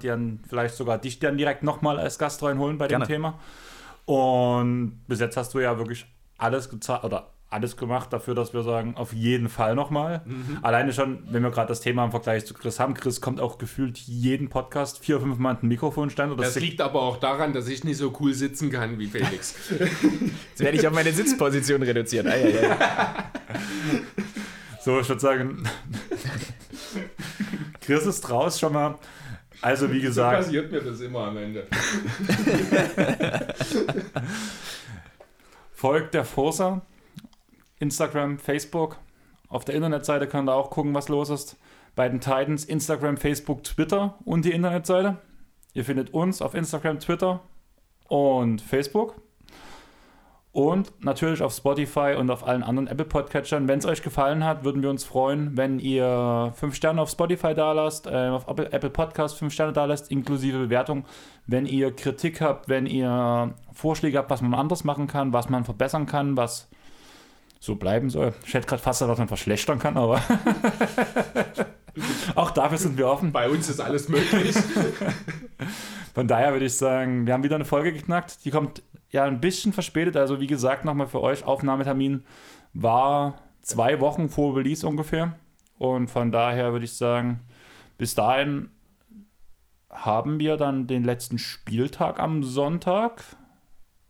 [0.48, 3.04] vielleicht sogar dich dann direkt nochmal als Gast reinholen bei Gerne.
[3.04, 3.40] dem Thema.
[4.04, 6.06] Und bis jetzt hast du ja wirklich
[6.38, 10.22] alles gezahlt oder alles gemacht dafür, dass wir sagen, auf jeden Fall nochmal.
[10.62, 13.58] Alleine schon, wenn wir gerade das Thema im Vergleich zu Chris haben, Chris kommt auch
[13.58, 16.32] gefühlt jeden Podcast vier, fünf Mal ein Mikrofonstand.
[16.32, 19.54] Oder Das liegt aber auch daran, dass ich nicht so cool sitzen kann wie Felix.
[19.70, 22.26] Jetzt werde ich auf meine Sitzposition reduziert.
[22.26, 22.76] Ei, ei, ei.
[24.80, 25.62] So, ich würde sagen,
[27.80, 28.98] Chris ist raus schon mal.
[29.60, 31.68] Also wie gesagt, passiert mir das immer am Ende.
[35.82, 36.80] folgt der Forsa,
[37.82, 38.96] Instagram, Facebook.
[39.48, 41.58] Auf der Internetseite könnt ihr auch gucken, was los ist.
[41.94, 45.18] Bei den Titans Instagram, Facebook, Twitter und die Internetseite.
[45.74, 47.40] Ihr findet uns auf Instagram, Twitter
[48.08, 49.20] und Facebook.
[50.52, 53.68] Und natürlich auf Spotify und auf allen anderen Apple Podcatchern.
[53.68, 57.54] Wenn es euch gefallen hat, würden wir uns freuen, wenn ihr 5 Sterne auf Spotify
[57.54, 61.04] da lasst, äh, auf Apple, Podcast 5 Sterne da lasst, inklusive Bewertung.
[61.46, 65.64] Wenn ihr Kritik habt, wenn ihr Vorschläge habt, was man anders machen kann, was man
[65.64, 66.68] verbessern kann, was
[67.62, 68.34] so bleiben soll.
[68.44, 70.20] Ich hätte gerade fast was man verschlechtern kann, aber
[72.34, 73.30] auch dafür sind wir offen.
[73.30, 74.56] Bei uns ist alles möglich.
[76.14, 78.44] Von daher würde ich sagen, wir haben wieder eine Folge geknackt.
[78.44, 80.16] Die kommt ja ein bisschen verspätet.
[80.16, 82.24] Also wie gesagt, nochmal für euch, Aufnahmetermin
[82.72, 85.36] war zwei Wochen vor Release ungefähr.
[85.78, 87.42] Und von daher würde ich sagen,
[87.96, 88.70] bis dahin
[89.88, 93.22] haben wir dann den letzten Spieltag am Sonntag.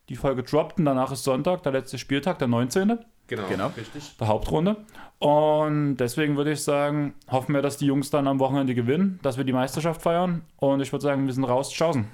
[0.09, 2.99] Die Folge droppt und danach ist Sonntag, der letzte Spieltag, der 19.
[3.37, 3.67] Genau, Genau.
[3.77, 4.17] richtig.
[4.19, 4.77] der Hauptrunde.
[5.19, 9.37] Und deswegen würde ich sagen, hoffen wir, dass die Jungs dann am Wochenende gewinnen, dass
[9.39, 10.43] wir die Meisterschaft feiern.
[10.57, 11.71] Und ich würde sagen, wir sind raus.
[11.71, 12.05] Tschaußen.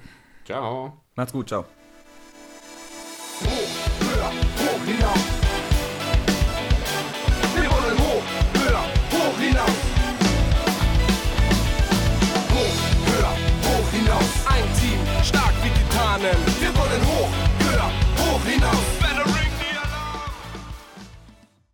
[0.45, 0.93] Ciao.
[1.15, 1.65] Macht's gut, ciao.
[3.43, 3.47] Hoch,
[3.99, 5.25] höher, hoch hinaus.
[7.55, 8.23] Wir wollen hoch,
[8.53, 9.77] höher, hoch hinaus.
[12.53, 12.77] Hoch,
[13.07, 13.33] höher,
[13.65, 14.45] hoch hinaus.
[14.47, 16.48] Ein Team, stark wie Titanen.